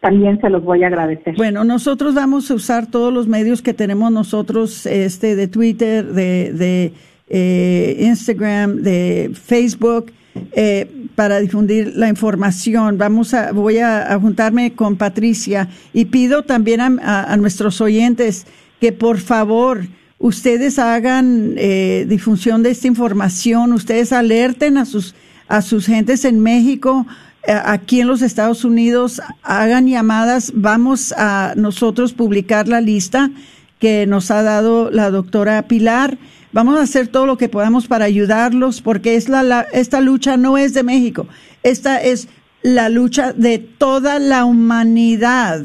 también 0.00 0.40
se 0.40 0.48
los 0.48 0.62
voy 0.62 0.84
a 0.84 0.88
agradecer. 0.88 1.34
Bueno, 1.36 1.64
nosotros 1.64 2.14
vamos 2.14 2.50
a 2.50 2.54
usar 2.54 2.86
todos 2.86 3.12
los 3.12 3.26
medios 3.26 3.62
que 3.62 3.74
tenemos 3.74 4.12
nosotros, 4.12 4.86
este, 4.86 5.34
de 5.34 5.48
Twitter, 5.48 6.04
de, 6.04 6.52
de 6.52 6.92
eh, 7.28 7.96
Instagram, 8.00 8.76
de 8.76 9.32
Facebook, 9.34 10.12
eh, 10.52 10.88
para 11.14 11.40
difundir 11.40 11.94
la 11.96 12.08
información. 12.08 12.96
Vamos 12.96 13.34
a, 13.34 13.50
voy 13.52 13.78
a, 13.78 14.16
juntarme 14.20 14.72
con 14.74 14.96
Patricia 14.96 15.68
y 15.92 16.04
pido 16.06 16.44
también 16.44 16.80
a, 16.80 16.96
a, 17.02 17.32
a, 17.32 17.36
nuestros 17.36 17.80
oyentes 17.80 18.46
que 18.80 18.92
por 18.92 19.18
favor 19.18 19.80
ustedes 20.18 20.78
hagan 20.78 21.54
eh, 21.56 22.06
difusión 22.08 22.62
de 22.62 22.70
esta 22.70 22.86
información, 22.86 23.72
ustedes 23.72 24.12
alerten 24.12 24.78
a 24.78 24.84
sus 24.84 25.14
a 25.48 25.62
sus 25.62 25.86
gentes 25.86 26.24
en 26.24 26.40
México, 26.40 27.06
aquí 27.46 28.00
en 28.00 28.06
los 28.06 28.22
Estados 28.22 28.64
Unidos, 28.64 29.20
hagan 29.42 29.88
llamadas. 29.88 30.52
Vamos 30.54 31.12
a 31.16 31.54
nosotros 31.56 32.12
publicar 32.12 32.68
la 32.68 32.80
lista 32.80 33.30
que 33.78 34.06
nos 34.06 34.30
ha 34.30 34.42
dado 34.42 34.90
la 34.90 35.10
doctora 35.10 35.62
Pilar. 35.62 36.18
Vamos 36.52 36.78
a 36.78 36.82
hacer 36.82 37.08
todo 37.08 37.26
lo 37.26 37.38
que 37.38 37.48
podamos 37.48 37.86
para 37.86 38.04
ayudarlos, 38.04 38.80
porque 38.82 39.16
es 39.16 39.28
la, 39.28 39.42
la, 39.42 39.62
esta 39.72 40.00
lucha 40.00 40.36
no 40.36 40.58
es 40.58 40.74
de 40.74 40.82
México, 40.82 41.26
esta 41.62 42.02
es 42.02 42.28
la 42.62 42.88
lucha 42.88 43.32
de 43.32 43.58
toda 43.58 44.18
la 44.18 44.44
humanidad. 44.44 45.64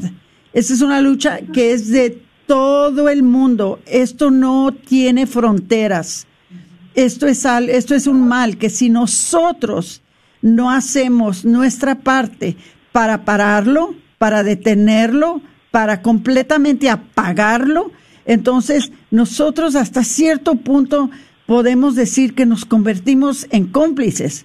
Esta 0.52 0.72
es 0.72 0.80
una 0.82 1.00
lucha 1.00 1.40
que 1.52 1.72
es 1.72 1.88
de 1.88 2.22
todo 2.46 3.08
el 3.08 3.22
mundo. 3.22 3.80
Esto 3.86 4.30
no 4.30 4.72
tiene 4.72 5.26
fronteras 5.26 6.26
esto 6.94 7.26
es, 7.26 7.44
esto 7.44 7.94
es 7.94 8.06
un 8.06 8.26
mal 8.28 8.56
que 8.56 8.70
si 8.70 8.88
nosotros 8.88 10.02
no 10.42 10.70
hacemos 10.70 11.44
nuestra 11.44 11.96
parte 11.96 12.56
para 12.92 13.24
pararlo, 13.24 13.94
para 14.18 14.42
detenerlo, 14.42 15.40
para 15.70 16.02
completamente 16.02 16.88
apagarlo, 16.88 17.90
entonces 18.26 18.92
nosotros 19.10 19.74
hasta 19.74 20.04
cierto 20.04 20.54
punto 20.56 21.10
podemos 21.46 21.94
decir 21.94 22.34
que 22.34 22.46
nos 22.46 22.64
convertimos 22.64 23.46
en 23.50 23.66
cómplices 23.66 24.44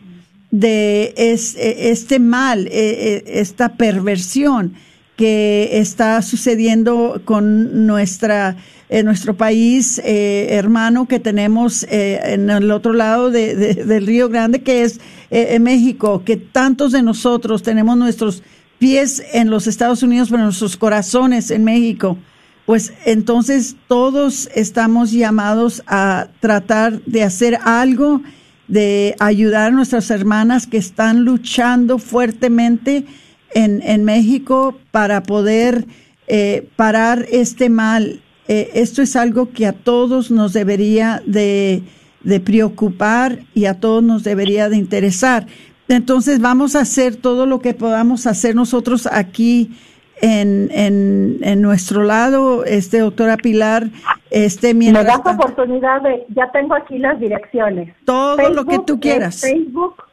de 0.51 1.13
este 1.15 2.19
mal, 2.19 2.67
e, 2.67 3.23
e, 3.27 3.39
esta 3.39 3.75
perversión 3.75 4.73
que 5.19 5.71
está 5.73 6.21
sucediendo 6.21 7.21
con 7.25 7.85
nuestra 7.85 8.55
nuestro 9.03 9.35
país 9.35 9.99
eh, 10.05 10.47
hermano 10.51 11.09
que 11.09 11.19
tenemos 11.19 11.83
eh, 11.83 12.21
en 12.23 12.49
el 12.49 12.71
otro 12.71 12.93
lado 12.93 13.29
de, 13.29 13.53
de, 13.53 13.73
del 13.83 14.07
Río 14.07 14.29
Grande, 14.29 14.63
que 14.63 14.83
es 14.83 15.01
eh, 15.29 15.59
México, 15.59 16.23
que 16.23 16.37
tantos 16.37 16.93
de 16.93 17.03
nosotros 17.03 17.63
tenemos 17.63 17.97
nuestros 17.97 18.43
pies 18.79 19.21
en 19.33 19.49
los 19.49 19.67
Estados 19.67 20.03
Unidos, 20.03 20.29
pero 20.29 20.43
nuestros 20.43 20.77
corazones 20.77 21.51
en 21.51 21.65
México. 21.65 22.17
Pues 22.65 22.93
entonces 23.03 23.75
todos 23.89 24.49
estamos 24.55 25.11
llamados 25.11 25.83
a 25.85 26.29
tratar 26.39 27.01
de 27.01 27.23
hacer 27.23 27.59
algo, 27.65 28.21
de 28.69 29.17
ayudar 29.19 29.67
a 29.67 29.75
nuestras 29.75 30.09
hermanas 30.11 30.65
que 30.65 30.77
están 30.77 31.25
luchando 31.25 31.99
fuertemente 31.99 33.05
en, 33.53 33.81
en 33.83 34.03
México 34.03 34.77
para 34.91 35.23
poder 35.23 35.85
eh, 36.27 36.67
parar 36.75 37.25
este 37.31 37.69
mal 37.69 38.21
eh, 38.49 38.71
esto 38.73 39.03
es 39.03 39.15
algo 39.15 39.51
que 39.51 39.67
a 39.67 39.73
todos 39.73 40.31
nos 40.31 40.53
debería 40.53 41.21
de, 41.23 41.83
de 42.23 42.39
preocupar 42.39 43.41
y 43.53 43.65
a 43.65 43.79
todos 43.79 44.01
nos 44.01 44.23
debería 44.23 44.69
de 44.69 44.77
interesar. 44.77 45.45
Entonces 45.87 46.41
vamos 46.41 46.75
a 46.75 46.79
hacer 46.79 47.15
todo 47.15 47.45
lo 47.45 47.59
que 47.59 47.75
podamos 47.75 48.25
hacer 48.25 48.55
nosotros 48.55 49.07
aquí 49.11 49.77
en, 50.19 50.69
en, 50.71 51.37
en 51.43 51.61
nuestro 51.61 52.01
lado, 52.01 52.65
este 52.65 53.01
doctora 53.01 53.37
Pilar, 53.37 53.89
este 54.31 54.73
mientras 54.73 55.05
me 55.05 55.11
das 55.11 55.35
oportunidad 55.35 56.01
de, 56.01 56.25
ya 56.29 56.51
tengo 56.51 56.73
aquí 56.73 56.97
las 56.97 57.19
direcciones. 57.19 57.93
Todo 58.03 58.35
Facebook 58.35 58.55
lo 58.55 58.65
que 58.65 58.79
tú 58.79 58.99
quieras. 58.99 59.41
Facebook, 59.41 60.03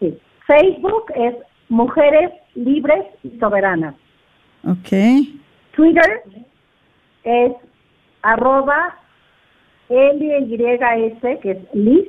sí. 0.00 0.18
Facebook 0.46 1.12
es 1.14 1.34
Mujeres 1.68 2.30
Libres 2.54 3.04
y 3.22 3.38
Soberanas. 3.38 3.94
Ok. 4.64 4.90
Twitter 5.74 6.22
es 7.24 7.52
arroba 8.22 8.96
L-Y-S, 9.88 11.38
que 11.42 11.50
es 11.50 11.74
Liz 11.74 12.08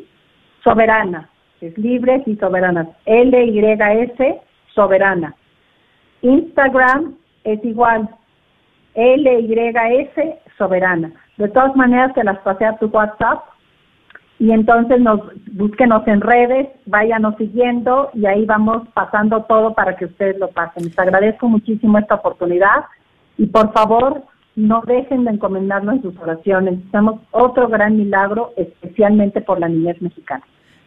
Soberana, 0.63 1.29
es 1.59 1.77
libres 1.77 2.21
y 2.25 2.35
soberanas, 2.37 2.87
L-Y-S 3.05 4.41
Soberana. 4.73 5.35
Instagram 6.21 7.15
es 7.43 7.63
igual, 7.65 8.09
L-Y-S 8.93 10.39
Soberana. 10.57 11.11
De 11.37 11.49
todas 11.49 11.75
maneras, 11.75 12.13
te 12.13 12.23
las 12.23 12.37
pasé 12.39 12.65
a 12.65 12.77
tu 12.77 12.87
WhatsApp 12.87 13.43
y 14.39 14.51
entonces 14.51 14.99
nos 14.99 15.21
búsquenos 15.53 16.05
en 16.07 16.21
redes, 16.21 16.67
váyanos 16.85 17.35
siguiendo 17.37 18.09
y 18.13 18.25
ahí 18.25 18.45
vamos 18.45 18.87
pasando 18.93 19.43
todo 19.43 19.73
para 19.73 19.95
que 19.95 20.05
ustedes 20.05 20.37
lo 20.39 20.49
pasen. 20.49 20.85
Les 20.85 20.99
agradezco 20.99 21.47
muchísimo 21.47 21.97
esta 21.97 22.15
oportunidad 22.15 22.85
y 23.37 23.45
por 23.45 23.71
favor 23.73 24.23
no 24.55 24.81
dejen 24.85 25.25
de 25.25 25.31
encomendarnos 25.31 25.95
en 25.95 26.01
sus 26.01 26.17
oraciones. 26.17 26.73
Necesitamos 26.75 27.21
otro 27.31 27.69
gran 27.69 27.97
milagro, 27.97 28.51
especialmente 28.57 29.41
por 29.41 29.59
la 29.59 29.69
niñez 29.69 30.01
mexicana. 30.01 30.43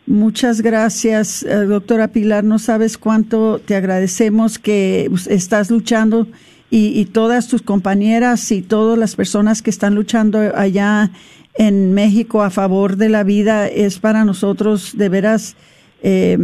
Muchas 0.07 0.61
gracias, 0.61 1.43
eh, 1.43 1.67
doctora 1.67 2.09
Pilar. 2.09 2.45
No 2.45 2.59
sabes 2.59 2.97
cuánto 2.97 3.59
te 3.59 3.75
agradecemos 3.75 4.59
que 4.59 5.11
estás 5.29 5.71
luchando 5.71 6.29
y, 6.71 7.01
y, 7.01 7.07
todas 7.07 7.49
tus 7.49 7.63
compañeras 7.63 8.53
y 8.53 8.63
todas 8.63 8.99
las 8.99 9.17
personas 9.17 9.63
que 9.63 9.71
están 9.71 9.95
luchando 9.95 10.39
allá 10.55 11.11
en 11.59 11.95
México 11.95 12.43
a 12.43 12.51
favor 12.51 12.97
de 12.97 13.09
la 13.09 13.25
vida. 13.25 13.69
Es 13.69 13.99
para 13.99 14.25
nosotros 14.25 14.97
de 14.97 15.09
veras. 15.09 15.57
Eh, 16.03 16.39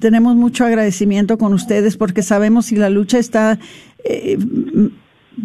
tenemos 0.00 0.36
mucho 0.36 0.64
agradecimiento 0.64 1.38
con 1.38 1.54
ustedes 1.54 1.96
porque 1.96 2.22
sabemos 2.22 2.66
si 2.66 2.76
la 2.76 2.90
lucha 2.90 3.18
está 3.18 3.58
eh, 4.04 4.38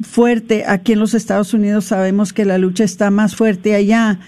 fuerte 0.01 0.65
aquí 0.67 0.93
en 0.93 0.99
los 0.99 1.13
Estados 1.13 1.53
Unidos, 1.53 1.85
sabemos 1.85 2.33
que 2.33 2.45
la 2.45 2.57
lucha 2.57 2.83
está 2.83 3.11
más 3.11 3.35
fuerte 3.35 3.75
allá. 3.75 4.19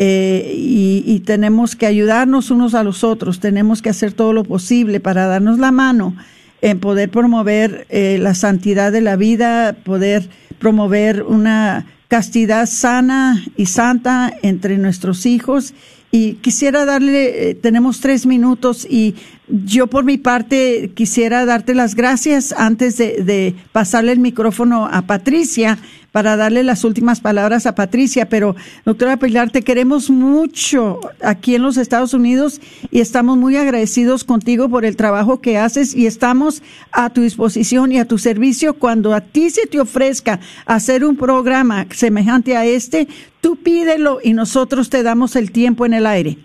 Eh, 0.00 0.54
y, 0.56 1.02
y, 1.04 1.20
tenemos 1.20 1.74
que 1.74 1.86
ayudarnos 1.86 2.52
unos 2.52 2.74
a 2.74 2.84
los 2.84 3.02
otros, 3.02 3.40
tenemos 3.40 3.82
que 3.82 3.88
hacer 3.88 4.12
todo 4.12 4.32
lo 4.32 4.44
posible 4.44 5.00
para 5.00 5.26
darnos 5.26 5.58
la 5.58 5.72
mano 5.72 6.14
en 6.60 6.80
poder 6.80 7.10
promover 7.10 7.86
eh, 7.88 8.18
la 8.20 8.34
santidad 8.34 8.92
de 8.92 9.00
la 9.00 9.16
vida, 9.16 9.76
poder 9.84 10.28
promover 10.58 11.22
una 11.22 11.86
castidad 12.08 12.66
sana 12.66 13.44
y 13.56 13.66
santa 13.66 14.34
entre 14.42 14.78
nuestros 14.78 15.26
hijos. 15.26 15.74
Y 16.10 16.34
quisiera 16.34 16.86
darle, 16.86 17.50
eh, 17.50 17.54
tenemos 17.54 18.00
tres 18.00 18.24
minutos 18.24 18.86
y 18.88 19.14
yo 19.46 19.88
por 19.88 20.04
mi 20.04 20.16
parte 20.16 20.90
quisiera 20.94 21.44
darte 21.44 21.74
las 21.74 21.94
gracias 21.94 22.52
antes 22.52 22.96
de, 22.96 23.22
de 23.22 23.54
pasarle 23.72 24.12
el 24.12 24.18
micrófono 24.18 24.86
a 24.86 25.02
Patricia 25.02 25.78
para 26.12 26.36
darle 26.36 26.62
las 26.62 26.84
últimas 26.84 27.20
palabras 27.20 27.66
a 27.66 27.74
Patricia. 27.74 28.28
Pero, 28.28 28.56
doctora 28.84 29.16
Pilar, 29.16 29.50
te 29.50 29.62
queremos 29.62 30.10
mucho 30.10 31.00
aquí 31.22 31.54
en 31.54 31.62
los 31.62 31.76
Estados 31.76 32.14
Unidos 32.14 32.60
y 32.90 33.00
estamos 33.00 33.36
muy 33.36 33.56
agradecidos 33.56 34.24
contigo 34.24 34.68
por 34.68 34.84
el 34.84 34.96
trabajo 34.96 35.40
que 35.40 35.58
haces 35.58 35.94
y 35.94 36.06
estamos 36.06 36.62
a 36.92 37.10
tu 37.10 37.20
disposición 37.20 37.92
y 37.92 37.98
a 37.98 38.06
tu 38.06 38.18
servicio 38.18 38.74
cuando 38.74 39.14
a 39.14 39.20
ti 39.20 39.50
se 39.50 39.66
te 39.66 39.80
ofrezca 39.80 40.40
hacer 40.66 41.04
un 41.04 41.16
programa 41.16 41.86
semejante 41.90 42.56
a 42.56 42.64
este, 42.64 43.08
tú 43.40 43.56
pídelo 43.56 44.18
y 44.22 44.32
nosotros 44.32 44.90
te 44.90 45.02
damos 45.02 45.36
el 45.36 45.52
tiempo 45.52 45.86
en 45.86 45.94
el 45.94 46.06
aire. 46.06 46.38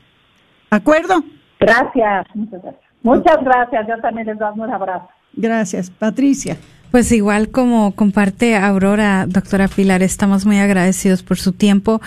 ¿Acuerdo? 0.69 1.23
Gracias, 1.59 2.25
muchas 2.33 2.61
gracias. 2.61 2.83
Muchas 3.03 3.37
gracias, 3.43 3.87
yo 3.87 3.97
también 4.01 4.27
les 4.27 4.39
doy 4.39 4.51
un 4.55 4.71
abrazo. 4.71 5.09
Gracias, 5.33 5.89
Patricia. 5.89 6.57
Pues 6.91 7.11
igual 7.11 7.49
como 7.49 7.95
comparte 7.95 8.55
Aurora, 8.55 9.25
doctora 9.27 9.67
Pilar, 9.67 10.03
estamos 10.03 10.45
muy 10.45 10.59
agradecidos 10.59 11.23
por 11.23 11.39
su 11.39 11.51
tiempo, 11.51 12.01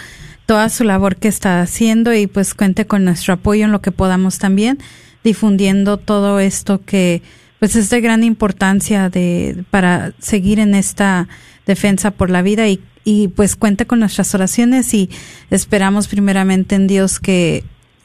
toda 0.46 0.68
su 0.68 0.84
labor 0.84 1.16
que 1.16 1.26
está 1.26 1.60
haciendo 1.60 2.14
y 2.14 2.28
pues 2.28 2.54
cuente 2.54 2.86
con 2.86 3.04
nuestro 3.04 3.34
apoyo 3.34 3.64
en 3.64 3.72
lo 3.72 3.82
que 3.82 3.90
podamos 3.90 4.38
también, 4.38 4.78
difundiendo 5.24 5.96
todo 5.96 6.38
esto 6.38 6.82
que 6.84 7.22
pues 7.58 7.74
es 7.74 7.90
de 7.90 8.00
gran 8.00 8.22
importancia 8.22 9.08
de, 9.10 9.64
para 9.70 10.12
seguir 10.20 10.60
en 10.60 10.74
esta 10.74 11.26
defensa 11.66 12.12
por 12.12 12.30
la 12.30 12.42
vida 12.42 12.68
y, 12.68 12.80
y 13.02 13.26
pues 13.26 13.56
cuente 13.56 13.86
con 13.86 13.98
nuestras 13.98 14.34
oraciones 14.36 14.94
y 14.94 15.10
esperamos 15.50 16.06
primeramente 16.06 16.76
en 16.76 16.86
Dios 16.86 17.18
que 17.18 17.64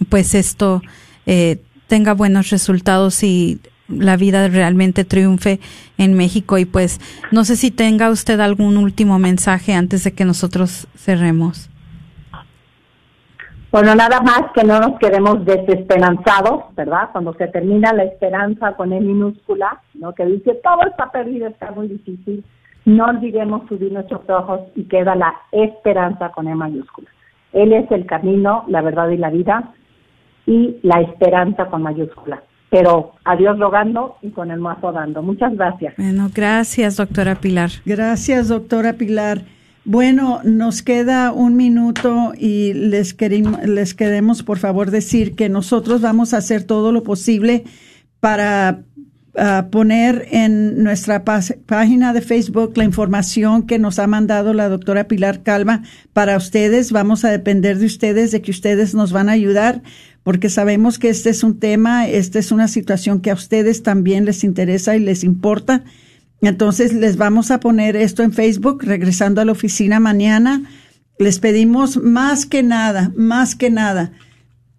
pues 0.10 0.34
esto 0.34 0.82
eh, 1.28 1.58
tenga 1.88 2.14
buenos 2.14 2.50
resultados 2.50 3.22
y 3.24 3.60
la 3.92 4.18
vida 4.18 4.48
realmente 4.48 5.04
triunfe 5.04 5.60
en 5.98 6.14
México 6.16 6.58
y 6.58 6.66
pues 6.66 7.00
no 7.32 7.44
sé 7.44 7.56
si 7.56 7.72
tenga 7.72 8.10
usted 8.10 8.40
algún 8.40 8.78
último 8.78 9.20
mensaje 9.20 9.74
antes 9.74 10.04
de 10.04 10.14
que 10.14 10.26
nosotros 10.26 10.88
cerremos. 10.96 11.70
Bueno, 13.72 13.96
nada 13.96 14.20
más 14.22 14.52
que 14.54 14.66
no 14.66 14.80
nos 14.80 15.00
quedemos 15.00 15.46
desesperanzados, 15.46 16.76
¿verdad? 16.76 17.10
Cuando 17.14 17.34
se 17.36 17.48
termina 17.48 17.94
la 17.94 18.04
esperanza 18.04 18.74
con 18.74 18.92
E 18.92 19.00
minúscula, 19.00 19.82
¿no? 19.94 20.14
Que 20.14 20.26
dice 20.26 20.56
todo 20.62 20.86
está 20.88 21.10
perdido, 21.10 21.48
está 21.48 21.72
muy 21.72 21.88
difícil. 21.88 22.44
No 22.84 23.06
olvidemos 23.06 23.68
subir 23.70 23.94
nuestros 23.94 24.30
ojos 24.30 24.62
y 24.76 24.84
queda 24.86 25.16
la 25.16 25.34
esperanza 25.52 26.30
con 26.30 26.50
E 26.50 26.56
mayúscula. 26.56 27.08
Él 27.54 27.72
es 27.72 27.90
el 27.92 28.06
camino, 28.06 28.66
la 28.68 28.82
verdad 28.82 29.10
y 29.10 29.18
la 29.18 29.30
vida 29.30 29.72
y 30.46 30.78
la 30.82 31.00
esperanza 31.00 31.68
con 31.68 31.84
mayúscula 31.84 32.42
pero 32.72 33.12
a 33.26 33.36
Dios 33.36 33.60
rogando 33.60 34.16
y 34.22 34.30
con 34.30 34.50
el 34.50 34.62
mazo 34.62 34.94
dando. 34.94 35.22
Muchas 35.22 35.54
gracias. 35.56 35.94
Bueno, 35.98 36.32
gracias, 36.34 36.96
doctora 36.96 37.36
Pilar. 37.36 37.70
Gracias, 37.86 38.48
doctora 38.48 38.94
Pilar. 38.94 39.42
Bueno, 39.84 40.40
nos 40.46 40.82
queda 40.82 41.34
un 41.34 41.58
minuto 41.58 42.32
y 42.38 42.74
les, 42.74 43.14
queremos, 43.14 43.62
les 43.66 43.94
queremos, 43.94 44.42
por 44.42 44.58
favor, 44.58 44.90
decir 44.90 45.36
que 45.36 45.50
nosotros 45.50 46.00
vamos 46.00 46.34
a 46.34 46.38
hacer 46.38 46.64
todo 46.64 46.94
lo 46.94 47.04
posible 47.04 47.66
para 48.22 48.84
uh, 49.34 49.70
poner 49.70 50.28
en 50.32 50.82
nuestra 50.82 51.26
página 51.26 52.14
de 52.14 52.22
Facebook 52.22 52.78
la 52.78 52.86
información 52.86 53.68
que 53.68 53.80
nos 53.80 54.00
ha 54.00 54.08
mandado 54.08 54.54
la 54.54 54.70
doctora 54.70 55.10
Pilar 55.10 55.44
Calma 55.44 55.84
para 56.14 56.38
ustedes. 56.38 56.94
Vamos 56.94 57.26
a 57.26 57.32
depender 57.32 57.80
de 57.80 57.88
ustedes, 57.88 58.32
de 58.32 58.42
que 58.42 58.52
ustedes 58.52 58.96
nos 58.96 59.12
van 59.12 59.28
a 59.28 59.34
ayudar 59.34 59.82
porque 60.24 60.50
sabemos 60.50 61.00
que 61.00 61.10
este 61.10 61.30
es 61.30 61.44
un 61.44 61.60
tema, 61.60 62.08
esta 62.08 62.40
es 62.40 62.52
una 62.52 62.68
situación 62.68 63.22
que 63.22 63.32
a 63.32 63.36
ustedes 63.36 63.84
también 63.84 64.26
les 64.26 64.44
interesa 64.44 64.96
y 64.96 65.00
les 65.00 65.24
importa. 65.24 65.84
Entonces 66.42 66.94
les 66.94 67.18
vamos 67.18 67.52
a 67.52 67.60
poner 67.60 67.96
esto 67.96 68.24
en 68.24 68.34
Facebook, 68.34 68.84
regresando 68.84 69.42
a 69.42 69.46
la 69.46 69.52
oficina 69.52 70.00
mañana. 70.00 70.64
Les 71.18 71.40
pedimos 71.40 71.98
más 71.98 72.46
que 72.46 72.64
nada, 72.64 73.12
más 73.16 73.56
que 73.56 73.70
nada, 73.70 74.12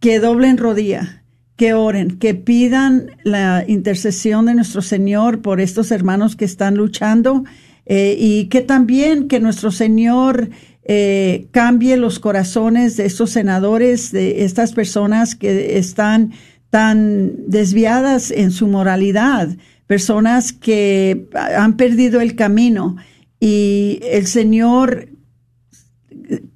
que 0.00 0.18
doblen 0.18 0.58
rodilla, 0.58 1.22
que 1.56 1.74
oren, 1.74 2.18
que 2.18 2.34
pidan 2.34 3.06
la 3.24 3.64
intercesión 3.66 4.46
de 4.46 4.54
nuestro 4.54 4.82
Señor 4.82 5.42
por 5.42 5.60
estos 5.60 5.90
hermanos 5.90 6.34
que 6.34 6.44
están 6.44 6.76
luchando 6.76 7.44
eh, 7.86 8.16
y 8.18 8.46
que 8.46 8.60
también 8.60 9.28
que 9.28 9.40
nuestro 9.40 9.70
Señor 9.70 10.50
eh, 10.84 11.48
cambie 11.52 11.96
los 11.96 12.18
corazones 12.18 12.96
de 12.96 13.06
estos 13.06 13.30
senadores, 13.30 14.10
de 14.10 14.44
estas 14.44 14.72
personas 14.72 15.34
que 15.34 15.78
están 15.78 16.32
tan 16.70 17.48
desviadas 17.48 18.30
en 18.30 18.50
su 18.50 18.66
moralidad, 18.66 19.48
personas 19.86 20.52
que 20.52 21.28
han 21.34 21.76
perdido 21.76 22.20
el 22.20 22.34
camino 22.34 22.96
y 23.38 24.00
el 24.02 24.26
Señor 24.26 25.08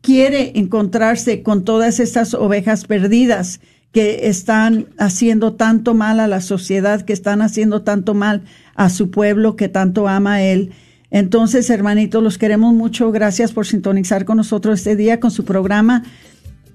quiere 0.00 0.52
encontrarse 0.58 1.42
con 1.42 1.64
todas 1.64 2.00
estas 2.00 2.34
ovejas 2.34 2.84
perdidas 2.84 3.60
que 3.92 4.28
están 4.28 4.88
haciendo 4.98 5.54
tanto 5.54 5.94
mal 5.94 6.20
a 6.20 6.28
la 6.28 6.40
sociedad, 6.40 7.02
que 7.02 7.12
están 7.12 7.42
haciendo 7.42 7.82
tanto 7.82 8.14
mal 8.14 8.42
a 8.74 8.90
su 8.90 9.10
pueblo 9.10 9.56
que 9.56 9.68
tanto 9.68 10.08
ama 10.08 10.34
a 10.34 10.42
Él. 10.42 10.72
Entonces, 11.16 11.70
hermanitos, 11.70 12.22
los 12.22 12.36
queremos 12.36 12.74
mucho. 12.74 13.10
Gracias 13.10 13.50
por 13.50 13.66
sintonizar 13.66 14.26
con 14.26 14.36
nosotros 14.36 14.80
este 14.80 14.96
día 14.96 15.18
con 15.18 15.30
su 15.30 15.46
programa. 15.46 16.02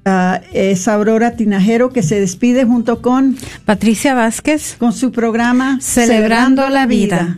Uh, 0.04 0.42
es 0.52 0.88
Aurora 0.88 1.36
Tinajero 1.36 1.92
que 1.92 2.02
se 2.02 2.20
despide 2.20 2.66
junto 2.66 3.04
con 3.04 3.38
Patricia 3.66 4.16
Vázquez 4.16 4.78
con 4.80 4.94
su 4.94 5.12
programa 5.12 5.78
Celebrando, 5.80 6.68
la 6.70 6.88
vida. 6.88 7.38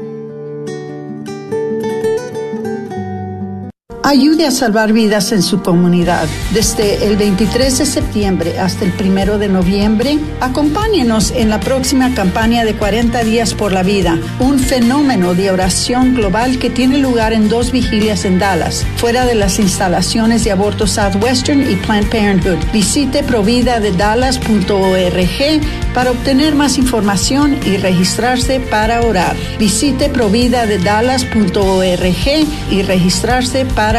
Ayude 4.11 4.45
a 4.45 4.51
salvar 4.51 4.91
vidas 4.91 5.31
en 5.31 5.41
su 5.41 5.61
comunidad. 5.61 6.27
Desde 6.53 7.07
el 7.07 7.15
23 7.15 7.77
de 7.77 7.85
septiembre 7.85 8.59
hasta 8.59 8.83
el 8.83 8.91
1 8.91 9.37
de 9.37 9.47
noviembre, 9.47 10.19
acompáñenos 10.41 11.31
en 11.31 11.49
la 11.49 11.61
próxima 11.61 12.13
campaña 12.13 12.65
de 12.65 12.75
40 12.75 13.23
días 13.23 13.53
por 13.53 13.71
la 13.71 13.83
vida, 13.83 14.19
un 14.39 14.59
fenómeno 14.59 15.33
de 15.33 15.49
oración 15.49 16.13
global 16.13 16.59
que 16.59 16.69
tiene 16.69 16.97
lugar 16.97 17.31
en 17.31 17.47
dos 17.47 17.71
vigilias 17.71 18.25
en 18.25 18.37
Dallas, 18.37 18.85
fuera 18.97 19.25
de 19.25 19.35
las 19.35 19.59
instalaciones 19.59 20.43
de 20.43 20.51
Aborto 20.51 20.87
Southwestern 20.87 21.71
y 21.71 21.77
Planned 21.77 22.09
Parenthood. 22.09 22.57
Visite 22.73 23.23
providadedallas.org 23.23 25.61
para 25.93 26.11
obtener 26.11 26.53
más 26.53 26.77
información 26.77 27.57
y 27.65 27.77
registrarse 27.77 28.59
para 28.59 29.03
orar. 29.03 29.37
Visite 29.57 30.09
providadedallas.org 30.09 32.71
y 32.71 32.81
registrarse 32.81 33.63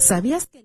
¿Sabías 0.00 0.46
que 0.46 0.64